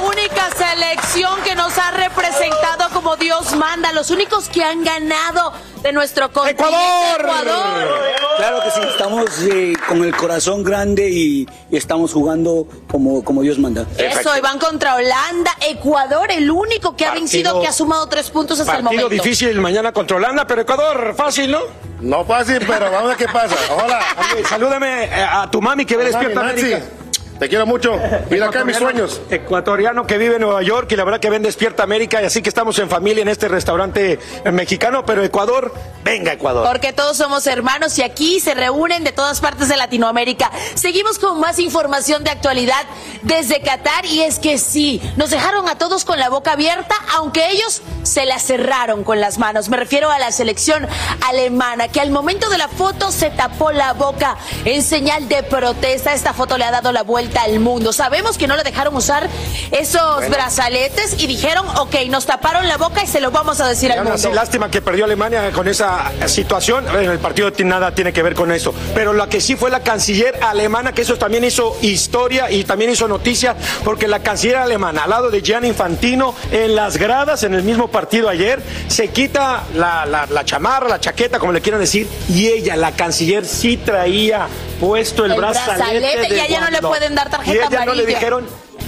selección 0.57 1.41
que 1.43 1.55
nos 1.55 1.77
ha 1.79 1.91
representado 1.93 2.89
como 2.93 3.17
Dios 3.17 3.55
manda, 3.57 3.93
los 3.93 4.11
únicos 4.11 4.49
que 4.49 4.63
han 4.63 4.85
ganado 4.85 5.53
de 5.83 5.93
nuestro 5.93 6.31
continente. 6.33 6.65
Ecuador. 6.65 7.89
Claro 8.37 8.63
que 8.65 8.71
sí, 8.71 8.81
estamos 8.89 9.25
eh, 9.43 9.73
con 9.89 10.05
el 10.05 10.15
corazón 10.15 10.63
grande 10.63 11.09
y, 11.11 11.49
y 11.71 11.77
estamos 11.77 12.13
jugando 12.13 12.67
como, 12.91 13.25
como 13.25 13.43
Dios 13.43 13.59
manda. 13.59 13.87
Eso, 13.97 14.37
y 14.37 14.41
van 14.41 14.59
contra 14.59 14.95
Holanda, 14.95 15.53
Ecuador, 15.69 16.31
el 16.31 16.51
único 16.51 16.97
que 16.97 17.05
ha 17.05 17.13
vencido, 17.15 17.61
que 17.61 17.67
ha 17.67 17.73
sumado 17.73 18.07
tres 18.09 18.31
puntos 18.31 18.61
hasta 18.61 18.77
el 18.77 18.85
Partido 18.85 19.05
momento. 19.05 19.23
difícil 19.23 19.61
mañana 19.61 19.93
contra 19.93 20.17
Holanda, 20.17 20.47
pero 20.47 20.63
Ecuador 20.63 21.15
fácil, 21.17 21.51
¿no? 21.51 21.61
No 22.01 22.25
fácil, 22.25 22.65
pero 22.67 22.91
vamos 22.93 23.05
a 23.05 23.07
ver 23.09 23.17
qué 23.17 23.27
pasa. 23.27 23.57
Hola. 23.75 24.01
Salúdame 24.49 25.05
eh, 25.05 25.11
a 25.29 25.51
tu 25.51 25.61
mami 25.61 25.85
que 25.85 25.97
ve 25.97 26.05
Despierta 26.05 26.43
Nancy, 26.43 26.73
América. 26.73 26.93
Te 27.39 27.49
quiero 27.49 27.67
mucho. 27.67 27.97
Mira 28.31 28.47
acá 28.47 28.65
mis 28.65 28.77
sueños. 28.77 29.21
Ecuatoriano 29.31 30.07
que 30.07 30.19
vive 30.19 30.37
en 30.37 30.43
Nueva 30.43 30.61
York 30.63 30.91
y 30.91 30.97
la 30.97 31.05
verdad 31.05 31.21
que 31.21 31.31
ven 31.31 31.43
Despierta 31.43 31.85
América 31.85 32.21
y 32.21 32.25
así 32.25 32.43
que 32.43 32.49
estamos 32.49 32.77
en 32.81 32.91
familia 32.91 33.23
en 33.23 33.29
este 33.29 33.47
restaurante 33.47 34.19
eh, 34.45 34.51
mexicano, 34.51 35.07
pero 35.07 35.23
Ecuador, 35.23 35.73
venga 36.03 36.33
Ecuador. 36.33 36.67
Porque 36.67 36.93
todos 36.93 37.17
somos 37.17 37.47
hermanos 37.47 37.97
y 37.99 38.03
aquí 38.03 38.41
se 38.41 38.55
reúnen 38.55 39.05
de 39.05 39.13
todas 39.13 39.41
partes 39.41 39.69
de 39.69 39.77
Latinoamérica. 39.77 40.51
Seguimos 40.75 41.21
con 41.21 41.39
más 41.39 41.61
información 41.61 42.25
de 42.25 42.31
actualidad 42.31 42.85
desde 43.23 43.61
Qatar 43.61 44.05
y 44.05 44.23
es 44.23 44.41
que 44.41 44.59
sí, 44.59 45.01
nos 45.17 45.31
dejaron 45.31 45.69
a 45.69 45.79
todos 45.79 46.05
con 46.05 46.19
la 46.19 46.31
boca 46.31 46.53
abierta, 46.53 46.97
aunque 47.17 47.51
ellos 47.51 47.83
se 48.03 48.25
la 48.25 48.41
cerraron 48.41 49.05
con 49.05 49.21
las 49.21 49.39
manos. 49.39 49.69
Me 49.69 49.77
refiero 49.77 50.11
a 50.11 50.19
la 50.19 50.33
selección 50.33 50.89
alemana, 51.29 51.87
que 51.87 52.01
al 52.01 52.11
momento 52.11 52.49
de 52.49 52.59
la 52.59 52.69
foto 52.69 53.13
se 53.13 53.31
tapó 53.31 53.71
la 53.71 53.93
boca 53.93 54.37
en 54.65 54.83
señal 54.83 55.29
de 55.29 55.45
protesta. 55.45 56.15
Esta 56.15 56.33
foto 56.33 56.59
le 56.59 56.65
ha 56.65 56.71
dado 56.71 56.91
la 56.91 57.03
vuelta 57.03 57.28
al 57.37 57.61
mundo. 57.61 57.93
Sabemos 57.93 58.39
que 58.39 58.47
no 58.47 58.57
le 58.57 58.63
dejaron 58.63 58.95
usar 58.97 59.29
esos 59.71 60.17
Bueno. 60.17 60.31
brazaletes 60.37 61.15
y 61.23 61.27
dijeron, 61.27 61.67
ok, 61.79 61.95
nos 62.09 62.27
taparon 62.27 62.69
la 62.69 62.77
boca 62.77 63.03
y 63.03 63.07
se 63.07 63.21
lo 63.21 63.31
vamos 63.31 63.61
a 63.61 63.69
decir 63.69 63.93
al 63.93 63.99
aún 64.01 64.09
así, 64.13 64.27
mundo. 64.27 64.41
lástima 64.41 64.71
que 64.71 64.81
perdió 64.83 65.05
Alemania 65.05 65.51
con 65.53 65.69
esa 65.69 66.11
situación. 66.27 66.87
En 66.89 67.11
el 67.11 67.19
partido 67.19 67.53
ti- 67.53 67.65
nada 67.65 67.95
tiene 67.95 68.13
que 68.13 68.23
ver 68.23 68.35
con 68.35 68.53
eso. 68.53 68.75
Pero 68.95 69.13
la 69.13 69.29
que 69.29 69.41
sí 69.41 69.57
fue 69.57 69.71
la 69.71 69.81
canciller 69.81 70.39
alemana, 70.43 70.93
que 70.93 71.03
eso 71.03 71.17
también 71.17 71.45
hizo 71.45 71.77
historia 71.83 72.51
y 72.51 72.65
también 72.65 72.91
hizo 72.91 73.09
noticia, 73.09 73.57
porque 73.85 74.09
la 74.09 74.21
canciller 74.21 74.57
alemana, 74.57 75.05
al 75.05 75.11
lado 75.11 75.31
de 75.31 75.43
Gianni 75.43 75.69
Infantino, 75.69 76.35
en 76.51 76.75
las 76.75 76.97
gradas, 76.97 77.43
en 77.43 77.55
el 77.55 77.63
mismo 77.63 77.89
partido 77.89 78.29
ayer, 78.29 78.63
se 78.89 79.09
quita 79.09 79.65
la, 79.75 80.07
la- 80.07 80.27
la 80.27 80.45
chamarra, 80.45 80.89
la 80.89 81.01
chaqueta, 81.01 81.39
como 81.39 81.53
le 81.53 81.61
quieran 81.61 81.81
decir, 81.81 82.09
y 82.29 82.49
ella, 82.49 82.77
la 82.77 82.93
canciller, 82.93 83.45
sí 83.47 83.77
traía 83.77 84.47
puesto 84.81 85.25
el, 85.25 85.33
El 85.33 85.39
brazalete, 85.39 85.77
brazalete, 85.79 86.29
de 86.29 86.37
y 86.37 86.41
a 86.41 86.47
ella 86.47 86.61
no 86.61 86.71
le 86.71 86.81
pueden 86.81 87.15
dar 87.19 87.31
tarjeta 87.31 87.65
Y 87.65 87.75
ella 87.75 87.85
no 87.85 87.95
le 87.95 88.03
amarilla. 88.03 88.21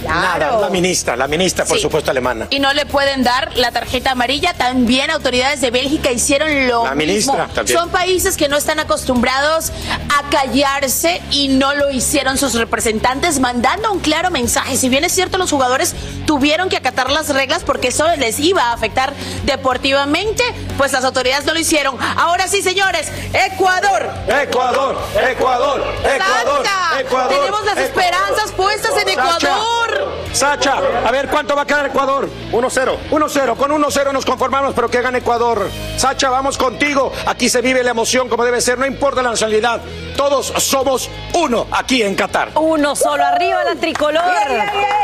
Nada. 0.07 0.59
La 0.59 0.69
ministra, 0.69 1.15
la 1.15 1.27
ministra, 1.27 1.65
por 1.65 1.77
Sí. 1.77 1.83
supuesto, 1.83 2.11
alemana. 2.11 2.47
Y 2.49 2.59
no 2.59 2.73
le 2.73 2.85
pueden 2.85 3.23
dar 3.23 3.55
la 3.57 3.71
tarjeta 3.71 4.11
amarilla. 4.11 4.53
También 4.53 5.09
autoridades 5.11 5.61
de 5.61 5.71
Bélgica 5.71 6.11
hicieron 6.11 6.67
lo 6.67 6.83
La 6.85 6.95
mismo. 6.95 7.33
ministra 7.33 7.47
también. 7.53 7.77
Son 7.77 7.89
países 7.89 8.37
que 8.37 8.47
no 8.47 8.57
están 8.57 8.79
acostumbrados 8.79 9.71
a 10.17 10.29
callarse 10.29 11.21
y 11.31 11.47
no 11.49 11.73
lo 11.73 11.89
hicieron 11.91 12.37
sus 12.37 12.53
representantes, 12.53 13.39
mandando 13.39 13.91
un 13.91 13.99
claro 13.99 14.31
mensaje. 14.31 14.77
Si 14.77 14.89
bien 14.89 15.03
es 15.03 15.11
cierto, 15.11 15.37
los 15.37 15.49
jugadores 15.51 15.93
tuvieron 16.25 16.69
que 16.69 16.77
acatar 16.77 17.09
las 17.09 17.29
reglas 17.29 17.63
porque 17.63 17.89
eso 17.89 18.07
les 18.17 18.39
iba 18.39 18.63
a 18.63 18.73
afectar 18.73 19.13
deportivamente, 19.45 20.43
pues 20.77 20.91
las 20.91 21.03
autoridades 21.05 21.45
no 21.45 21.53
lo 21.53 21.59
hicieron. 21.59 21.97
Ahora 22.17 22.47
sí, 22.47 22.61
señores, 22.61 23.07
Ecuador. 23.33 24.09
Ecuador, 24.27 24.97
Ecuador, 25.29 25.83
Ecuador, 26.03 26.63
Ecuador. 26.99 27.29
Tenemos 27.29 27.65
las 27.65 27.77
Ecuador. 27.77 27.79
esperanzas 27.79 28.51
puestas 28.53 28.91
en 29.01 29.09
Ecuador. 29.09 29.39
Sacha, 29.41 29.55
a 31.05 31.11
ver 31.11 31.27
cuánto 31.29 31.55
va 31.55 31.63
a 31.63 31.65
quedar 31.65 31.85
Ecuador. 31.85 32.29
1-0. 32.51 32.97
1-0, 33.09 33.57
con 33.57 33.71
1-0 33.71 34.13
nos 34.13 34.25
conformamos, 34.25 34.73
pero 34.73 34.89
que 34.89 35.01
gane 35.01 35.19
Ecuador. 35.19 35.69
Sacha, 35.97 36.29
vamos 36.29 36.57
contigo. 36.57 37.11
Aquí 37.25 37.49
se 37.49 37.61
vive 37.61 37.83
la 37.83 37.91
emoción 37.91 38.29
como 38.29 38.45
debe 38.45 38.61
ser, 38.61 38.77
no 38.77 38.85
importa 38.85 39.21
la 39.21 39.31
nacionalidad. 39.31 39.81
Todos 40.15 40.47
somos 40.57 41.09
uno 41.33 41.67
aquí 41.71 42.03
en 42.03 42.15
Qatar. 42.15 42.51
Uno 42.55 42.95
solo 42.95 43.23
arriba 43.23 43.63
la 43.63 43.75
tricolor. 43.75 44.23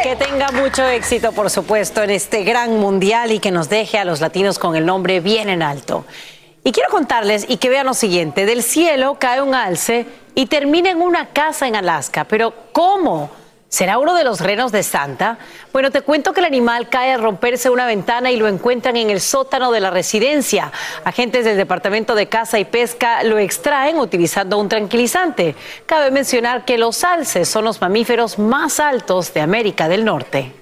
Que 0.03 0.15
tenga 0.15 0.51
mucho 0.51 0.85
éxito, 0.85 1.31
por 1.31 1.49
supuesto, 1.49 2.03
en 2.03 2.11
este 2.11 2.43
gran 2.43 2.77
mundial 2.77 3.31
y 3.31 3.39
que 3.39 3.51
nos 3.51 3.69
deje 3.69 3.97
a 3.97 4.05
los 4.05 4.21
latinos 4.21 4.59
con 4.59 4.75
el 4.75 4.85
nombre 4.85 5.19
bien 5.19 5.49
en 5.49 5.61
alto. 5.61 6.05
Y 6.63 6.71
quiero 6.71 6.89
contarles 6.89 7.45
y 7.47 7.57
que 7.57 7.69
vean 7.69 7.85
lo 7.85 7.93
siguiente: 7.93 8.45
del 8.45 8.63
cielo 8.63 9.17
cae 9.19 9.41
un 9.41 9.55
alce 9.55 10.05
y 10.35 10.47
termina 10.47 10.89
en 10.89 11.01
una 11.01 11.27
casa 11.27 11.67
en 11.67 11.75
Alaska. 11.75 12.25
Pero 12.25 12.53
¿cómo? 12.71 13.29
¿Será 13.69 13.97
uno 13.97 14.15
de 14.15 14.23
los 14.23 14.39
renos 14.39 14.71
de 14.71 14.81
Santa? 14.81 15.37
Bueno, 15.73 15.91
te 15.91 16.01
cuento 16.01 16.31
que 16.31 16.39
el 16.39 16.45
animal 16.45 16.87
cae 16.87 17.11
al 17.11 17.21
romperse 17.21 17.69
una 17.69 17.85
ventana 17.85 18.31
y 18.31 18.37
lo 18.37 18.47
encuentran 18.47 18.95
en 18.95 19.09
el 19.09 19.19
sótano 19.19 19.71
de 19.71 19.81
la 19.81 19.89
residencia. 19.89 20.71
Agentes 21.03 21.43
del 21.43 21.57
Departamento 21.57 22.15
de 22.15 22.29
Caza 22.29 22.59
y 22.59 22.65
Pesca 22.65 23.23
lo 23.23 23.37
extraen 23.37 23.97
utilizando 23.99 24.57
un 24.57 24.69
tranquilizante. 24.69 25.53
Cabe 25.85 26.11
mencionar 26.11 26.63
que 26.63 26.77
los 26.77 27.03
alces 27.03 27.49
son 27.49 27.65
los 27.65 27.81
mamíferos 27.81 28.39
más 28.39 28.79
altos 28.79 29.33
de 29.33 29.41
América 29.41 29.89
del 29.89 30.05
Norte. 30.05 30.53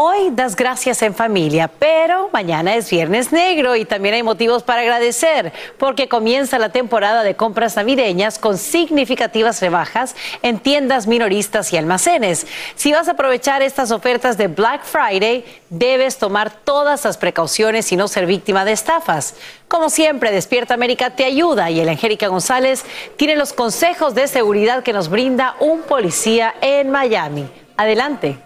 Hoy 0.00 0.30
das 0.30 0.54
gracias 0.54 1.02
en 1.02 1.12
familia, 1.12 1.68
pero 1.76 2.30
mañana 2.32 2.76
es 2.76 2.88
Viernes 2.88 3.32
Negro 3.32 3.74
y 3.74 3.84
también 3.84 4.14
hay 4.14 4.22
motivos 4.22 4.62
para 4.62 4.82
agradecer, 4.82 5.52
porque 5.76 6.06
comienza 6.06 6.60
la 6.60 6.68
temporada 6.68 7.24
de 7.24 7.34
compras 7.34 7.74
navideñas 7.74 8.38
con 8.38 8.58
significativas 8.58 9.60
rebajas 9.60 10.14
en 10.42 10.60
tiendas 10.60 11.08
minoristas 11.08 11.72
y 11.72 11.78
almacenes. 11.78 12.46
Si 12.76 12.92
vas 12.92 13.08
a 13.08 13.10
aprovechar 13.10 13.60
estas 13.60 13.90
ofertas 13.90 14.38
de 14.38 14.46
Black 14.46 14.84
Friday, 14.84 15.44
debes 15.68 16.16
tomar 16.16 16.52
todas 16.52 17.04
las 17.04 17.16
precauciones 17.16 17.90
y 17.90 17.96
no 17.96 18.06
ser 18.06 18.26
víctima 18.26 18.64
de 18.64 18.70
estafas. 18.70 19.34
Como 19.66 19.90
siempre, 19.90 20.30
Despierta 20.30 20.74
América 20.74 21.16
te 21.16 21.24
ayuda 21.24 21.72
y 21.72 21.80
el 21.80 21.88
Angélica 21.88 22.28
González 22.28 22.84
tiene 23.16 23.34
los 23.34 23.52
consejos 23.52 24.14
de 24.14 24.28
seguridad 24.28 24.84
que 24.84 24.92
nos 24.92 25.08
brinda 25.08 25.56
un 25.58 25.82
policía 25.82 26.54
en 26.60 26.88
Miami. 26.88 27.50
Adelante. 27.76 28.38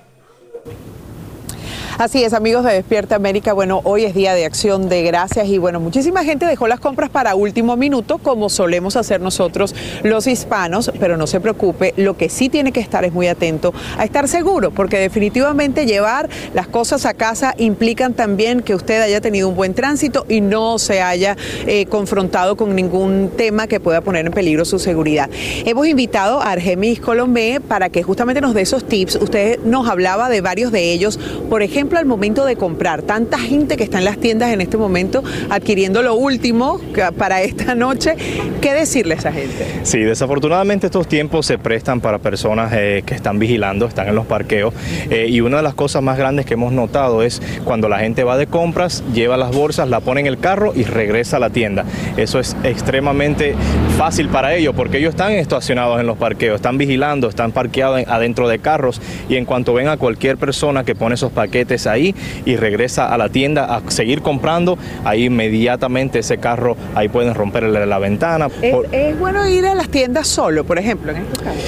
Así 1.99 2.25
es, 2.25 2.33
amigos 2.33 2.65
de 2.65 2.73
Despierta 2.73 3.17
América. 3.17 3.53
Bueno, 3.53 3.83
hoy 3.85 4.05
es 4.05 4.15
día 4.15 4.35
de 4.35 4.47
acción 4.47 4.89
de 4.89 5.03
gracias 5.03 5.47
y 5.49 5.59
bueno, 5.59 5.79
muchísima 5.79 6.25
gente 6.25 6.47
dejó 6.47 6.67
las 6.67 6.81
compras 6.81 7.11
para 7.11 7.35
último 7.35 7.77
minuto, 7.77 8.17
como 8.17 8.49
solemos 8.49 8.97
hacer 8.97 9.21
nosotros 9.21 9.75
los 10.03 10.27
hispanos, 10.27 10.91
pero 10.99 11.19
no 11.19 11.27
se 11.27 11.39
preocupe, 11.41 11.93
lo 11.99 12.17
que 12.17 12.31
sí 12.31 12.49
tiene 12.49 12.73
que 12.73 12.81
estar 12.81 13.05
es 13.05 13.13
muy 13.13 13.29
atento 13.29 13.75
a 13.99 14.05
estar 14.05 14.27
seguro, 14.27 14.71
porque 14.71 14.99
definitivamente 14.99 15.85
llevar 15.85 16.31
las 16.55 16.67
cosas 16.67 17.05
a 17.05 17.13
casa 17.13 17.55
implican 17.59 18.15
también 18.15 18.63
que 18.63 18.75
usted 18.75 19.03
haya 19.03 19.21
tenido 19.21 19.49
un 19.49 19.55
buen 19.55 19.75
tránsito 19.75 20.25
y 20.29 20.41
no 20.41 20.79
se 20.79 21.03
haya 21.03 21.37
eh, 21.67 21.85
confrontado 21.87 22.57
con 22.57 22.75
ningún 22.75 23.31
tema 23.37 23.67
que 23.67 23.81
pueda 23.81 24.01
poner 24.01 24.25
en 24.25 24.33
peligro 24.33 24.65
su 24.65 24.79
seguridad. 24.79 25.29
Hemos 25.67 25.87
invitado 25.87 26.41
a 26.41 26.53
Argemis 26.53 27.01
Colombé 27.01 27.61
para 27.61 27.91
que 27.91 28.03
justamente 28.03 28.41
nos 28.41 28.55
dé 28.55 28.63
esos 28.63 28.89
tips. 28.89 29.17
Usted 29.17 29.61
nos 29.61 29.89
hablaba 29.89 30.31
de 30.31 30.41
varios 30.41 30.73
de 30.73 30.93
ellos, 30.93 31.21
por 31.51 31.63
ejemplo, 31.63 31.83
al 31.99 32.07
momento 32.07 32.45
de 32.45 32.57
comprar. 32.57 33.03
Tanta 33.03 33.39
gente 33.39 33.77
que 33.77 33.85
está 33.85 33.99
en 33.99 34.05
las 34.05 34.19
tiendas 34.19 34.53
en 34.53 34.61
este 34.61 34.77
momento 34.77 35.23
adquiriendo 35.51 36.03
lo 36.03 36.15
último 36.15 36.81
para 37.19 37.43
esta 37.43 37.75
noche. 37.75 38.15
¿Qué 38.61 38.73
decirle 38.73 39.15
a 39.15 39.19
esa 39.19 39.33
gente? 39.33 39.67
Sí, 39.83 39.99
desafortunadamente 40.01 40.87
estos 40.87 41.07
tiempos 41.09 41.47
se 41.47 41.59
prestan 41.59 42.01
para 42.01 42.19
personas 42.19 42.73
eh, 42.75 43.03
que 43.05 43.15
están 43.15 43.39
vigilando, 43.39 43.87
están 43.87 44.09
en 44.09 44.15
los 44.15 44.27
parqueos 44.27 44.75
eh, 45.11 45.27
y 45.29 45.41
una 45.41 45.59
de 45.59 45.63
las 45.63 45.75
cosas 45.75 46.03
más 46.03 46.19
grandes 46.19 46.47
que 46.47 46.55
hemos 46.55 46.73
notado 46.73 47.23
es 47.23 47.41
cuando 47.65 47.89
la 47.89 47.99
gente 47.99 48.25
va 48.25 48.37
de 48.37 48.47
compras, 48.47 49.03
lleva 49.15 49.37
las 49.37 49.55
bolsas, 49.55 49.89
la 49.89 50.01
pone 50.01 50.21
en 50.21 50.27
el 50.27 50.39
carro 50.39 50.73
y 50.75 50.85
regresa 50.85 51.37
a 51.37 51.41
la 51.41 51.51
tienda. 51.51 51.85
Eso 52.17 52.39
es 52.39 52.57
extremadamente 52.65 53.55
fácil 53.97 54.29
para 54.29 54.55
ellos 54.55 54.75
porque 54.77 54.99
ellos 54.99 55.11
están 55.11 55.33
estacionados 55.33 56.01
en 56.01 56.07
los 56.07 56.17
parqueos, 56.19 56.57
están 56.57 56.79
vigilando, 56.79 57.29
están 57.29 57.53
parqueados 57.53 58.01
en- 58.01 58.11
adentro 58.11 58.49
de 58.49 58.59
carros 58.59 59.01
y 59.29 59.37
en 59.37 59.45
cuanto 59.45 59.73
ven 59.75 59.89
a 59.89 59.97
cualquier 59.97 60.37
persona 60.37 60.85
que 60.85 60.95
pone 60.95 61.15
esos 61.15 61.33
paquetes 61.33 61.72
ahí 61.87 62.15
y 62.45 62.57
regresa 62.57 63.13
a 63.13 63.19
la 63.19 63.29
tienda 63.29 63.65
a 63.77 63.83
seguir 63.91 64.23
comprando, 64.23 64.79
ahí 65.05 65.25
inmediatamente 65.25 66.19
ese 66.21 66.39
carro, 66.39 66.77
ahí 66.95 67.09
pueden 67.09 67.35
romperle 67.35 67.85
la 67.87 67.99
ventana. 67.99 68.49
Es, 68.61 68.71
Por- 68.73 68.87
es 68.93 69.19
bueno 69.19 69.47
ir 69.49 69.67
a 69.67 69.75
las 69.75 69.89
tiendas 69.89 70.27
solo, 70.29 70.65
por 70.65 70.79
ejemplo, 70.79 71.13
en 71.13 71.19
estos 71.23 71.39
casos. 71.43 71.63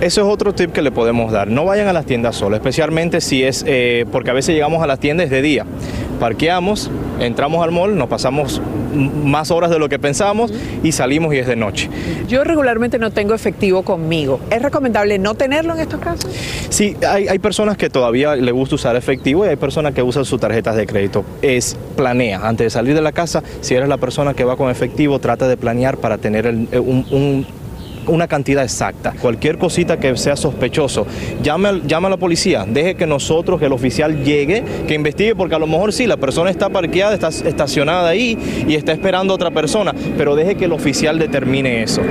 eso 0.00 0.20
es 0.22 0.26
otro 0.26 0.54
tip 0.54 0.72
que 0.72 0.82
le 0.82 0.90
podemos 0.90 1.30
dar. 1.32 1.48
No 1.48 1.64
vayan 1.64 1.88
a 1.88 1.92
las 1.92 2.06
tiendas 2.06 2.36
solo, 2.36 2.56
especialmente 2.56 3.20
si 3.20 3.42
es, 3.44 3.64
eh, 3.66 4.06
porque 4.10 4.30
a 4.30 4.34
veces 4.34 4.54
llegamos 4.54 4.82
a 4.82 4.86
las 4.86 4.98
tiendas 4.98 5.30
de 5.30 5.42
día. 5.42 5.66
Parqueamos, 6.20 6.90
entramos 7.18 7.64
al 7.64 7.72
mall, 7.72 7.96
nos 7.96 8.08
pasamos 8.08 8.60
más 9.24 9.50
horas 9.50 9.70
de 9.70 9.78
lo 9.78 9.88
que 9.88 9.98
pensábamos 9.98 10.52
y 10.82 10.92
salimos 10.92 11.32
y 11.34 11.38
es 11.38 11.46
de 11.46 11.56
noche. 11.56 11.88
Yo 12.28 12.44
regularmente 12.44 12.98
no 12.98 13.10
tengo 13.10 13.34
efectivo 13.34 13.82
conmigo. 13.82 14.38
¿Es 14.50 14.60
recomendable 14.60 15.18
no 15.18 15.34
tenerlo 15.34 15.74
en 15.74 15.80
estos 15.80 15.98
casos? 16.00 16.30
Sí, 16.68 16.94
hay, 17.08 17.26
hay 17.28 17.38
personas 17.38 17.76
que 17.78 17.88
todavía 17.88 18.36
le 18.36 18.52
gusta 18.52 18.74
usar 18.74 18.96
efectivo 18.96 19.46
y 19.46 19.48
hay 19.48 19.56
personas 19.56 19.94
que 19.94 20.02
usan 20.02 20.24
sus 20.24 20.38
tarjetas 20.40 20.76
de 20.76 20.86
crédito. 20.86 21.24
Es 21.40 21.76
planea, 21.96 22.46
antes 22.46 22.66
de 22.66 22.70
salir 22.70 22.94
de 22.94 23.00
la 23.02 23.12
casa, 23.12 23.42
si 23.62 23.74
eres 23.74 23.88
la 23.88 23.96
persona 23.96 24.34
que 24.34 24.44
va 24.44 24.56
con 24.56 24.70
efectivo, 24.70 25.18
trata 25.20 25.48
de 25.48 25.56
planear 25.56 25.96
para 25.96 26.18
tener 26.18 26.46
el- 26.46 26.68
eh, 26.72 26.78
un- 26.78 27.06
un 27.10 27.46
una 28.10 28.28
cantidad 28.28 28.62
exacta. 28.62 29.14
Cualquier 29.20 29.58
cosita 29.58 29.98
que 29.98 30.16
sea 30.16 30.36
sospechoso, 30.36 31.06
llame, 31.42 31.82
llame 31.86 32.08
a 32.08 32.10
la 32.10 32.16
policía, 32.16 32.64
deje 32.68 32.94
que 32.94 33.06
nosotros, 33.06 33.58
que 33.58 33.66
el 33.66 33.72
oficial 33.72 34.24
llegue, 34.24 34.62
que 34.86 34.94
investigue, 34.94 35.34
porque 35.34 35.54
a 35.54 35.58
lo 35.58 35.66
mejor 35.66 35.92
sí, 35.92 36.06
la 36.06 36.16
persona 36.16 36.50
está 36.50 36.68
parqueada, 36.68 37.14
está 37.14 37.28
estacionada 37.28 38.08
ahí 38.08 38.38
y 38.66 38.74
está 38.74 38.92
esperando 38.92 39.32
a 39.32 39.36
otra 39.36 39.50
persona, 39.50 39.94
pero 40.16 40.36
deje 40.36 40.56
que 40.56 40.66
el 40.66 40.72
oficial 40.72 41.18
determine 41.18 41.82
eso. 41.82 42.02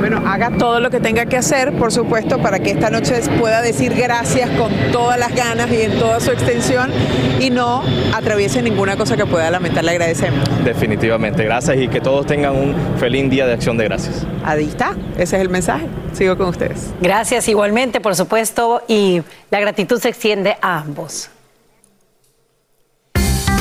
Bueno, 0.00 0.20
haga 0.26 0.50
todo 0.58 0.80
lo 0.80 0.90
que 0.90 0.98
tenga 0.98 1.26
que 1.26 1.36
hacer, 1.36 1.72
por 1.74 1.92
supuesto, 1.92 2.38
para 2.38 2.58
que 2.58 2.70
esta 2.70 2.90
noche 2.90 3.14
pueda 3.38 3.62
decir 3.62 3.94
gracias 3.94 4.50
con 4.50 4.72
todas 4.90 5.16
las 5.16 5.32
ganas 5.32 5.70
y 5.70 5.82
en 5.82 5.96
toda 5.96 6.18
su 6.18 6.32
extensión 6.32 6.90
y 7.38 7.50
no 7.50 7.84
atraviese 8.12 8.62
ninguna 8.62 8.96
cosa 8.96 9.16
que 9.16 9.26
pueda 9.26 9.48
lamentar. 9.50 9.84
Le 9.84 9.92
agradecemos. 9.92 10.40
Definitivamente, 10.64 11.44
gracias 11.44 11.76
y 11.76 11.86
que 11.86 12.00
todos 12.00 12.26
tengan 12.26 12.56
un 12.56 12.74
feliz 12.98 13.30
día 13.30 13.46
de 13.46 13.52
acción 13.52 13.76
de 13.76 13.84
gracias. 13.84 14.26
Ahí 14.44 14.64
está, 14.64 14.96
ese 15.18 15.36
es 15.36 15.41
el 15.42 15.50
mensaje. 15.50 15.86
Sigo 16.14 16.36
con 16.36 16.48
ustedes. 16.48 16.92
Gracias 17.00 17.48
igualmente, 17.48 18.00
por 18.00 18.16
supuesto, 18.16 18.82
y 18.88 19.22
la 19.50 19.60
gratitud 19.60 20.00
se 20.00 20.08
extiende 20.08 20.56
a 20.62 20.78
ambos. 20.78 21.30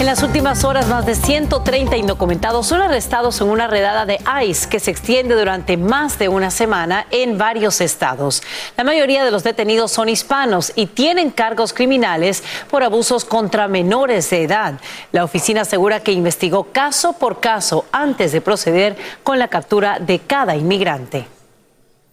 En 0.01 0.07
las 0.07 0.23
últimas 0.23 0.63
horas, 0.63 0.87
más 0.87 1.05
de 1.05 1.13
130 1.13 1.95
indocumentados 1.95 2.65
son 2.65 2.81
arrestados 2.81 3.39
en 3.39 3.49
una 3.49 3.67
redada 3.67 4.07
de 4.07 4.19
ICE 4.43 4.67
que 4.67 4.79
se 4.79 4.89
extiende 4.89 5.35
durante 5.35 5.77
más 5.77 6.17
de 6.17 6.27
una 6.27 6.49
semana 6.49 7.05
en 7.11 7.37
varios 7.37 7.81
estados. 7.81 8.41
La 8.75 8.83
mayoría 8.83 9.23
de 9.23 9.29
los 9.29 9.43
detenidos 9.43 9.91
son 9.91 10.09
hispanos 10.09 10.73
y 10.75 10.87
tienen 10.87 11.29
cargos 11.29 11.71
criminales 11.71 12.43
por 12.71 12.81
abusos 12.81 13.25
contra 13.25 13.67
menores 13.67 14.27
de 14.31 14.41
edad. 14.41 14.73
La 15.11 15.23
oficina 15.23 15.61
asegura 15.61 15.99
que 15.99 16.13
investigó 16.13 16.63
caso 16.71 17.13
por 17.13 17.39
caso 17.39 17.85
antes 17.91 18.31
de 18.31 18.41
proceder 18.41 18.97
con 19.21 19.37
la 19.37 19.49
captura 19.49 19.99
de 19.99 20.17
cada 20.17 20.55
inmigrante. 20.55 21.27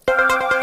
En 0.09 0.27
casa 0.27 0.58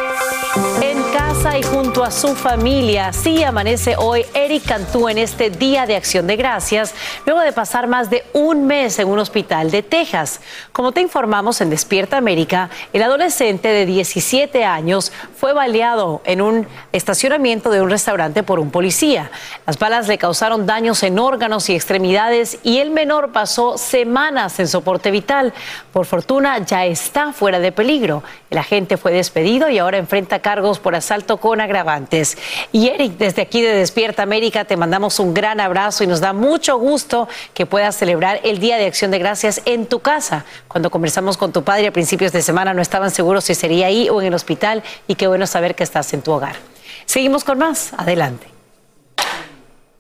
y 1.55 1.63
junto 1.63 2.03
a 2.03 2.11
su 2.11 2.35
familia. 2.35 3.09
Así 3.09 3.43
amanece 3.45 3.95
hoy 3.97 4.27
Eric 4.35 4.67
Cantú 4.67 5.09
en 5.09 5.17
este 5.17 5.49
Día 5.49 5.87
de 5.87 5.95
Acción 5.95 6.27
de 6.27 6.37
Gracias, 6.37 6.93
luego 7.25 7.41
de 7.41 7.53
pasar 7.53 7.87
más 7.87 8.11
de 8.11 8.25
un 8.33 8.67
mes 8.67 8.99
en 8.99 9.09
un 9.09 9.19
hospital 9.21 9.71
de 9.71 9.83
Texas. 9.83 10.41
Como 10.73 10.93
te 10.93 11.01
informamos 11.01 11.61
en 11.61 11.71
Despierta 11.71 12.17
América, 12.17 12.69
el 12.93 13.03
adolescente 13.03 13.69
de 13.69 13.87
17 13.87 14.65
años 14.65 15.13
fue 15.39 15.53
baleado 15.53 16.21
en 16.25 16.43
un 16.43 16.67
estacionamiento 16.93 17.71
de 17.71 17.81
un 17.81 17.91
restaurante 17.91 18.43
por 18.43 18.59
un 18.59 18.71
policía. 18.71 19.31
Las 19.67 19.79
balas 19.79 20.09
le 20.09 20.19
causaron 20.19 20.67
daños 20.67 21.03
en 21.05 21.19
órganos 21.19 21.71
y 21.71 21.75
extremidades 21.75 22.59
y 22.65 22.79
el 22.79 22.91
menor 22.91 23.33
pasó 23.33 23.79
semanas 23.79 24.59
en 24.59 24.69
soporte 24.69 25.11
vital. 25.11 25.55
Por 25.93 26.07
fortuna 26.07 26.59
ya 26.59 26.85
está 26.85 27.33
fuera 27.33 27.61
de 27.61 27.73
peligro. 27.73 28.23
El 28.51 28.59
agente 28.59 28.97
fue 28.97 29.13
despedido 29.13 29.71
y 29.71 29.79
ahora 29.79 29.99
enfrenta 29.99 30.41
cargos 30.41 30.81
por 30.81 30.95
asalto 30.95 31.36
con 31.37 31.61
agravantes. 31.61 32.37
Y 32.73 32.89
Eric, 32.89 33.19
desde 33.19 33.43
aquí 33.43 33.63
de 33.63 33.75
Despierta 33.75 34.23
América, 34.23 34.65
te 34.65 34.77
mandamos 34.77 35.19
un 35.21 35.35
gran 35.35 35.61
abrazo 35.61 36.05
y 36.05 36.07
nos 36.07 36.21
da 36.21 36.33
mucho 36.33 36.79
gusto 36.79 37.29
que 37.55 37.67
puedas 37.67 37.97
celebrar 37.97 38.41
el 38.45 38.59
Día 38.59 38.77
de 38.77 38.87
Acción 38.87 39.11
de 39.11 39.19
Gracias 39.19 39.63
en 39.65 39.87
tu 39.87 40.01
casa. 40.01 40.45
Cuando 40.69 40.91
conversamos 40.91 41.37
con 41.37 41.53
tu 41.53 41.65
padre 41.65 41.89
a 41.89 41.93
principios 41.93 42.33
de 42.33 42.43
semana 42.43 42.75
no 42.75 42.83
estaban 42.83 43.11
seguros 43.11 43.45
si 43.45 43.55
sería 43.55 43.87
ahí 43.87 44.09
o 44.09 44.21
en 44.21 44.29
el 44.29 44.35
hospital 44.35 44.83
y 45.07 45.15
qué 45.15 45.27
bueno 45.27 45.47
saber 45.47 45.75
que 45.75 45.83
estás 45.83 46.13
en 46.13 46.23
tu 46.23 46.33
hogar. 46.33 46.57
Seguimos 47.05 47.45
con 47.45 47.59
más. 47.59 47.93
Adelante. 47.97 48.47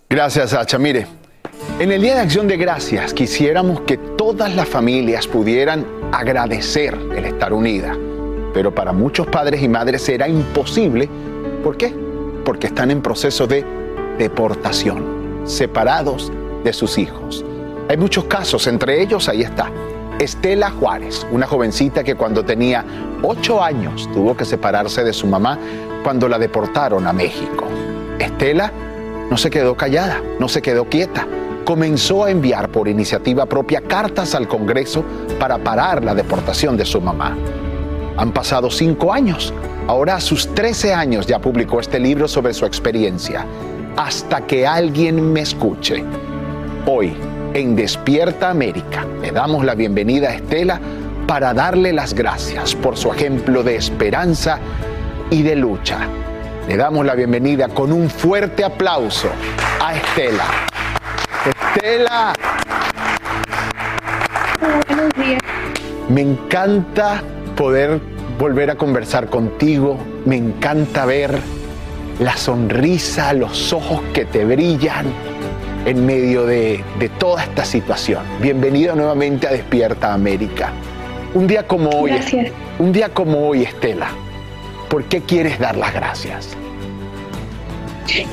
Gracias, 0.09 0.51
Sacha. 0.51 0.78
Mire, 0.78 1.07
en 1.78 1.93
el 1.93 2.01
Día 2.01 2.14
de 2.14 2.20
Acción 2.20 2.47
de 2.47 2.57
Gracias 2.57 3.12
quisiéramos 3.12 3.80
que 3.82 3.97
todas 3.97 4.55
las 4.55 4.68
familias 4.68 5.26
pudieran 5.26 5.87
agradecer 6.12 6.97
el 7.14 7.24
estar 7.24 7.53
unidas. 7.53 7.97
Pero 8.57 8.75
para 8.75 8.91
muchos 8.91 9.27
padres 9.27 9.63
y 9.63 9.69
madres 9.69 10.01
será 10.01 10.27
imposible. 10.27 11.11
¿Por 11.63 11.77
qué? 11.77 11.95
Porque 12.43 12.69
están 12.69 12.91
en 12.91 13.03
proceso 13.03 13.47
de 13.47 13.63
deportación, 14.19 15.43
separados 15.45 16.33
de 16.65 16.73
sus 16.73 16.97
hijos. 16.97 17.45
Hay 17.91 17.99
muchos 17.99 18.25
casos, 18.25 18.67
entre 18.67 19.03
ellos 19.03 19.29
ahí 19.29 19.43
está. 19.43 19.71
Estela 20.19 20.71
Juárez, 20.71 21.27
una 21.31 21.47
jovencita 21.47 22.03
que 22.03 22.15
cuando 22.15 22.47
tenía 22.47 22.83
ocho 23.23 23.63
años 23.63 24.09
tuvo 24.15 24.35
que 24.35 24.47
separarse 24.47 25.05
de 25.05 25.13
su 25.13 25.27
mamá 25.27 25.59
cuando 26.03 26.27
la 26.27 26.39
deportaron 26.39 27.07
a 27.07 27.13
México. 27.13 27.67
Estela 28.19 28.73
no 29.29 29.37
se 29.37 29.51
quedó 29.51 29.77
callada, 29.77 30.23
no 30.41 30.49
se 30.49 30.63
quedó 30.63 30.87
quieta. 30.87 31.27
Comenzó 31.67 32.25
a 32.25 32.31
enviar 32.31 32.71
por 32.71 32.89
iniciativa 32.89 33.45
propia 33.45 33.83
cartas 33.83 34.35
al 34.35 34.49
Congreso 34.49 35.05
para 35.39 35.59
parar 35.59 36.03
la 36.03 36.15
deportación 36.15 36.75
de 36.79 36.87
su 36.87 37.03
mamá. 37.03 37.37
Han 38.17 38.33
pasado 38.33 38.71
cinco 38.71 39.12
años. 39.12 39.53
Ahora 39.87 40.17
a 40.17 40.21
sus 40.21 40.55
13 40.55 40.95
años 40.95 41.27
ya 41.27 41.39
publicó 41.39 41.81
este 41.81 42.01
libro 42.01 42.27
sobre 42.29 42.55
su 42.55 42.64
experiencia. 42.64 43.45
Hasta 43.97 44.47
que 44.47 44.67
alguien 44.67 45.33
me 45.33 45.41
escuche. 45.41 46.03
Hoy, 46.87 47.14
en 47.53 47.77
Despierta 47.77 48.51
América, 48.51 49.07
le 49.21 49.33
damos 49.33 49.64
la 49.64 49.75
bienvenida 49.75 50.31
a 50.31 50.35
Estela 50.35 50.81
para 51.27 51.53
darle 51.53 51.93
las 51.93 52.14
gracias 52.14 52.75
por 52.75 52.97
su 52.97 53.12
ejemplo 53.12 53.62
de 53.62 53.77
esperanza 53.77 54.59
y 55.31 55.43
de 55.43 55.57
lucha. 55.57 55.99
Le 56.69 56.77
damos 56.77 57.05
la 57.05 57.14
bienvenida 57.14 57.69
con 57.69 57.93
un 57.93 58.09
fuerte 58.09 58.64
aplauso 58.64 59.29
a 59.83 59.95
Estela. 59.95 60.45
Estela. 61.75 62.33
Buenos 64.89 65.12
días. 65.14 65.41
Me 66.09 66.23
encanta 66.23 67.23
poder 67.57 68.01
volver 68.39 68.71
a 68.71 68.77
conversar 68.77 69.29
contigo. 69.29 69.99
Me 70.25 70.37
encanta 70.37 71.07
ver 71.07 71.39
la 72.21 72.37
sonrisa, 72.37 73.33
los 73.33 73.73
ojos 73.73 74.01
que 74.13 74.25
te 74.25 74.45
brillan 74.45 75.07
en 75.87 76.05
medio 76.05 76.47
de, 76.47 76.85
de 76.99 77.09
toda 77.09 77.43
esta 77.43 77.65
situación. 77.65 78.23
Bienvenido 78.41 78.95
nuevamente 78.95 79.47
a 79.47 79.53
Despierta 79.53 80.13
América. 80.13 80.71
Un 81.35 81.47
día 81.47 81.67
como 81.67 81.91
hoy, 81.91 82.11
Gracias. 82.11 82.53
un 82.79 82.93
día 82.93 83.09
como 83.09 83.49
hoy, 83.49 83.63
Estela, 83.63 84.09
¿por 84.89 85.05
qué 85.05 85.21
quieres 85.23 85.59
dar 85.59 85.77
las 85.77 85.93
gracias? 85.93 86.57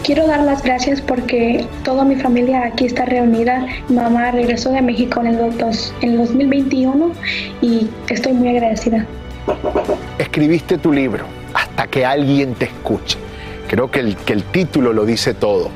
Quiero 0.04 0.28
dar 0.28 0.42
las 0.42 0.62
gracias 0.64 1.02
porque 1.02 1.66
toda 1.84 2.04
mi 2.06 2.16
familia 2.16 2.66
aquí 2.66 2.86
está 2.86 3.06
reunida. 3.06 3.66
Mi 3.90 3.96
mamá 3.96 4.32
regresó 4.32 4.72
de 4.72 4.82
México 4.82 5.20
en 5.22 5.28
el, 5.28 5.58
dos- 5.58 5.94
en 6.02 6.12
el 6.12 6.18
2021 6.18 7.12
y 7.62 7.90
estoy 8.10 8.34
muy 8.34 8.50
agradecida. 8.50 9.06
Escribiste 10.20 10.78
tu 10.78 10.92
libro, 10.94 11.26
hasta 11.54 11.88
que 11.88 12.06
alguien 12.06 12.54
te 12.54 12.66
escuche. 12.66 13.18
Creo 13.68 13.90
que 13.90 14.00
el, 14.02 14.16
que 14.18 14.34
el 14.34 14.44
título 14.44 14.94
lo 14.94 15.06
dice 15.06 15.34
todo, 15.34 15.70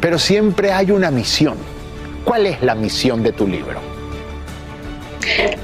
pero 0.00 0.18
siempre 0.18 0.72
hay 0.72 0.90
una 0.90 1.10
misión. 1.10 1.56
¿Cuál 2.24 2.46
es 2.46 2.62
la 2.62 2.74
misión 2.74 3.22
de 3.22 3.32
tu 3.32 3.46
libro? 3.46 3.80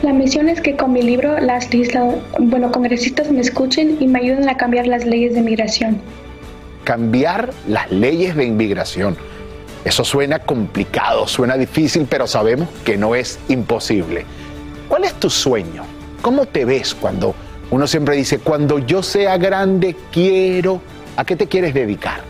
La 0.02 0.12
misión 0.12 0.48
es 0.48 0.60
que 0.60 0.76
con 0.76 0.92
mi 0.92 1.02
libro 1.02 1.38
las 1.40 1.68
bueno, 2.38 2.70
congresistas 2.70 3.30
me 3.30 3.40
escuchen 3.40 3.96
y 3.98 4.06
me 4.06 4.20
ayuden 4.20 4.48
a 4.48 4.56
cambiar 4.56 4.86
las 4.86 5.04
leyes 5.04 5.34
de 5.34 5.40
migración. 5.42 6.00
Cambiar 6.88 7.50
las 7.66 7.90
leyes 7.92 8.34
de 8.34 8.46
inmigración. 8.46 9.14
Eso 9.84 10.04
suena 10.04 10.38
complicado, 10.38 11.28
suena 11.28 11.58
difícil, 11.58 12.06
pero 12.08 12.26
sabemos 12.26 12.66
que 12.82 12.96
no 12.96 13.14
es 13.14 13.38
imposible. 13.48 14.24
¿Cuál 14.88 15.04
es 15.04 15.12
tu 15.20 15.28
sueño? 15.28 15.84
¿Cómo 16.22 16.46
te 16.46 16.64
ves 16.64 16.94
cuando 16.94 17.34
uno 17.70 17.86
siempre 17.86 18.16
dice, 18.16 18.38
cuando 18.38 18.78
yo 18.78 19.02
sea 19.02 19.36
grande 19.36 19.94
quiero... 20.10 20.80
¿A 21.18 21.26
qué 21.26 21.36
te 21.36 21.46
quieres 21.46 21.74
dedicar? 21.74 22.22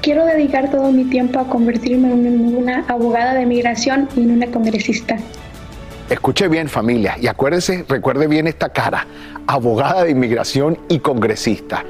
Quiero 0.00 0.24
dedicar 0.24 0.70
todo 0.70 0.92
mi 0.92 1.06
tiempo 1.06 1.40
a 1.40 1.48
convertirme 1.48 2.12
en 2.12 2.54
una 2.54 2.84
abogada 2.86 3.34
de 3.34 3.46
migración 3.46 4.08
y 4.16 4.20
en 4.20 4.30
una 4.30 4.46
congresista. 4.46 5.16
Escuche 6.08 6.46
bien 6.46 6.68
familia 6.68 7.16
y 7.20 7.26
acuérdese, 7.26 7.84
recuerde 7.88 8.28
bien 8.28 8.46
esta 8.46 8.68
cara, 8.68 9.08
abogada 9.48 10.04
de 10.04 10.12
inmigración 10.12 10.78
y 10.88 11.00
congresista. 11.00 11.84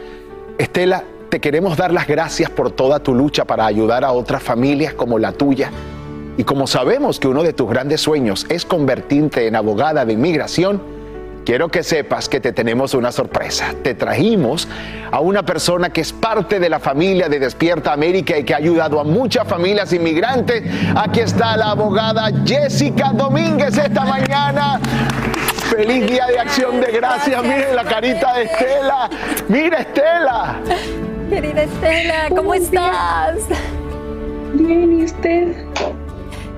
Estela, 0.59 1.05
te 1.29 1.41
queremos 1.41 1.77
dar 1.77 1.93
las 1.93 2.07
gracias 2.07 2.49
por 2.49 2.71
toda 2.71 3.01
tu 3.01 3.15
lucha 3.15 3.45
para 3.45 3.67
ayudar 3.67 4.05
a 4.05 4.13
otras 4.13 4.43
familias 4.43 4.95
como 4.95 5.19
la 5.19 5.33
tuya. 5.33 5.71
Y 6.39 6.45
como 6.45 6.67
sabemos 6.67 7.19
que 7.21 7.29
uno 7.29 7.43
de 7.43 7.53
tus 7.53 7.69
grandes 7.69 8.01
sueños 8.01 8.47
es 8.49 8.65
convertirte 8.65 9.47
en 9.47 9.57
abogada 9.57 10.05
de 10.07 10.15
inmigración, 10.15 10.81
quiero 11.45 11.69
que 11.69 11.83
sepas 11.83 12.29
que 12.29 12.41
te 12.41 12.53
tenemos 12.53 12.95
una 12.95 13.13
sorpresa. 13.13 13.75
Te 13.83 13.95
trajimos 13.95 14.67
a 15.11 15.21
una 15.21 15.45
persona 15.45 15.91
que 15.91 16.01
es 16.01 16.13
parte 16.13 16.59
de 16.59 16.71
la 16.71 16.81
familia 16.81 17.29
de 17.29 17.39
Despierta 17.39 17.93
América 17.93 18.39
y 18.39 18.45
que 18.45 18.55
ha 18.55 18.59
ayudado 18.59 18.99
a 18.99 19.05
muchas 19.05 19.47
familias 19.47 19.93
inmigrantes. 19.93 20.63
Aquí 20.95 21.21
está 21.21 21.57
la 21.57 21.73
abogada 21.73 22.31
Jessica 22.47 23.13
Domínguez 23.13 23.77
esta 23.77 24.05
mañana. 24.05 24.81
Feliz 25.71 26.07
día 26.07 26.27
de 26.27 26.39
acción 26.39 26.81
de 26.81 26.93
gracias. 26.93 27.43
Miren 27.43 27.75
la 27.75 27.85
carita 27.85 28.35
de 28.35 28.45
Estela. 28.45 29.11
Mira 29.49 29.79
Estela. 29.81 30.61
Querida 31.29 31.63
Estela, 31.65 32.29
¿cómo 32.29 32.55
estás? 32.55 33.39
Bien, 34.55 35.01
¿y 35.01 35.05
usted? 35.05 35.57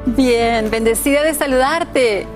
Bien, 0.04 0.70
bendecida 0.70 1.22
de 1.22 1.32
saludarte. 1.32 2.26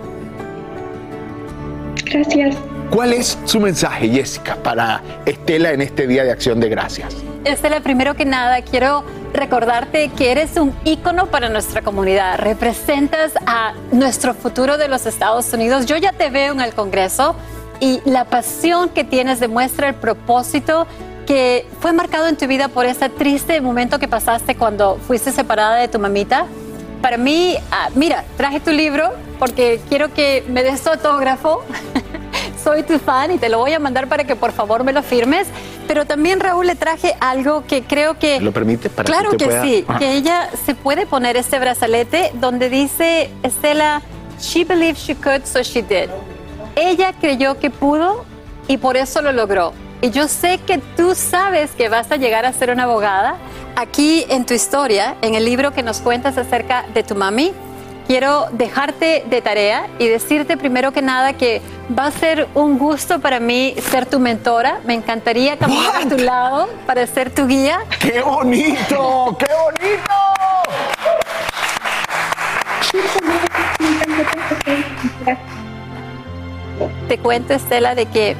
Gracias. 2.06 2.56
¿Cuál 2.90 3.12
es 3.12 3.38
su 3.44 3.60
mensaje, 3.60 4.08
Jessica, 4.08 4.56
para 4.56 5.02
Estela 5.26 5.72
en 5.72 5.82
este 5.82 6.06
día 6.06 6.24
de 6.24 6.32
acción 6.32 6.58
de 6.60 6.68
gracias? 6.68 7.16
Estela, 7.44 7.80
primero 7.80 8.14
que 8.14 8.24
nada, 8.24 8.62
quiero 8.62 9.04
recordarte 9.32 10.10
que 10.10 10.30
eres 10.30 10.56
un 10.56 10.72
ícono 10.84 11.26
para 11.26 11.48
nuestra 11.48 11.82
comunidad. 11.82 12.38
Representas 12.38 13.32
a 13.46 13.74
nuestro 13.90 14.32
futuro 14.32 14.78
de 14.78 14.86
los 14.86 15.06
Estados 15.06 15.52
Unidos. 15.52 15.86
Yo 15.86 15.96
ya 15.96 16.12
te 16.12 16.30
veo 16.30 16.52
en 16.52 16.60
el 16.60 16.72
Congreso 16.72 17.34
y 17.80 18.00
la 18.04 18.26
pasión 18.26 18.90
que 18.90 19.02
tienes 19.02 19.40
demuestra 19.40 19.88
el 19.88 19.96
propósito 19.96 20.86
que 21.26 21.66
fue 21.80 21.92
marcado 21.92 22.28
en 22.28 22.36
tu 22.36 22.46
vida 22.46 22.68
por 22.68 22.86
ese 22.86 23.08
triste 23.08 23.60
momento 23.60 23.98
que 23.98 24.06
pasaste 24.06 24.54
cuando 24.54 24.98
fuiste 24.98 25.32
separada 25.32 25.76
de 25.76 25.88
tu 25.88 25.98
mamita. 25.98 26.46
Para 27.00 27.16
mí, 27.16 27.56
ah, 27.72 27.88
mira, 27.96 28.24
traje 28.36 28.60
tu 28.60 28.70
libro 28.70 29.10
porque 29.40 29.80
quiero 29.88 30.14
que 30.14 30.44
me 30.48 30.62
des 30.62 30.86
autógrafo. 30.86 31.64
Soy 32.62 32.82
tu 32.84 32.98
fan 32.98 33.30
y 33.32 33.38
te 33.38 33.48
lo 33.48 33.58
voy 33.58 33.72
a 33.72 33.78
mandar 33.78 34.08
para 34.08 34.24
que 34.24 34.36
por 34.36 34.52
favor 34.52 34.84
me 34.84 34.92
lo 34.92 35.02
firmes. 35.02 35.48
Pero 35.88 36.04
también, 36.06 36.38
Raúl, 36.40 36.66
le 36.66 36.74
traje 36.76 37.14
algo 37.20 37.64
que 37.66 37.82
creo 37.82 38.18
que... 38.18 38.40
¿Lo 38.40 38.52
permite 38.52 38.88
para 38.88 39.04
claro 39.06 39.30
que 39.30 39.36
que, 39.38 39.44
usted 39.44 39.60
pueda- 39.60 39.62
sí, 39.64 39.84
Ajá. 39.88 39.98
que 39.98 40.12
ella 40.12 40.48
se 40.64 40.74
puede 40.74 41.06
poner 41.06 41.36
este 41.36 41.58
brazalete 41.58 42.30
donde 42.34 42.68
dice, 42.70 43.30
Estela, 43.42 44.00
she 44.40 44.64
believed 44.64 44.96
she 44.96 45.14
could, 45.16 45.42
so 45.44 45.60
she 45.62 45.82
did. 45.82 46.08
Ella 46.76 47.12
creyó 47.20 47.58
que 47.58 47.70
pudo 47.70 48.24
y 48.68 48.76
por 48.78 48.96
eso 48.96 49.20
lo 49.22 49.32
logró. 49.32 49.72
Y 50.00 50.10
yo 50.10 50.26
sé 50.28 50.58
que 50.58 50.78
tú 50.96 51.14
sabes 51.14 51.72
que 51.72 51.88
vas 51.88 52.10
a 52.10 52.16
llegar 52.16 52.44
a 52.46 52.52
ser 52.52 52.70
una 52.70 52.84
abogada. 52.84 53.36
Aquí 53.76 54.24
en 54.28 54.46
tu 54.46 54.54
historia, 54.54 55.16
en 55.22 55.34
el 55.34 55.44
libro 55.44 55.72
que 55.72 55.82
nos 55.82 55.98
cuentas 56.00 56.38
acerca 56.38 56.84
de 56.94 57.02
tu 57.02 57.14
mami, 57.14 57.52
quiero 58.06 58.46
dejarte 58.52 59.24
de 59.28 59.42
tarea 59.42 59.86
y 59.98 60.08
decirte 60.08 60.56
primero 60.56 60.92
que 60.92 61.02
nada 61.02 61.32
que 61.34 61.60
va 61.96 62.06
a 62.06 62.10
ser 62.10 62.48
un 62.54 62.78
gusto 62.78 63.20
para 63.20 63.40
mí 63.40 63.74
ser 63.90 64.06
tu 64.06 64.18
mentora. 64.18 64.80
Me 64.84 64.94
encantaría 64.94 65.56
caminar 65.56 65.96
a 65.96 66.08
tu 66.08 66.18
lado 66.18 66.68
para 66.86 67.06
ser 67.06 67.30
tu 67.30 67.46
guía. 67.46 67.80
¡Qué 68.00 68.22
bonito! 68.22 69.36
¡Qué 69.38 69.46
bonito! 69.64 70.12
Te 77.08 77.18
cuento, 77.18 77.54
Estela, 77.54 77.94
de 77.94 78.06
que 78.06 78.36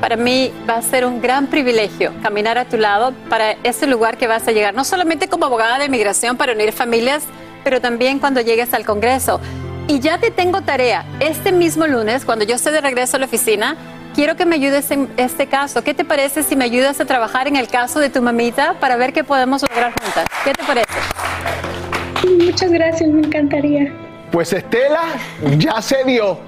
para 0.00 0.16
mí 0.16 0.52
va 0.68 0.76
a 0.76 0.82
ser 0.82 1.06
un 1.06 1.20
gran 1.20 1.46
privilegio 1.46 2.12
caminar 2.22 2.58
a 2.58 2.66
tu 2.66 2.76
lado 2.76 3.12
para 3.28 3.52
ese 3.62 3.86
lugar 3.86 4.18
que 4.18 4.26
vas 4.26 4.46
a 4.46 4.52
llegar, 4.52 4.74
no 4.74 4.84
solamente 4.84 5.28
como 5.28 5.46
abogada 5.46 5.78
de 5.78 5.88
migración 5.88 6.36
para 6.36 6.52
unir 6.52 6.72
familias, 6.72 7.24
pero 7.64 7.80
también 7.80 8.18
cuando 8.18 8.40
llegues 8.40 8.74
al 8.74 8.84
Congreso. 8.84 9.40
Y 9.88 10.00
ya 10.00 10.18
te 10.18 10.30
tengo 10.30 10.62
tarea. 10.62 11.04
Este 11.20 11.50
mismo 11.50 11.86
lunes, 11.86 12.24
cuando 12.24 12.44
yo 12.44 12.54
esté 12.54 12.70
de 12.70 12.80
regreso 12.80 13.16
a 13.16 13.20
la 13.20 13.26
oficina, 13.26 13.76
quiero 14.14 14.36
que 14.36 14.46
me 14.46 14.54
ayudes 14.54 14.90
en 14.90 15.10
este 15.16 15.46
caso. 15.46 15.82
¿Qué 15.82 15.92
te 15.92 16.04
parece 16.04 16.42
si 16.42 16.56
me 16.56 16.64
ayudas 16.64 17.00
a 17.00 17.04
trabajar 17.04 17.48
en 17.48 17.56
el 17.56 17.68
caso 17.68 17.98
de 17.98 18.10
tu 18.10 18.22
mamita 18.22 18.74
para 18.80 18.96
ver 18.96 19.12
qué 19.12 19.24
podemos 19.24 19.62
lograr 19.62 19.92
juntas? 20.00 20.26
¿Qué 20.44 20.52
te 20.52 20.62
parece? 20.64 20.86
Muchas 22.38 22.70
gracias, 22.70 23.10
me 23.10 23.26
encantaría. 23.26 23.92
Pues 24.30 24.52
Estela, 24.52 25.02
ya 25.58 25.82
se 25.82 26.04
dio. 26.04 26.38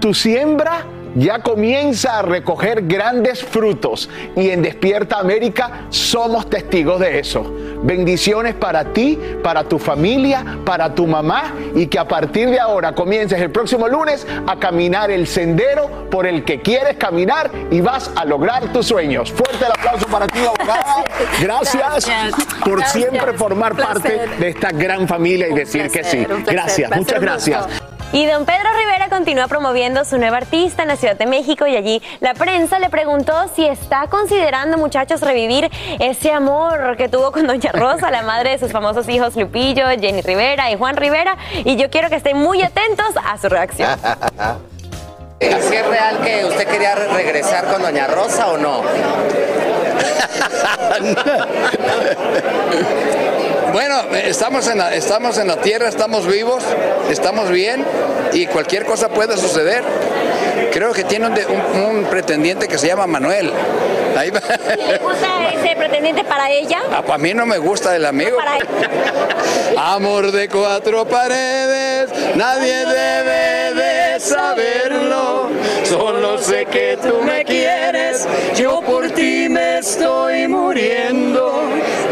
Tu 0.00 0.14
siembra 0.14 0.84
ya 1.14 1.40
comienza 1.40 2.18
a 2.18 2.22
recoger 2.22 2.86
grandes 2.86 3.42
frutos 3.44 4.08
y 4.36 4.50
en 4.50 4.62
Despierta 4.62 5.18
América 5.18 5.86
somos 5.90 6.48
testigos 6.48 7.00
de 7.00 7.18
eso. 7.18 7.52
Bendiciones 7.82 8.54
para 8.54 8.92
ti, 8.92 9.18
para 9.42 9.64
tu 9.64 9.78
familia, 9.78 10.58
para 10.64 10.94
tu 10.94 11.06
mamá 11.06 11.54
y 11.74 11.86
que 11.86 11.98
a 11.98 12.06
partir 12.06 12.50
de 12.50 12.60
ahora 12.60 12.92
comiences 12.92 13.40
el 13.40 13.50
próximo 13.50 13.88
lunes 13.88 14.26
a 14.46 14.56
caminar 14.58 15.10
el 15.10 15.26
sendero 15.26 16.08
por 16.10 16.26
el 16.26 16.44
que 16.44 16.60
quieres 16.60 16.96
caminar 16.96 17.50
y 17.70 17.80
vas 17.80 18.10
a 18.16 18.24
lograr 18.24 18.72
tus 18.72 18.86
sueños. 18.86 19.32
Fuerte 19.32 19.64
el 19.64 19.72
aplauso 19.72 20.06
para 20.06 20.26
ti, 20.26 20.40
abogada. 20.40 21.04
Gracias, 21.40 22.10
por 22.64 22.78
Gracias. 22.78 22.92
siempre 22.92 23.32
formar 23.34 23.74
parte 23.74 24.26
de 24.38 24.48
esta 24.48 24.70
gran 24.72 25.08
familia 25.08 25.48
y 25.48 25.54
decir 25.54 25.90
que 25.90 26.04
sí. 26.04 26.26
Gracias, 26.46 26.90
muchas 26.94 27.20
gracias. 27.20 27.89
Y 28.12 28.26
don 28.26 28.44
Pedro 28.44 28.68
Rivera 28.76 29.08
continúa 29.08 29.46
promoviendo 29.46 30.04
su 30.04 30.18
nueva 30.18 30.38
artista 30.38 30.82
en 30.82 30.88
la 30.88 30.96
Ciudad 30.96 31.14
de 31.16 31.26
México 31.26 31.68
y 31.68 31.76
allí 31.76 32.02
la 32.18 32.34
prensa 32.34 32.80
le 32.80 32.90
preguntó 32.90 33.32
si 33.54 33.64
está 33.66 34.08
considerando, 34.08 34.76
muchachos, 34.78 35.20
revivir 35.20 35.70
ese 36.00 36.32
amor 36.32 36.96
que 36.96 37.08
tuvo 37.08 37.30
con 37.30 37.46
doña 37.46 37.70
Rosa, 37.72 38.10
la 38.10 38.22
madre 38.22 38.50
de 38.50 38.58
sus 38.58 38.72
famosos 38.72 39.08
hijos 39.08 39.36
Lupillo, 39.36 39.86
Jenny 40.00 40.22
Rivera 40.22 40.72
y 40.72 40.76
Juan 40.76 40.96
Rivera. 40.96 41.36
Y 41.64 41.76
yo 41.76 41.88
quiero 41.88 42.08
que 42.08 42.16
estén 42.16 42.36
muy 42.36 42.60
atentos 42.62 43.06
a 43.24 43.38
su 43.38 43.48
reacción. 43.48 43.90
¿Si 45.40 45.74
es 45.74 45.86
real 45.86 46.18
que 46.22 46.44
usted 46.46 46.66
quería 46.68 46.94
re- 46.96 47.08
regresar 47.08 47.64
con 47.66 47.80
Doña 47.80 48.08
Rosa 48.08 48.48
o 48.48 48.56
no? 48.58 48.82
Bueno, 53.72 54.02
estamos 54.24 54.66
en, 54.68 54.78
la, 54.78 54.94
estamos 54.94 55.38
en 55.38 55.46
la 55.46 55.60
tierra, 55.60 55.88
estamos 55.88 56.26
vivos, 56.26 56.64
estamos 57.08 57.50
bien 57.50 57.84
y 58.32 58.46
cualquier 58.46 58.84
cosa 58.84 59.08
puede 59.08 59.36
suceder. 59.36 59.84
Creo 60.72 60.92
que 60.92 61.04
tiene 61.04 61.26
un, 61.26 61.34
de- 61.34 61.46
un- 61.46 61.82
un 61.82 62.04
pretendiente 62.04 62.68
que 62.68 62.78
se 62.78 62.86
llama 62.88 63.06
Manuel. 63.06 63.50
Ahí 64.16 64.30
va. 64.30 64.40
¿Le 64.76 64.98
gusta 64.98 65.48
ese 65.54 65.76
pretendiente 65.76 66.24
para 66.24 66.50
ella? 66.50 66.80
Ah, 66.92 67.00
pues 67.02 67.14
a 67.14 67.18
mí 67.18 67.32
no 67.34 67.46
me 67.46 67.58
gusta 67.58 67.94
el 67.96 68.04
amigo. 68.06 68.36
Para 68.36 68.58
Amor 69.94 70.32
de 70.32 70.48
cuatro 70.48 71.04
paredes, 71.06 72.10
nadie 72.34 72.84
debe 72.86 73.74
de 73.74 74.20
saberlo. 74.20 75.48
Solo 75.84 76.38
sé 76.38 76.66
que 76.66 76.98
tú 77.02 77.22
me 77.22 77.44
quieres, 77.44 78.26
yo 78.56 78.80
por 78.82 79.10
ti 79.10 79.48
me 79.48 79.78
estoy 79.78 80.46
muriendo. 80.48 81.62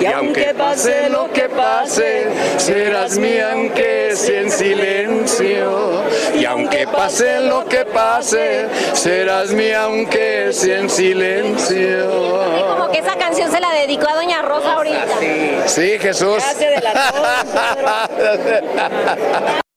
Y 0.01 0.07
aunque 0.07 0.55
pase 0.55 1.09
lo 1.09 1.31
que 1.33 1.49
pase, 1.49 2.29
serás 2.57 3.19
mía 3.19 3.51
aunque 3.53 4.13
sea 4.15 4.41
en 4.43 4.51
silencio. 4.51 6.03
Y 6.39 6.45
aunque 6.45 6.87
pase 6.87 7.41
lo 7.41 7.65
que 7.67 7.85
pase, 7.85 8.28
serás 8.93 9.51
mía 9.51 9.83
aunque 9.85 10.53
sea 10.53 10.79
en 10.79 10.91
silencio. 10.91 12.11
Como 12.77 12.91
que 12.91 12.99
esa 12.99 13.17
canción 13.17 13.51
se 13.51 13.61
la 13.61 13.73
dedicó 13.73 14.09
a 14.09 14.15
doña 14.17 14.43
Rosa 14.43 14.75
ahorita. 14.75 15.19
Sí, 15.67 15.99
Jesús. 15.99 16.37
Gracias 16.37 16.59
de 16.59 16.81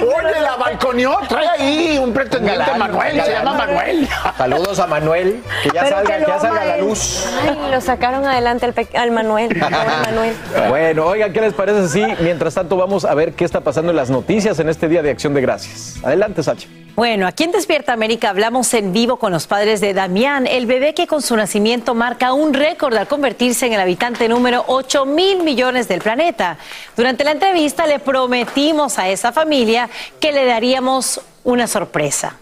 Oye, 0.00 0.40
la 0.40 0.56
balconeó, 0.56 1.18
trae 1.28 1.46
ahí 1.48 1.98
un 1.98 2.12
pretendiente 2.12 2.58
Galán, 2.60 2.78
Manuel, 2.78 3.22
se 3.22 3.30
llama 3.32 3.52
Manuel. 3.54 4.08
Saludos 4.38 4.78
a 4.78 4.86
Manuel, 4.86 5.42
que 5.62 5.70
ya 5.70 5.82
Pero 5.84 5.96
salga, 5.96 6.18
que 6.18 6.24
ya 6.26 6.38
salga 6.40 6.62
a 6.62 6.64
la 6.64 6.76
luz. 6.78 7.26
Ay, 7.42 7.58
lo 7.70 7.80
sacaron 7.80 8.24
adelante 8.24 8.66
al, 8.66 8.72
pe- 8.72 8.88
al 8.96 9.10
Manuel. 9.10 9.48
Pobre 9.58 9.70
Manuel. 10.04 10.34
Bueno, 10.68 11.06
oigan, 11.06 11.32
¿qué 11.32 11.40
les 11.42 11.52
parece 11.52 11.88
si 11.88 12.02
mientras 12.22 12.54
tanto 12.54 12.76
vamos 12.76 13.04
a 13.04 13.14
ver 13.14 13.32
qué 13.34 13.44
está 13.44 13.60
pasando 13.60 13.90
en 13.90 13.96
las 13.96 14.08
noticias 14.10 14.58
en 14.60 14.68
este 14.70 14.88
Día 14.88 15.02
de 15.02 15.10
Acción 15.10 15.34
de 15.34 15.40
Gracias? 15.42 15.96
Adelante, 16.02 16.42
Sacha. 16.42 16.68
Bueno, 16.96 17.26
aquí 17.26 17.42
en 17.42 17.50
Despierta 17.50 17.92
América 17.92 18.30
hablamos 18.30 18.72
en 18.72 18.92
vivo 18.92 19.16
con 19.16 19.32
los 19.32 19.48
padres 19.48 19.80
de 19.80 19.94
Damián, 19.94 20.46
el 20.46 20.66
bebé 20.66 20.94
que 20.94 21.08
con 21.08 21.22
su 21.22 21.34
nacimiento 21.36 21.92
marca 21.96 22.32
un 22.32 22.54
récord 22.54 22.94
al 22.96 23.08
convertirse 23.08 23.66
en 23.66 23.72
el 23.72 23.80
habitante 23.80 24.28
número 24.28 24.62
8 24.68 25.04
mil 25.04 25.42
millones 25.42 25.88
del 25.88 26.00
planeta. 26.00 26.56
Durante 26.96 27.24
la 27.24 27.32
entrevista 27.32 27.73
le 27.82 27.98
prometimos 27.98 28.98
a 28.98 29.08
esa 29.08 29.32
familia 29.32 29.90
que 30.20 30.32
le 30.32 30.46
daríamos 30.46 31.20
una 31.42 31.66
sorpresa. 31.66 32.36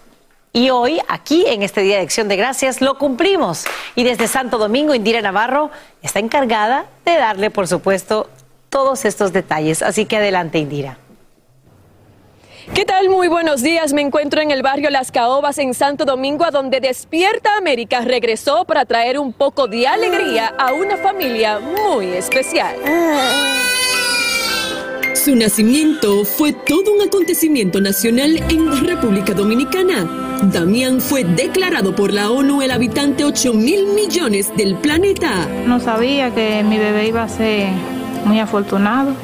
Y 0.52 0.68
hoy, 0.68 1.00
aquí 1.08 1.44
en 1.46 1.62
este 1.62 1.80
Día 1.80 1.96
de 1.96 2.02
Acción 2.02 2.28
de 2.28 2.36
Gracias, 2.36 2.82
lo 2.82 2.98
cumplimos. 2.98 3.64
Y 3.94 4.04
desde 4.04 4.28
Santo 4.28 4.58
Domingo, 4.58 4.94
Indira 4.94 5.22
Navarro 5.22 5.70
está 6.02 6.18
encargada 6.18 6.84
de 7.06 7.16
darle, 7.16 7.50
por 7.50 7.66
supuesto, 7.66 8.28
todos 8.68 9.06
estos 9.06 9.32
detalles. 9.32 9.82
Así 9.82 10.04
que 10.04 10.18
adelante, 10.18 10.58
Indira. 10.58 10.98
¿Qué 12.74 12.84
tal? 12.84 13.08
Muy 13.08 13.28
buenos 13.28 13.62
días. 13.62 13.92
Me 13.92 14.02
encuentro 14.02 14.40
en 14.40 14.50
el 14.50 14.62
barrio 14.62 14.88
Las 14.90 15.10
Caobas 15.10 15.58
en 15.58 15.74
Santo 15.74 16.04
Domingo, 16.04 16.44
a 16.44 16.50
donde 16.50 16.80
Despierta 16.80 17.56
América 17.56 18.02
regresó 18.02 18.64
para 18.64 18.84
traer 18.84 19.18
un 19.18 19.32
poco 19.32 19.66
de 19.66 19.86
alegría 19.86 20.54
a 20.58 20.72
una 20.72 20.96
familia 20.98 21.58
muy 21.58 22.08
especial. 22.12 22.76
Su 25.24 25.36
nacimiento 25.36 26.24
fue 26.24 26.52
todo 26.52 26.92
un 26.92 27.00
acontecimiento 27.00 27.80
nacional 27.80 28.42
en 28.50 28.84
República 28.84 29.34
Dominicana. 29.34 30.40
Damián 30.52 31.00
fue 31.00 31.22
declarado 31.22 31.94
por 31.94 32.12
la 32.12 32.28
ONU 32.28 32.60
el 32.60 32.72
habitante 32.72 33.24
8 33.24 33.54
mil 33.54 33.86
millones 33.86 34.50
del 34.56 34.74
planeta. 34.74 35.46
No 35.64 35.78
sabía 35.78 36.34
que 36.34 36.64
mi 36.64 36.76
bebé 36.76 37.06
iba 37.06 37.22
a 37.22 37.28
ser 37.28 37.68
muy 38.24 38.40
afortunado. 38.40 39.14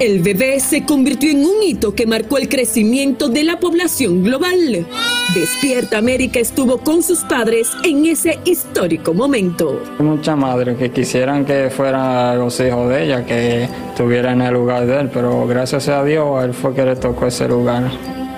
El 0.00 0.20
bebé 0.20 0.60
se 0.60 0.84
convirtió 0.84 1.28
en 1.28 1.44
un 1.44 1.60
hito 1.60 1.92
que 1.92 2.06
marcó 2.06 2.38
el 2.38 2.48
crecimiento 2.48 3.28
de 3.28 3.42
la 3.42 3.58
población 3.58 4.22
global. 4.22 4.86
Despierta 5.34 5.98
América 5.98 6.38
estuvo 6.38 6.78
con 6.78 7.02
sus 7.02 7.18
padres 7.24 7.68
en 7.82 8.06
ese 8.06 8.38
histórico 8.44 9.12
momento. 9.12 9.82
Hay 9.98 10.06
muchas 10.06 10.36
madres 10.36 10.78
que 10.78 10.92
quisieran 10.92 11.44
que 11.44 11.68
fueran 11.70 12.38
los 12.38 12.60
hijos 12.60 12.88
de 12.90 13.06
ella, 13.06 13.26
que 13.26 13.64
estuvieran 13.64 14.40
en 14.40 14.46
el 14.46 14.54
lugar 14.54 14.86
de 14.86 15.00
él, 15.00 15.10
pero 15.12 15.48
gracias 15.48 15.88
a 15.88 16.04
Dios 16.04 16.40
a 16.40 16.44
él 16.44 16.54
fue 16.54 16.72
que 16.74 16.84
le 16.84 16.94
tocó 16.94 17.26
ese 17.26 17.48
lugar. 17.48 17.90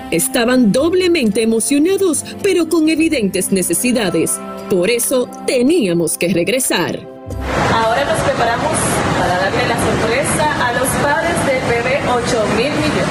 Estaban 0.09 0.71
doblemente 0.71 1.43
emocionados, 1.43 2.25
pero 2.41 2.69
con 2.69 2.89
evidentes 2.89 3.51
necesidades. 3.51 4.39
Por 4.67 4.89
eso 4.89 5.29
teníamos 5.45 6.17
que 6.17 6.33
regresar. 6.33 6.99
Ahora 7.71 8.03
nos 8.03 8.19
preparamos 8.21 8.73
para 9.19 9.37
darle 9.37 9.67
la 9.67 9.77
sorpresa 9.77 10.67
a 10.67 10.73
los 10.73 10.87
padres 11.03 11.40
8 12.13 12.45
mil 12.57 12.71
millones. 12.71 13.07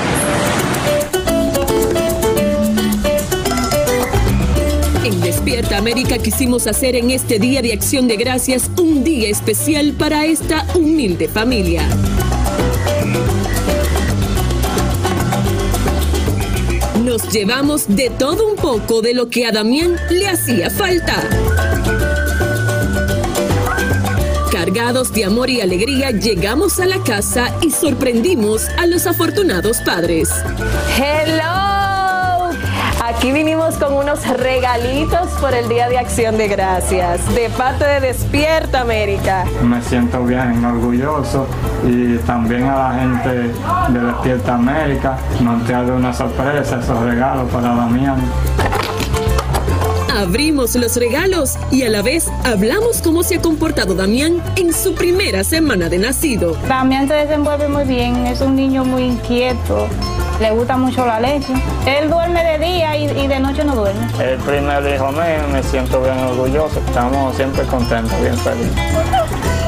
En 5.04 5.20
Despierta 5.22 5.78
América 5.78 6.18
quisimos 6.18 6.66
hacer 6.66 6.96
en 6.96 7.10
este 7.10 7.38
Día 7.38 7.62
de 7.62 7.72
Acción 7.72 8.08
de 8.08 8.16
Gracias 8.16 8.70
un 8.78 9.02
día 9.02 9.30
especial 9.30 9.94
para 9.94 10.26
esta 10.26 10.66
humilde 10.74 11.28
familia. 11.28 11.82
Nos 17.02 17.32
llevamos 17.32 17.88
de 17.88 18.10
todo 18.10 18.46
un 18.46 18.56
poco 18.56 19.00
de 19.00 19.14
lo 19.14 19.30
que 19.30 19.46
a 19.46 19.52
Damián 19.52 19.96
le 20.10 20.28
hacía 20.28 20.68
falta. 20.68 21.69
Cargados 24.60 25.10
de 25.14 25.24
amor 25.24 25.48
y 25.48 25.62
alegría, 25.62 26.10
llegamos 26.10 26.80
a 26.80 26.84
la 26.84 27.02
casa 27.02 27.46
y 27.62 27.70
sorprendimos 27.70 28.68
a 28.78 28.86
los 28.86 29.06
afortunados 29.06 29.78
padres. 29.78 30.28
Hello. 30.98 32.50
Aquí 33.02 33.32
vinimos 33.32 33.76
con 33.76 33.94
unos 33.94 34.28
regalitos 34.28 35.30
por 35.40 35.54
el 35.54 35.66
Día 35.70 35.88
de 35.88 35.96
Acción 35.96 36.36
de 36.36 36.48
Gracias, 36.48 37.34
de 37.34 37.48
parte 37.48 37.86
de 37.86 38.00
Despierta 38.00 38.82
América. 38.82 39.46
Me 39.62 39.80
siento 39.80 40.22
bien 40.24 40.62
orgulloso 40.62 41.46
y 41.88 42.18
también 42.18 42.64
a 42.64 42.90
la 42.90 42.98
gente 43.00 43.28
de 43.28 43.98
Despierta 43.98 44.56
América 44.56 45.16
nos 45.40 45.64
trae 45.64 45.90
una 45.90 46.12
sorpresa, 46.12 46.80
esos 46.80 47.00
regalos 47.02 47.50
para 47.50 47.74
Damián. 47.74 48.20
Abrimos 50.20 50.74
los 50.74 50.96
regalos 50.96 51.56
y 51.70 51.84
a 51.84 51.88
la 51.88 52.02
vez 52.02 52.28
hablamos 52.44 53.00
cómo 53.00 53.22
se 53.22 53.36
ha 53.36 53.40
comportado 53.40 53.94
Damián 53.94 54.42
en 54.56 54.74
su 54.74 54.94
primera 54.94 55.42
semana 55.44 55.88
de 55.88 55.96
nacido. 55.96 56.58
Damián 56.68 57.08
se 57.08 57.14
desenvuelve 57.14 57.68
muy 57.68 57.84
bien, 57.84 58.26
es 58.26 58.42
un 58.42 58.54
niño 58.54 58.84
muy 58.84 59.04
inquieto, 59.04 59.88
le 60.38 60.50
gusta 60.50 60.76
mucho 60.76 61.06
la 61.06 61.20
leche. 61.20 61.54
Él 61.86 62.10
duerme 62.10 62.44
de 62.44 62.58
día 62.58 62.98
y, 62.98 63.04
y 63.18 63.28
de 63.28 63.40
noche 63.40 63.64
no 63.64 63.74
duerme. 63.74 64.06
El 64.22 64.38
primer 64.40 64.94
hijo 64.94 65.10
mío, 65.10 65.48
me 65.50 65.62
siento 65.62 66.02
bien 66.02 66.18
orgulloso, 66.18 66.78
estamos 66.86 67.34
siempre 67.36 67.64
contentos, 67.64 68.20
bien 68.20 68.36
felices. 68.36 68.76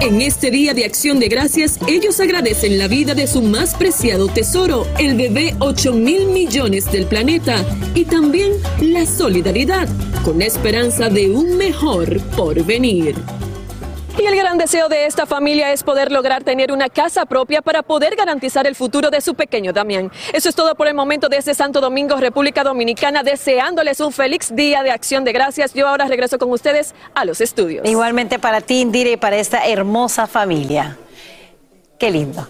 En 0.03 0.21
este 0.21 0.51
día 0.51 0.75
de 0.75 0.85
acción 0.85 1.21
de 1.21 1.29
gracias, 1.29 1.79
ellos 1.87 2.19
agradecen 2.19 2.77
la 2.77 2.89
vida 2.89 3.15
de 3.15 3.29
su 3.29 3.41
más 3.41 3.77
preciado 3.77 4.27
tesoro, 4.27 4.85
el 4.99 5.17
bebé 5.17 5.55
8 5.61 5.93
mil 5.93 6.27
millones 6.27 6.91
del 6.91 7.07
planeta, 7.07 7.65
y 7.95 8.05
también 8.05 8.51
la 8.81 9.07
solidaridad, 9.07 9.87
con 10.25 10.39
la 10.39 10.45
esperanza 10.45 11.09
de 11.09 11.31
un 11.31 11.57
mejor 11.57 12.21
porvenir. 12.37 13.17
Y 14.19 14.27
el 14.27 14.37
gran 14.37 14.59
deseo 14.59 14.89
de 14.89 15.07
esta 15.07 15.25
familia 15.27 15.73
es 15.73 15.83
poder 15.83 16.13
lograr 16.13 16.45
tener 16.45 16.71
una 16.71 16.89
casa 16.89 17.25
propia 17.25 17.63
para 17.63 17.83
poder 17.83 18.15
garantizar 18.15 18.67
el 18.67 18.75
futuro 18.75 19.11
de 19.11 19.21
su 19.21 19.35
pequeño 19.35 19.73
Damián. 19.73 20.13
Eso 20.33 20.49
es 20.51 20.55
todo 20.55 20.75
por 20.75 20.87
el 20.87 20.95
momento 20.95 21.29
desde 21.29 21.55
Santo 21.55 21.81
Domingo, 21.81 22.17
República 22.17 22.63
Dominicana, 22.63 23.23
deseándoles 23.23 24.01
un 24.01 24.13
feliz 24.13 24.55
día 24.55 24.83
de 24.83 24.91
acción 24.91 25.25
de 25.25 25.33
gracias. 25.33 25.73
Yo 25.73 25.89
ahora 25.89 26.07
regreso 26.07 26.39
con 26.39 26.51
ustedes 26.51 26.95
a 27.15 27.25
los 27.25 27.41
estudios. 27.41 27.89
Igualmente 27.89 28.39
para 28.39 28.61
ti, 28.61 28.83
Indira, 28.83 29.11
y 29.11 29.17
para 29.17 29.37
esta 29.37 29.67
hermosa 29.67 30.27
familia. 30.27 30.99
Qué 31.99 32.11
lindo. 32.11 32.47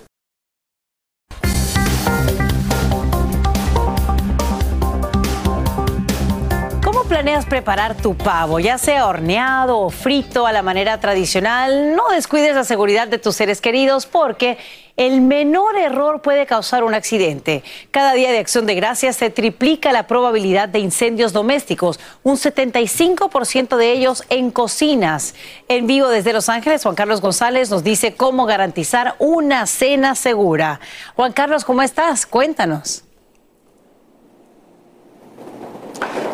Planeas 7.12 7.44
preparar 7.44 7.94
tu 7.94 8.16
pavo? 8.16 8.58
Ya 8.58 8.78
sea 8.78 9.06
horneado 9.06 9.78
o 9.80 9.90
frito 9.90 10.46
a 10.46 10.52
la 10.52 10.62
manera 10.62 10.98
tradicional, 10.98 11.94
no 11.94 12.08
descuides 12.08 12.54
la 12.54 12.64
seguridad 12.64 13.06
de 13.06 13.18
tus 13.18 13.36
seres 13.36 13.60
queridos 13.60 14.06
porque 14.06 14.56
el 14.96 15.20
menor 15.20 15.76
error 15.76 16.22
puede 16.22 16.46
causar 16.46 16.84
un 16.84 16.94
accidente. 16.94 17.64
Cada 17.90 18.14
día 18.14 18.32
de 18.32 18.38
acción 18.38 18.64
de 18.64 18.76
gracias 18.76 19.16
se 19.16 19.28
triplica 19.28 19.92
la 19.92 20.06
probabilidad 20.06 20.70
de 20.70 20.78
incendios 20.78 21.34
domésticos, 21.34 22.00
un 22.22 22.36
75% 22.36 23.76
de 23.76 23.92
ellos 23.92 24.24
en 24.30 24.50
cocinas. 24.50 25.34
En 25.68 25.86
vivo 25.86 26.08
desde 26.08 26.32
Los 26.32 26.48
Ángeles, 26.48 26.82
Juan 26.82 26.94
Carlos 26.94 27.20
González 27.20 27.68
nos 27.68 27.84
dice 27.84 28.14
cómo 28.14 28.46
garantizar 28.46 29.16
una 29.18 29.66
cena 29.66 30.14
segura. 30.14 30.80
Juan 31.14 31.34
Carlos, 31.34 31.66
¿cómo 31.66 31.82
estás? 31.82 32.24
Cuéntanos. 32.24 33.04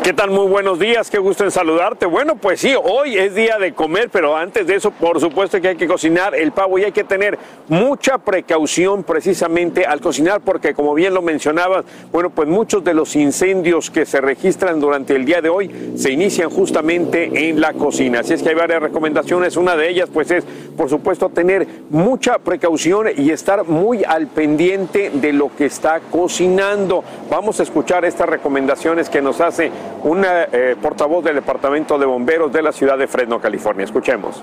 ¿Qué 0.03 0.15
tal? 0.15 0.31
Muy 0.31 0.47
buenos 0.47 0.79
días, 0.79 1.11
qué 1.11 1.19
gusto 1.19 1.45
en 1.45 1.51
saludarte. 1.51 2.07
Bueno, 2.07 2.37
pues 2.37 2.61
sí, 2.61 2.75
hoy 2.83 3.19
es 3.19 3.35
día 3.35 3.59
de 3.59 3.75
comer, 3.75 4.09
pero 4.11 4.37
antes 4.37 4.67
de 4.67 4.77
eso, 4.77 4.91
por 4.91 5.21
supuesto 5.21 5.61
que 5.61 5.69
hay 5.69 5.77
que 5.77 5.87
cocinar 5.87 6.35
el 6.35 6.53
pavo 6.53 6.79
y 6.79 6.85
hay 6.85 6.93
que 6.93 7.05
tener 7.05 7.39
mucha 7.69 8.17
precaución 8.17 9.05
precisamente 9.05 9.85
al 9.85 10.01
cocinar, 10.01 10.41
porque 10.41 10.73
como 10.73 10.95
bien 10.95 11.13
lo 11.13 11.21
mencionabas, 11.21 11.85
bueno, 12.11 12.31
pues 12.31 12.49
muchos 12.49 12.83
de 12.85 12.95
los 12.95 13.17
incendios 13.17 13.91
que 13.91 14.07
se 14.07 14.23
registran 14.23 14.81
durante 14.81 15.15
el 15.15 15.27
día 15.27 15.43
de 15.43 15.51
hoy 15.51 15.93
se 15.97 16.11
inician 16.11 16.49
justamente 16.49 17.51
en 17.51 17.61
la 17.61 17.75
cocina. 17.75 18.21
Así 18.21 18.33
es 18.33 18.43
que 18.43 18.49
hay 18.49 18.55
varias 18.55 18.81
recomendaciones. 18.81 19.59
Una 19.59 19.77
de 19.77 19.91
ellas, 19.91 20.09
pues 20.11 20.31
es, 20.31 20.45
por 20.77 20.89
supuesto, 20.89 21.29
tener 21.29 21.67
mucha 21.91 22.39
precaución 22.39 23.09
y 23.15 23.31
estar 23.31 23.67
muy 23.67 24.05
al 24.05 24.29
pendiente 24.29 25.11
de 25.13 25.35
lo 25.35 25.55
que 25.55 25.67
está 25.67 26.01
cocinando. 26.11 27.05
Vamos 27.31 27.61
a 27.61 27.65
escuchar 27.65 28.07
estas 28.07 28.29
recomendaciones 28.29 29.11
que 29.11 29.21
nos 29.21 29.43
hace 29.43 29.58
una 30.05 30.45
eh, 30.45 30.77
portavoz 30.81 31.25
del 31.25 31.37
Departamento 31.37 31.99
de 31.99 32.07
Bomberos 32.07 32.53
de 32.53 32.63
la 32.63 32.73
ciudad 32.73 32.97
de 32.99 33.07
Fresno, 33.07 33.41
California. 33.41 33.85
Escuchemos. 33.85 34.43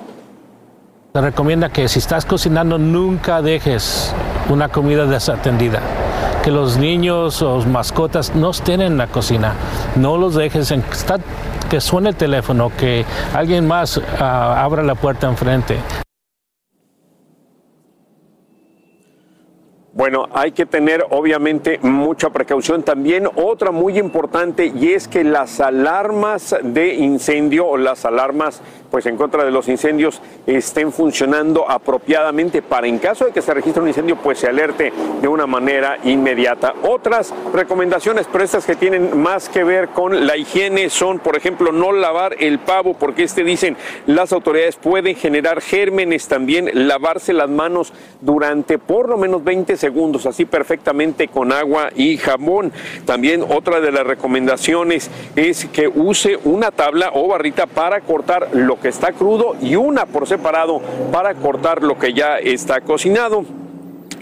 Se 1.14 1.22
recomienda 1.22 1.70
que 1.70 1.88
si 1.88 2.00
estás 2.00 2.26
cocinando 2.26 2.78
nunca 2.78 3.42
dejes 3.42 4.14
una 4.50 4.70
comida 4.70 5.06
desatendida. 5.06 5.80
Que 6.44 6.52
los 6.52 6.78
niños 6.78 7.42
o 7.42 7.60
mascotas 7.66 8.36
no 8.36 8.52
estén 8.52 8.82
en 8.82 8.98
la 8.98 9.08
cocina. 9.08 9.54
No 9.96 10.18
los 10.18 10.36
dejes 10.36 10.70
en, 10.72 10.82
está- 10.92 11.18
que 11.70 11.82
suene 11.82 12.10
el 12.10 12.16
teléfono, 12.16 12.72
que 12.78 13.06
alguien 13.34 13.66
más 13.68 14.00
ah, 14.20 14.62
abra 14.64 14.84
la 14.84 14.94
puerta 14.96 15.28
enfrente. 15.28 15.80
Bueno, 19.96 20.28
hay 20.34 20.52
que 20.52 20.66
tener 20.66 21.06
obviamente 21.10 21.80
mucha 21.82 22.30
precaución. 22.30 22.84
También 22.84 23.30
otra 23.38 23.72
muy 23.72 23.98
importante 23.98 24.66
y 24.66 24.92
es 24.92 25.08
que 25.08 25.24
las 25.24 25.62
alarmas 25.62 26.54
de 26.62 26.96
incendio 26.96 27.66
o 27.66 27.78
las 27.78 28.04
alarmas 28.04 28.62
pues 28.96 29.08
en 29.08 29.18
contra 29.18 29.44
de 29.44 29.52
los 29.52 29.68
incendios 29.68 30.22
estén 30.48 30.94
funcionando 30.94 31.70
apropiadamente 31.70 32.62
para 32.62 32.88
en 32.88 32.98
caso 32.98 33.26
de 33.26 33.34
que 33.34 33.42
se 33.42 33.54
registre 33.54 33.82
un 33.82 33.90
incendio 33.90 34.16
pues 34.16 34.40
se 34.40 34.48
alerte 34.48 34.94
de 35.22 35.28
una 35.28 35.46
manera 35.46 35.98
inmediata. 36.06 36.74
Otras 36.82 37.34
recomendaciones, 37.54 38.26
pero 38.32 38.46
estas 38.46 38.66
que 38.66 38.78
tienen 38.78 39.22
más 39.22 39.50
que 39.50 39.66
ver 39.66 39.90
con 39.90 40.26
la 40.26 40.38
higiene 40.38 40.90
son, 40.90 41.20
por 41.20 41.36
ejemplo, 41.36 41.74
no 41.74 41.92
lavar 41.92 42.38
el 42.40 42.60
pavo 42.60 42.94
porque 42.94 43.24
este 43.24 43.44
dicen 43.44 43.76
las 44.08 44.32
autoridades 44.32 44.78
pueden 44.78 45.18
generar 45.18 45.60
gérmenes 45.60 46.30
también, 46.30 46.70
lavarse 46.88 47.34
las 47.34 47.50
manos 47.50 47.92
durante 48.22 48.78
por 48.78 49.10
lo 49.10 49.18
menos 49.18 49.44
20 49.44 49.76
segundos, 49.76 50.26
así 50.26 50.46
perfectamente 50.46 51.28
con 51.28 51.52
agua 51.52 51.90
y 51.98 52.16
jabón. 52.16 52.72
También 53.04 53.44
otra 53.44 53.82
de 53.82 53.92
las 53.92 54.08
recomendaciones 54.08 55.12
es 55.36 55.66
que 55.66 55.90
use 55.90 56.40
una 56.46 56.72
tabla 56.72 57.12
o 57.14 57.28
barrita 57.28 57.66
para 57.66 58.00
cortar 58.00 58.48
lo 58.54 58.80
que 58.80 58.85
está 58.90 59.12
crudo 59.12 59.56
y 59.62 59.76
una 59.76 60.06
por 60.06 60.28
separado 60.28 60.82
para 61.12 61.34
cortar 61.36 61.84
lo 61.84 61.98
que 61.98 62.14
ya 62.14 62.38
está 62.38 62.82
cocinado. 62.82 63.46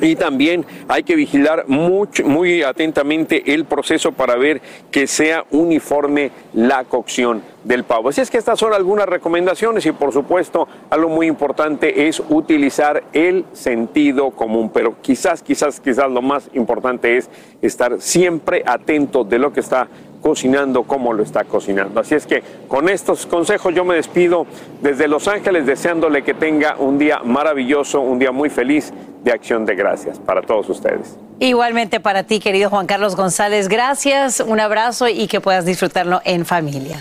Y 0.02 0.16
también 0.18 0.66
hay 0.90 1.04
que 1.04 1.16
vigilar 1.16 1.66
mucho, 1.68 2.26
muy 2.26 2.62
atentamente 2.62 3.54
el 3.54 3.64
proceso 3.64 4.12
para 4.12 4.36
ver 4.36 4.62
que 4.92 5.08
sea 5.08 5.46
uniforme 5.52 6.32
la 6.54 6.84
cocción 6.84 7.42
del 7.64 7.86
pavo. 7.86 8.10
Así 8.10 8.20
es 8.20 8.30
que 8.30 8.38
estas 8.38 8.60
son 8.60 8.74
algunas 8.74 9.08
recomendaciones 9.08 9.86
y 9.86 9.94
por 9.94 10.12
supuesto 10.12 10.68
algo 10.90 11.08
muy 11.08 11.28
importante 11.28 12.08
es 12.08 12.22
utilizar 12.28 13.04
el 13.14 13.46
sentido 13.54 14.32
común, 14.32 14.72
pero 14.74 14.96
quizás, 15.02 15.42
quizás, 15.42 15.80
quizás 15.80 16.12
lo 16.12 16.22
más 16.22 16.50
importante 16.54 17.16
es 17.16 17.30
estar 17.62 18.02
siempre 18.02 18.64
atento 18.66 19.24
de 19.24 19.40
lo 19.40 19.54
que 19.54 19.62
está 19.62 19.88
cocinando, 20.24 20.84
cómo 20.84 21.14
lo 21.14 21.22
está 21.22 21.44
cocinando. 21.44 22.00
Así 22.00 22.16
es 22.16 22.26
que 22.26 22.42
con 22.70 22.88
estos 22.88 23.26
consejos 23.26 23.76
yo 23.76 23.84
me 23.84 23.96
despido 23.96 24.48
desde 24.82 25.10
Los 25.10 25.28
Ángeles 25.28 25.66
deseándole 25.66 26.24
que 26.24 26.34
tenga 26.34 26.78
un 26.80 26.98
día 26.98 27.20
maravilloso, 27.24 28.00
un 28.00 28.18
día 28.18 28.32
muy 28.32 28.50
feliz 28.50 28.94
de 29.24 29.32
acción 29.32 29.66
de 29.66 29.76
gracias 29.76 30.20
para 30.20 30.42
todos 30.42 30.70
ustedes. 30.70 31.18
Igualmente 31.40 32.00
para 32.00 32.24
ti, 32.24 32.40
querido 32.40 32.70
Juan 32.70 32.88
Carlos 32.88 33.18
González, 33.18 33.68
gracias, 33.68 34.40
un 34.40 34.62
abrazo 34.62 35.10
y 35.10 35.28
que 35.28 35.42
puedas 35.42 35.66
disfrutarlo 35.66 36.22
en 36.24 36.46
familia. 36.46 37.00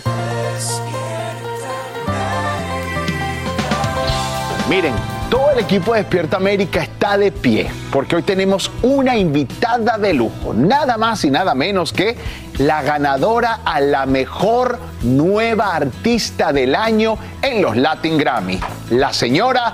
Miren, 4.68 4.94
todo 5.32 5.52
el 5.52 5.60
equipo 5.60 5.94
de 5.94 6.00
Despierta 6.00 6.36
América 6.36 6.82
está 6.82 7.16
de 7.16 7.32
pie 7.32 7.70
porque 7.90 8.16
hoy 8.16 8.22
tenemos 8.22 8.70
una 8.82 9.16
invitada 9.16 9.96
de 9.96 10.12
lujo, 10.12 10.52
nada 10.52 10.98
más 10.98 11.24
y 11.24 11.30
nada 11.30 11.54
menos 11.54 11.94
que 11.94 12.18
la 12.58 12.82
ganadora 12.82 13.60
a 13.64 13.80
la 13.80 14.04
mejor 14.04 14.78
nueva 15.00 15.74
artista 15.74 16.52
del 16.52 16.74
año 16.74 17.16
en 17.40 17.62
los 17.62 17.78
Latin 17.78 18.18
Grammy, 18.18 18.60
la 18.90 19.14
señora 19.14 19.72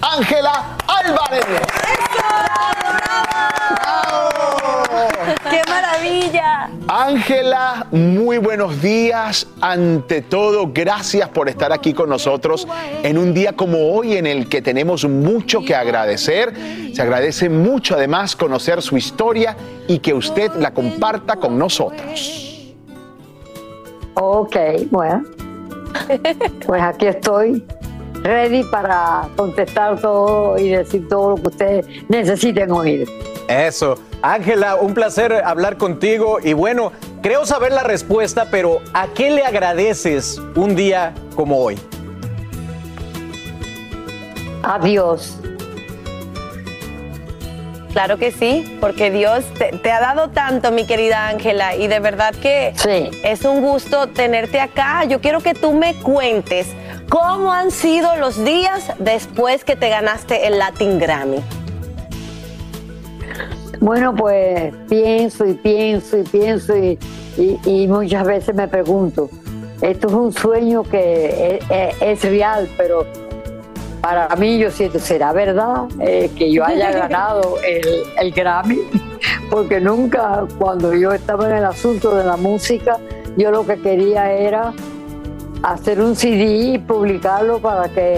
Ángela 0.00 0.76
Álvarez. 0.86 1.44
¡Qué 5.50 5.62
maravilla! 5.68 6.70
Ángela, 6.86 7.86
muy 7.90 8.38
buenos 8.38 8.80
días. 8.80 9.46
Ante 9.60 10.22
todo, 10.22 10.70
gracias 10.72 11.28
por 11.30 11.48
estar 11.48 11.72
aquí 11.72 11.92
con 11.94 12.08
nosotros 12.08 12.66
en 13.02 13.18
un 13.18 13.34
día 13.34 13.54
como 13.54 13.92
hoy 13.92 14.16
en 14.16 14.26
el 14.26 14.48
que 14.48 14.62
tenemos 14.62 15.04
mucho 15.04 15.62
que 15.62 15.74
agradecer. 15.74 16.54
Se 16.94 17.02
agradece 17.02 17.48
mucho 17.48 17.94
además 17.96 18.36
conocer 18.36 18.82
su 18.82 18.96
historia 18.96 19.56
y 19.88 19.98
que 19.98 20.14
usted 20.14 20.52
la 20.54 20.72
comparta 20.72 21.36
con 21.36 21.58
nosotros. 21.58 22.74
Ok, 24.14 24.56
bueno. 24.90 25.24
Pues 26.66 26.82
aquí 26.82 27.06
estoy, 27.06 27.64
ready 28.22 28.64
para 28.64 29.28
contestar 29.36 30.00
todo 30.00 30.58
y 30.58 30.70
decir 30.70 31.08
todo 31.08 31.30
lo 31.30 31.36
que 31.36 31.48
ustedes 31.48 31.86
necesiten 32.08 32.70
oír. 32.70 33.08
Eso. 33.48 33.96
Ángela, 34.20 34.76
un 34.76 34.94
placer 34.94 35.32
hablar 35.32 35.78
contigo 35.78 36.38
y 36.42 36.52
bueno, 36.52 36.92
Creo 37.22 37.44
saber 37.46 37.72
la 37.72 37.82
respuesta, 37.82 38.46
pero 38.48 38.80
¿a 38.94 39.08
qué 39.08 39.30
le 39.30 39.44
agradeces 39.44 40.40
un 40.54 40.76
día 40.76 41.14
como 41.34 41.58
hoy? 41.58 41.76
Adiós. 44.62 45.36
Claro 47.92 48.18
que 48.18 48.30
sí, 48.30 48.78
porque 48.80 49.10
Dios 49.10 49.44
te, 49.58 49.76
te 49.78 49.90
ha 49.90 50.00
dado 50.00 50.30
tanto, 50.30 50.70
mi 50.70 50.86
querida 50.86 51.26
Ángela, 51.26 51.74
y 51.74 51.88
de 51.88 51.98
verdad 51.98 52.32
que 52.36 52.72
es 53.24 53.44
un 53.44 53.62
gusto 53.62 54.06
tenerte 54.06 54.60
acá. 54.60 55.04
Yo 55.04 55.20
quiero 55.20 55.40
que 55.40 55.54
tú 55.54 55.72
me 55.72 55.94
cuentes 55.96 56.68
cómo 57.08 57.52
han 57.52 57.70
sido 57.70 58.16
los 58.16 58.42
días 58.44 58.92
después 58.98 59.64
que 59.64 59.76
te 59.76 59.88
ganaste 59.88 60.46
el 60.46 60.58
Latin 60.58 60.98
Grammy. 60.98 61.38
Bueno, 63.80 64.14
pues 64.14 64.74
pienso 64.88 65.46
y 65.46 65.54
pienso 65.54 66.18
y 66.18 66.22
pienso 66.24 66.76
y, 66.76 66.98
y- 67.36 67.58
y 67.64 67.86
muchas 67.86 68.24
veces 68.26 68.54
me 68.54 68.66
pregunto, 68.66 69.30
esto 69.80 70.08
es 70.08 70.12
un 70.14 70.32
sueño 70.32 70.82
que 70.82 71.58
es, 71.60 71.70
es- 71.70 72.02
es 72.24 72.30
real, 72.30 72.68
pero 72.76 73.06
para 74.00 74.28
mí 74.36 74.58
yo 74.58 74.70
siento, 74.72 74.98
¿será 74.98 75.32
verdad 75.32 75.84
eh, 76.00 76.28
que 76.36 76.52
yo 76.52 76.64
haya 76.64 76.90
ganado 76.92 77.56
el, 77.64 77.86
el 78.18 78.32
Grammy? 78.32 78.80
Porque 79.48 79.80
nunca, 79.80 80.44
cuando 80.58 80.92
yo 80.94 81.12
estaba 81.12 81.48
en 81.48 81.56
el 81.58 81.64
asunto 81.64 82.14
de 82.16 82.24
la 82.24 82.36
música, 82.36 82.98
yo 83.36 83.50
lo 83.52 83.64
que 83.64 83.80
quería 83.80 84.32
era 84.32 84.72
hacer 85.62 86.00
un 86.00 86.16
CD 86.16 86.74
y 86.74 86.78
publicarlo 86.78 87.58
para 87.58 87.88
que 87.88 88.16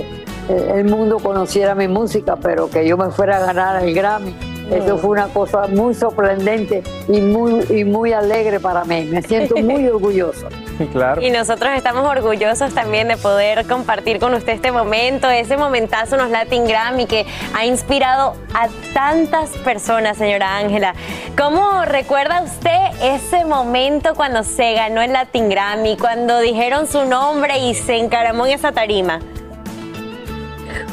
eh, 0.49 0.73
el 0.77 0.85
mundo 0.85 1.19
conociera 1.19 1.75
mi 1.75 1.89
música, 1.89 2.37
pero 2.37 2.71
que 2.71 2.87
yo 2.87 2.97
me 2.97 3.11
fuera 3.11 3.39
a 3.39 3.41
ganar 3.41 3.83
el 3.83 3.95
Grammy. 3.95 4.50
Eso 4.71 4.99
fue 4.99 5.11
una 5.11 5.29
cosa 5.29 5.67
muy 5.69 5.95
sorprendente 5.95 6.83
y 7.09 7.21
muy, 7.21 7.65
y 7.71 7.85
muy 7.85 8.13
alegre 8.13 8.61
para 8.61 8.85
mí. 8.85 9.05
Me 9.05 9.23
siento 9.23 9.57
muy 9.57 9.87
orgullosa. 9.89 10.49
Claro. 10.93 11.21
Y 11.21 11.31
nosotros 11.31 11.71
estamos 11.77 12.07
orgullosos 12.09 12.73
también 12.73 13.09
de 13.09 13.17
poder 13.17 13.67
compartir 13.67 14.19
con 14.19 14.33
usted 14.35 14.55
este 14.55 14.73
momento, 14.73 15.29
ese 15.29 15.57
momentazo 15.57 16.15
en 16.15 16.23
los 16.23 16.31
Latin 16.31 16.67
Grammy 16.67 17.07
que 17.07 17.27
ha 17.55 17.67
inspirado 17.67 18.35
a 18.55 18.69
tantas 18.95 19.51
personas, 19.59 20.17
señora 20.17 20.57
Ángela. 20.57 20.95
¿Cómo 21.37 21.85
recuerda 21.85 22.43
usted 22.43 22.79
ese 23.03 23.45
momento 23.45 24.15
cuando 24.15 24.43
se 24.43 24.73
ganó 24.75 25.03
el 25.03 25.13
Latin 25.13 25.49
Grammy, 25.49 25.97
cuando 25.97 26.39
dijeron 26.41 26.87
su 26.87 27.05
nombre 27.05 27.59
y 27.59 27.75
se 27.75 27.97
encaramó 27.97 28.47
en 28.47 28.53
esa 28.53 28.73
tarima? 28.73 29.21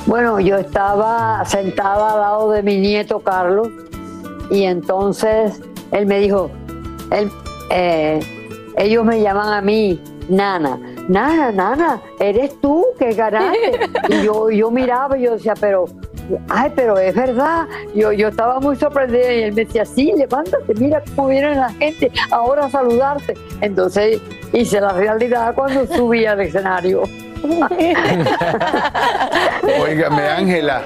Bueno, 0.08 0.40
yo 0.40 0.56
estaba 0.56 1.44
sentada 1.44 2.14
al 2.14 2.20
lado 2.22 2.52
de 2.52 2.64
mi 2.64 2.78
nieto 2.78 3.20
Carlos 3.20 3.68
y 4.50 4.64
entonces 4.64 5.62
él 5.92 6.06
me 6.06 6.20
dijo, 6.20 6.50
él, 7.12 7.30
eh, 7.72 8.22
ellos 8.78 9.04
me 9.04 9.22
llaman 9.22 9.52
a 9.52 9.62
mí 9.62 10.02
Nana. 10.30 10.80
Nana, 11.10 11.52
Nana, 11.52 12.02
eres 12.22 12.60
tú 12.62 12.86
que 12.98 13.12
ganaste. 13.12 13.80
Y 14.10 14.24
yo, 14.24 14.50
yo 14.50 14.72
miraba 14.72 15.18
y 15.18 15.24
yo 15.24 15.34
decía, 15.34 15.56
pero, 15.60 15.86
ay, 16.48 16.72
pero 16.74 16.98
es 16.98 17.14
verdad. 17.14 17.68
Yo, 17.94 18.14
yo 18.14 18.30
estaba 18.30 18.62
muy 18.62 18.78
sorprendida 18.78 19.34
y 19.34 19.44
él 19.44 19.54
me 19.54 19.66
decía, 19.66 19.84
sí, 19.84 20.14
levántate, 20.16 20.74
mira 20.76 21.04
cómo 21.18 21.28
viene 21.28 21.54
la 21.54 21.70
gente 21.74 22.10
ahora 22.32 22.66
a 22.66 22.70
saludarte. 22.70 23.34
Entonces 23.60 24.22
hice 24.54 24.80
la 24.80 24.94
realidad 24.94 25.54
cuando 25.54 25.86
subí 25.86 26.26
al 26.26 26.40
escenario. 26.40 27.04
Óigame, 29.82 30.28
Ángela. 30.28 30.84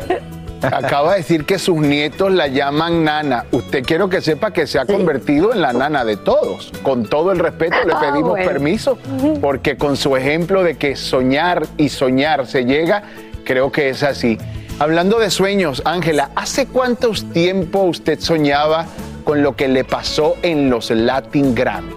Acaba 0.62 1.14
de 1.14 1.18
decir 1.20 1.46
que 1.46 1.58
sus 1.58 1.78
nietos 1.78 2.32
la 2.32 2.48
llaman 2.48 3.04
nana. 3.04 3.46
Usted 3.52 3.84
quiero 3.84 4.10
que 4.10 4.22
sepa 4.22 4.52
que 4.52 4.68
se 4.68 4.78
ha 4.78 4.86
convertido 4.86 5.54
en 5.54 5.62
la 5.62 5.74
nana 5.74 6.06
de 6.06 6.18
todos. 6.18 6.72
Con 6.84 7.06
todo 7.08 7.32
el 7.32 7.40
respeto 7.40 7.76
le 7.86 7.94
Ah, 7.94 8.00
pedimos 8.00 8.32
bueno. 8.32 8.46
permiso, 8.48 8.98
porque 9.42 9.76
con 9.76 9.98
su 9.98 10.16
ejemplo 10.16 10.64
de 10.64 10.78
que 10.78 10.96
soñar 10.96 11.64
y 11.78 11.90
soñar 11.90 12.46
se 12.46 12.66
llega, 12.66 13.04
creo 13.44 13.72
que 13.72 13.90
es 13.90 14.04
así. 14.04 14.38
Hablando 14.78 15.18
de 15.20 15.32
sueños, 15.32 15.82
Ángela, 15.86 16.30
¿hace 16.36 16.68
cuánto 16.68 17.12
tiempo 17.34 17.80
usted 17.82 18.20
soñaba 18.20 18.86
con 19.24 19.42
lo 19.42 19.56
que 19.56 19.68
le 19.68 19.84
pasó 19.84 20.36
en 20.44 20.70
los 20.70 20.92
Latin 20.92 21.56
Grammy? 21.56 21.96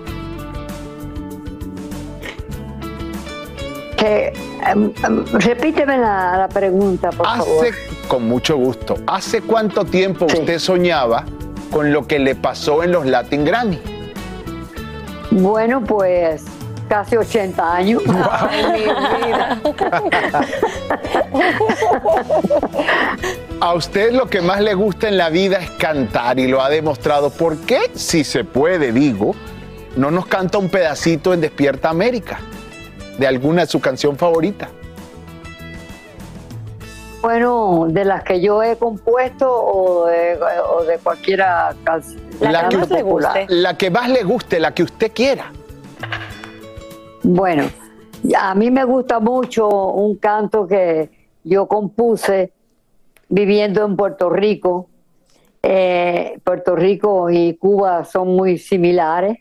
Que, 3.97 4.33
em, 4.67 4.93
em, 5.05 5.25
repíteme 5.33 5.99
la, 5.99 6.37
la 6.37 6.49
pregunta, 6.49 7.11
por 7.11 7.27
favor. 7.27 7.67
Hace, 7.67 7.75
con 8.09 8.29
mucho 8.29 8.57
gusto, 8.57 8.97
¿hace 9.07 9.43
cuánto 9.43 9.85
tiempo 9.85 10.27
usted 10.27 10.59
soñaba 10.59 11.25
con 11.71 11.93
lo 11.93 12.07
que 12.07 12.19
le 12.19 12.35
pasó 12.35 12.83
en 12.83 12.93
los 12.93 13.07
Latin 13.07 13.45
Grammy? 13.45 13.81
Bueno, 15.31 15.83
pues 15.83 16.45
casi 16.89 17.17
80 17.17 17.75
años. 17.75 18.03
A 23.61 23.75
usted 23.75 24.13
lo 24.13 24.27
que 24.27 24.43
más 24.43 24.61
le 24.61 24.75
gusta 24.75 25.09
en 25.09 25.17
la 25.17 25.31
vida 25.31 25.59
es 25.59 25.71
cantar 25.71 26.39
y 26.39 26.49
lo 26.49 26.63
ha 26.63 26.69
demostrado. 26.69 27.31
¿Por 27.31 27.57
qué, 27.59 27.91
si 27.95 28.25
se 28.25 28.45
puede, 28.45 28.93
digo, 28.93 29.35
no 29.97 30.11
nos 30.11 30.27
canta 30.27 30.59
un 30.59 30.69
pedacito 30.69 31.33
en 31.33 31.41
Despierta 31.41 31.89
América 31.89 32.41
de 33.19 33.27
alguna 33.27 33.63
de 33.63 33.67
su 33.69 33.81
canción 33.81 34.17
favorita? 34.17 34.69
Bueno, 37.23 37.87
de 37.89 38.05
las 38.05 38.23
que 38.23 38.41
yo 38.43 38.63
he 38.63 38.77
compuesto 38.77 39.51
o 39.51 40.07
de, 40.07 40.39
o 40.69 40.85
de 40.85 40.99
cualquiera 40.99 41.75
canción. 41.83 42.21
que, 42.39 43.03
popular. 43.03 43.47
la 43.49 43.79
que 43.79 43.91
más 43.91 44.11
le 44.11 44.23
guste, 44.25 44.61
la 44.61 44.75
que 44.75 44.83
usted 44.83 45.11
quiera. 45.13 45.51
Bueno, 47.23 47.71
a 48.39 48.55
mí 48.55 48.71
me 48.71 48.85
gusta 48.85 49.21
mucho 49.21 49.67
un 49.69 50.17
canto 50.17 50.67
que 50.67 51.09
yo 51.45 51.67
compuse 51.67 52.53
viviendo 53.31 53.87
en 53.87 53.97
Puerto 53.97 54.29
Rico. 54.29 54.89
Eh, 55.63 56.39
Puerto 56.45 56.77
Rico 56.77 57.31
y 57.31 57.55
Cuba 57.55 58.05
son 58.05 58.37
muy 58.37 58.59
similares. 58.59 59.39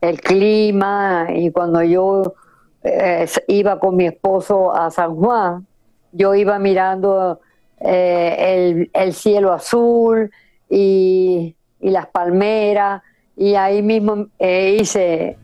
El 0.00 0.20
clima 0.20 1.28
y 1.32 1.52
cuando 1.52 1.80
yo 1.84 2.34
eh, 2.82 3.26
iba 3.48 3.78
con 3.78 3.96
mi 3.96 4.06
esposo 4.06 4.74
a 4.74 4.90
San 4.90 5.16
Juan, 5.16 5.66
yo 6.12 6.34
iba 6.34 6.58
mirando 6.58 7.40
eh, 7.80 8.36
el, 8.38 8.90
el 8.92 9.14
cielo 9.14 9.52
azul 9.52 10.30
y, 10.68 11.54
y 11.80 11.90
las 11.90 12.06
palmeras 12.06 13.02
y 13.36 13.54
ahí 13.54 13.82
mismo 13.82 14.26
eh, 14.38 14.76
hice 14.80 15.36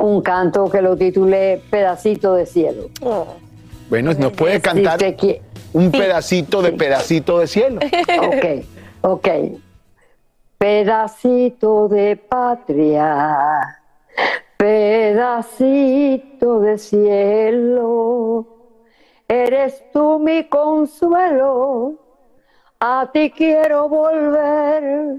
un 0.00 0.22
canto 0.22 0.70
que 0.70 0.80
lo 0.80 0.96
titulé 0.96 1.60
Pedacito 1.70 2.34
de 2.34 2.46
cielo. 2.46 2.88
Bueno, 3.90 4.14
nos 4.14 4.32
puede 4.32 4.60
cantar 4.60 4.98
un 5.74 5.90
pedacito 5.90 6.62
de 6.62 6.72
pedacito 6.72 7.38
de 7.38 7.46
cielo. 7.46 7.80
Ok, 8.22 8.64
ok. 9.02 9.28
Pedacito 10.58 11.88
de 11.88 12.16
patria, 12.16 13.81
pedacito 14.62 16.60
de 16.60 16.78
cielo, 16.78 18.46
eres 19.26 19.82
tú 19.92 20.20
mi 20.20 20.44
consuelo, 20.44 21.98
a 22.78 23.10
ti 23.12 23.32
quiero 23.32 23.88
volver, 23.88 25.16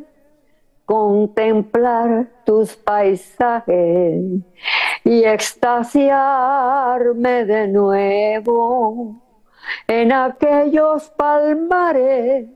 contemplar 0.85 2.29
tus 2.45 2.77
paisajes 2.77 4.23
y 5.03 5.25
extasiarme 5.25 7.43
de 7.43 7.67
nuevo 7.67 9.21
en 9.87 10.13
aquellos 10.13 11.09
palmares 11.17 12.47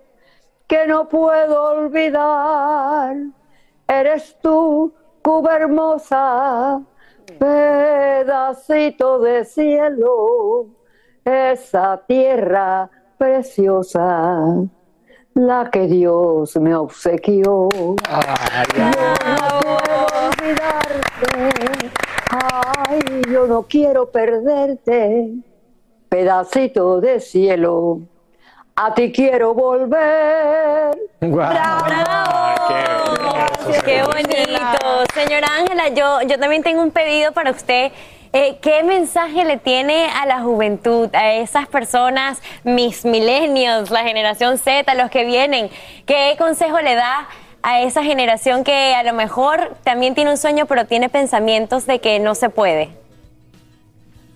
que 0.68 0.88
no 0.88 1.10
puedo 1.10 1.64
olvidar. 1.64 3.18
Eres 3.90 4.38
tú, 4.42 4.94
Cuba 5.28 5.58
hermosa, 5.58 6.80
pedacito 7.38 9.20
de 9.20 9.44
cielo, 9.44 10.68
esa 11.26 12.02
tierra 12.08 12.90
preciosa, 13.18 14.56
la 15.34 15.70
que 15.70 15.88
Dios 15.88 16.56
me 16.56 16.74
obsequió. 16.74 17.68
Yo 17.68 18.86
no 18.86 19.60
puedo 19.60 20.08
olvidarte, 20.30 21.92
ay, 22.32 23.22
yo 23.30 23.48
no 23.48 23.64
quiero 23.64 24.10
perderte, 24.10 25.34
pedacito 26.08 27.02
de 27.02 27.20
cielo. 27.20 28.00
A 28.78 28.94
ti 28.94 29.12
quiero 29.12 29.54
volver. 29.54 30.98
Qué 33.84 34.04
bonito. 34.04 34.47
Señora 35.14 35.48
Ángela, 35.60 35.90
yo, 35.90 36.22
yo 36.28 36.40
también 36.40 36.64
tengo 36.64 36.82
un 36.82 36.92
pedido 36.92 37.32
para 37.32 37.52
usted. 37.52 37.92
Eh, 38.34 38.58
¿Qué 38.62 38.84
mensaje 38.84 39.46
le 39.46 39.58
tiene 39.58 40.08
a 40.10 40.26
la 40.26 40.42
juventud, 40.42 41.10
a 41.16 41.34
esas 41.34 41.68
personas, 41.68 42.42
mis 42.64 43.06
millennials, 43.06 43.90
la 43.90 44.04
generación 44.04 44.58
Z, 44.58 44.94
los 44.96 45.10
que 45.10 45.26
vienen? 45.26 45.70
¿Qué 46.06 46.36
consejo 46.38 46.80
le 46.82 46.96
da 46.96 47.28
a 47.64 47.82
esa 47.82 48.04
generación 48.04 48.64
que 48.64 48.94
a 48.96 49.04
lo 49.04 49.14
mejor 49.14 49.76
también 49.84 50.14
tiene 50.14 50.32
un 50.32 50.38
sueño, 50.38 50.66
pero 50.66 50.86
tiene 50.86 51.10
pensamientos 51.10 51.86
de 51.86 52.00
que 52.00 52.20
no 52.20 52.36
se 52.36 52.50
puede? 52.50 52.90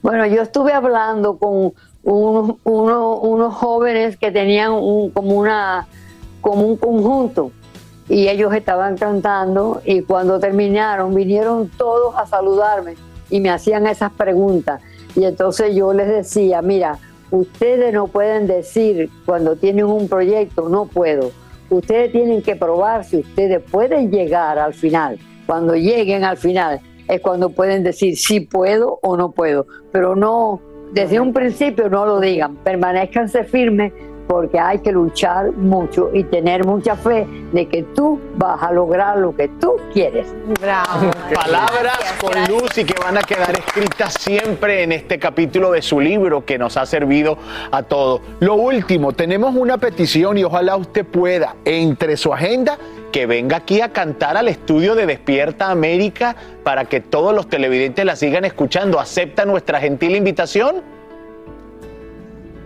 Bueno, 0.02 0.26
yo 0.26 0.42
estuve 0.42 0.74
hablando 0.74 1.38
con 1.38 1.74
unos, 2.04 2.56
uno- 2.64 3.16
unos 3.18 3.54
jóvenes 3.54 4.18
que 4.18 4.32
tenían 4.32 4.72
un, 4.72 5.12
como, 5.12 5.36
una, 5.36 5.88
como 6.40 6.62
un 6.66 6.78
conjunto 6.78 7.52
y 8.12 8.28
ellos 8.28 8.54
estaban 8.54 8.98
cantando 8.98 9.82
y 9.86 10.02
cuando 10.02 10.38
terminaron 10.38 11.16
vinieron 11.16 11.70
todos 11.70 12.14
a 12.18 12.28
saludarme 12.28 12.96
y 13.30 13.40
me 13.40 13.50
hacían 13.50 13.88
esas 13.88 14.12
preguntas. 14.12 14.82
Y 15.16 15.24
entonces 15.24 15.74
yo 15.74 15.94
les 15.94 16.10
decía, 16.10 16.62
mira, 16.62 17.00
ustedes 17.32 17.94
no 17.94 18.08
pueden 18.08 18.48
decir 18.48 19.10
cuando 19.26 19.56
tienen 19.56 19.86
un 19.86 20.10
proyecto, 20.10 20.68
no 20.68 20.88
puedo. 20.88 21.32
Ustedes 21.70 22.12
tienen 22.12 22.42
que 22.42 22.58
probar 22.58 23.06
si 23.06 23.20
ustedes 23.20 23.62
pueden 23.72 24.12
llegar 24.12 24.60
al 24.60 24.74
final. 24.74 25.18
Cuando 25.46 25.74
lleguen 25.76 26.26
al 26.26 26.36
final 26.36 26.82
es 27.08 27.22
cuando 27.22 27.52
pueden 27.52 27.82
decir 27.82 28.18
si 28.18 28.42
puedo 28.42 29.00
o 29.02 29.16
no 29.16 29.32
puedo. 29.32 29.68
Pero 29.94 30.18
no, 30.18 30.60
desde 30.92 31.22
un 31.22 31.32
principio 31.32 31.88
no 31.88 32.06
lo 32.06 32.20
digan. 32.20 32.58
Permanezcanse 32.58 33.46
firmes 33.46 33.94
porque 34.32 34.58
hay 34.58 34.80
que 34.80 34.94
luchar 34.94 35.52
mucho 35.52 36.10
y 36.14 36.24
tener 36.24 36.66
mucha 36.66 36.96
fe 36.96 37.28
de 37.52 37.68
que 37.68 37.84
tú 37.84 38.18
vas 38.38 38.64
a 38.64 38.72
lograr 38.72 39.18
lo 39.18 39.36
que 39.36 39.50
tú 39.50 39.76
quieres. 39.92 40.26
Bravo. 40.62 41.12
Palabras 41.36 42.16
con 42.22 42.42
luz 42.46 42.78
y 42.78 42.86
que 42.86 42.94
van 42.98 43.18
a 43.18 43.24
quedar 43.24 43.52
escritas 43.52 44.14
siempre 44.14 44.84
en 44.84 44.94
este 44.94 45.20
capítulo 45.20 45.74
de 45.74 45.82
su 45.82 46.00
libro 46.00 46.46
que 46.46 46.58
nos 46.58 46.78
ha 46.78 46.86
servido 46.86 47.38
a 47.72 47.84
todos. 47.84 48.22
Lo 48.40 48.56
último, 48.56 49.12
tenemos 49.12 49.54
una 49.54 49.78
petición 49.78 50.38
y 50.38 50.46
ojalá 50.46 50.78
usted 50.78 51.06
pueda, 51.06 51.58
entre 51.66 52.16
su 52.16 52.34
agenda, 52.34 52.78
que 53.12 53.26
venga 53.26 53.58
aquí 53.58 53.82
a 53.82 53.92
cantar 53.92 54.38
al 54.38 54.48
estudio 54.48 54.96
de 54.96 55.08
Despierta 55.08 55.72
América 55.72 56.38
para 56.64 56.86
que 56.86 57.02
todos 57.02 57.36
los 57.36 57.50
televidentes 57.50 58.06
la 58.06 58.16
sigan 58.16 58.46
escuchando. 58.46 58.98
¿Acepta 58.98 59.44
nuestra 59.44 59.82
gentil 59.82 60.16
invitación? 60.16 61.01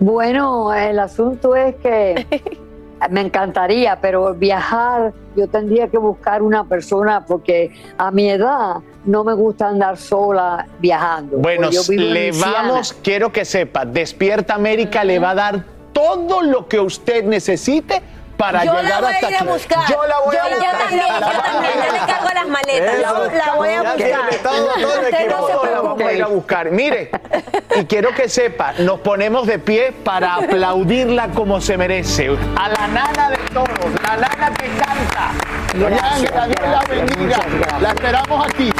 Bueno, 0.06 0.72
el 0.72 1.00
asunto 1.00 1.56
es 1.56 1.74
que 1.78 2.28
me 3.10 3.22
encantaría, 3.22 4.00
pero 4.00 4.36
viajar, 4.36 5.14
yo 5.36 5.48
tendría 5.48 5.88
que 5.88 5.98
buscar 5.98 6.44
una 6.44 6.64
persona 6.64 7.26
porque 7.26 7.72
a 7.98 8.12
mi 8.12 8.30
edad 8.30 8.76
no 9.04 9.24
me 9.24 9.34
gusta 9.34 9.68
andar 9.68 9.98
sola 9.98 10.68
viajando. 10.80 11.40
Bueno, 11.40 11.70
Pues 11.70 11.88
yo 11.88 11.92
vivo 11.92 12.04
en 12.04 12.14
le 12.14 12.32
vamos, 12.34 12.96
quiero 13.02 13.32
que 13.32 13.46
sepa, 13.46 13.84
Despierta 13.84 14.54
América 14.54 15.04
le 15.04 15.18
va 15.18 15.32
a 15.32 15.36
dar 15.36 15.66
todo 15.92 16.44
lo 16.44 16.68
que 16.68 16.80
usted 16.80 17.26
necesite 17.26 18.04
para 18.38 18.64
Yo 18.66 18.74
la 18.74 18.82
llegar 18.82 19.02
voy 19.02 19.12
a 19.12 19.16
hasta 19.16 19.30
ir 19.30 19.36
a 19.36 19.38
aquí. 19.40 19.48
buscar. 19.48 19.80
Yo 19.90 20.06
la 20.06 20.20
voy 20.20 20.36
Yo- 20.36 20.42
a 20.44 20.50
yo 20.50 20.56
buscar. 20.56 20.78
también, 20.78 21.06
yo 21.08 21.42
también, 21.42 21.74
yo 21.86 21.92
le 21.94 22.00
cargo 22.14 22.30
las 22.34 22.48
maletas. 22.48 22.96
Eso. 22.96 23.32
Yo 23.32 23.38
la 23.38 23.54
voy 23.56 23.70
a 23.74 23.82
buscar. 23.82 24.30
todo, 24.44 24.76
el 24.76 24.82
no 24.82 24.90
se 24.90 25.26
Todo 25.26 25.66
la 25.66 25.82
vamos 25.82 26.02
a 26.02 26.14
ir 26.14 26.24
a 26.24 26.28
buscar. 26.28 26.72
Mire, 26.72 27.12
y 27.76 27.86
quiero 27.86 28.14
que 28.14 28.28
sepa, 28.30 28.74
nos 28.80 29.00
ponemos 29.00 29.48
de 29.48 29.60
pie 29.60 29.92
para 29.92 30.36
aplaudirla 30.36 31.30
como 31.30 31.62
se 31.62 31.78
merece. 31.78 32.28
A 32.58 32.70
la 32.70 32.88
nana 32.88 33.30
de 33.32 33.38
todos, 33.54 33.68
la 34.04 34.18
nana 34.18 34.54
que 34.54 34.68
canta. 34.78 35.32
Doña 35.74 36.14
Ángela, 36.14 36.48
Dios 36.48 36.70
la 36.70 36.82
bendiga. 36.88 37.38
La 37.82 37.90
esperamos 37.90 38.48
aquí. 38.48 38.72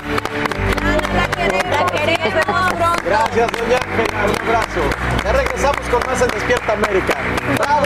Gracias, 3.04 3.48
doña 3.52 3.78
Ángela. 3.78 4.26
Un 4.26 4.48
abrazo. 4.48 4.82
Ya 5.24 5.32
regresamos 5.34 5.90
con 5.90 6.00
más 6.08 6.22
en 6.22 6.28
Despierta 6.30 6.74
América. 6.74 7.14
¡Bravo, 7.58 7.86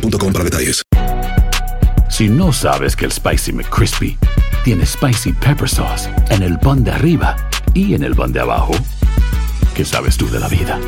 para 0.00 0.44
detalles. 0.44 0.82
Si 2.08 2.28
no 2.28 2.52
sabes 2.52 2.96
que 2.96 3.04
el 3.04 3.12
Spicy 3.12 3.52
McCrispy 3.52 4.16
tiene 4.64 4.84
Spicy 4.84 5.32
Pepper 5.32 5.68
Sauce 5.68 6.10
en 6.30 6.42
el 6.42 6.58
pan 6.58 6.84
de 6.84 6.90
arriba 6.90 7.36
y 7.74 7.94
en 7.94 8.02
el 8.02 8.14
pan 8.14 8.32
de 8.32 8.40
abajo, 8.40 8.72
¿qué 9.74 9.84
sabes 9.84 10.16
tú 10.16 10.28
de 10.30 10.40
la 10.40 10.48
vida? 10.48 10.78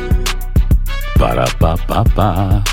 Para, 1.17 1.45
pa, 1.59 1.75
pa, 1.75 2.03
pa. 2.03 2.63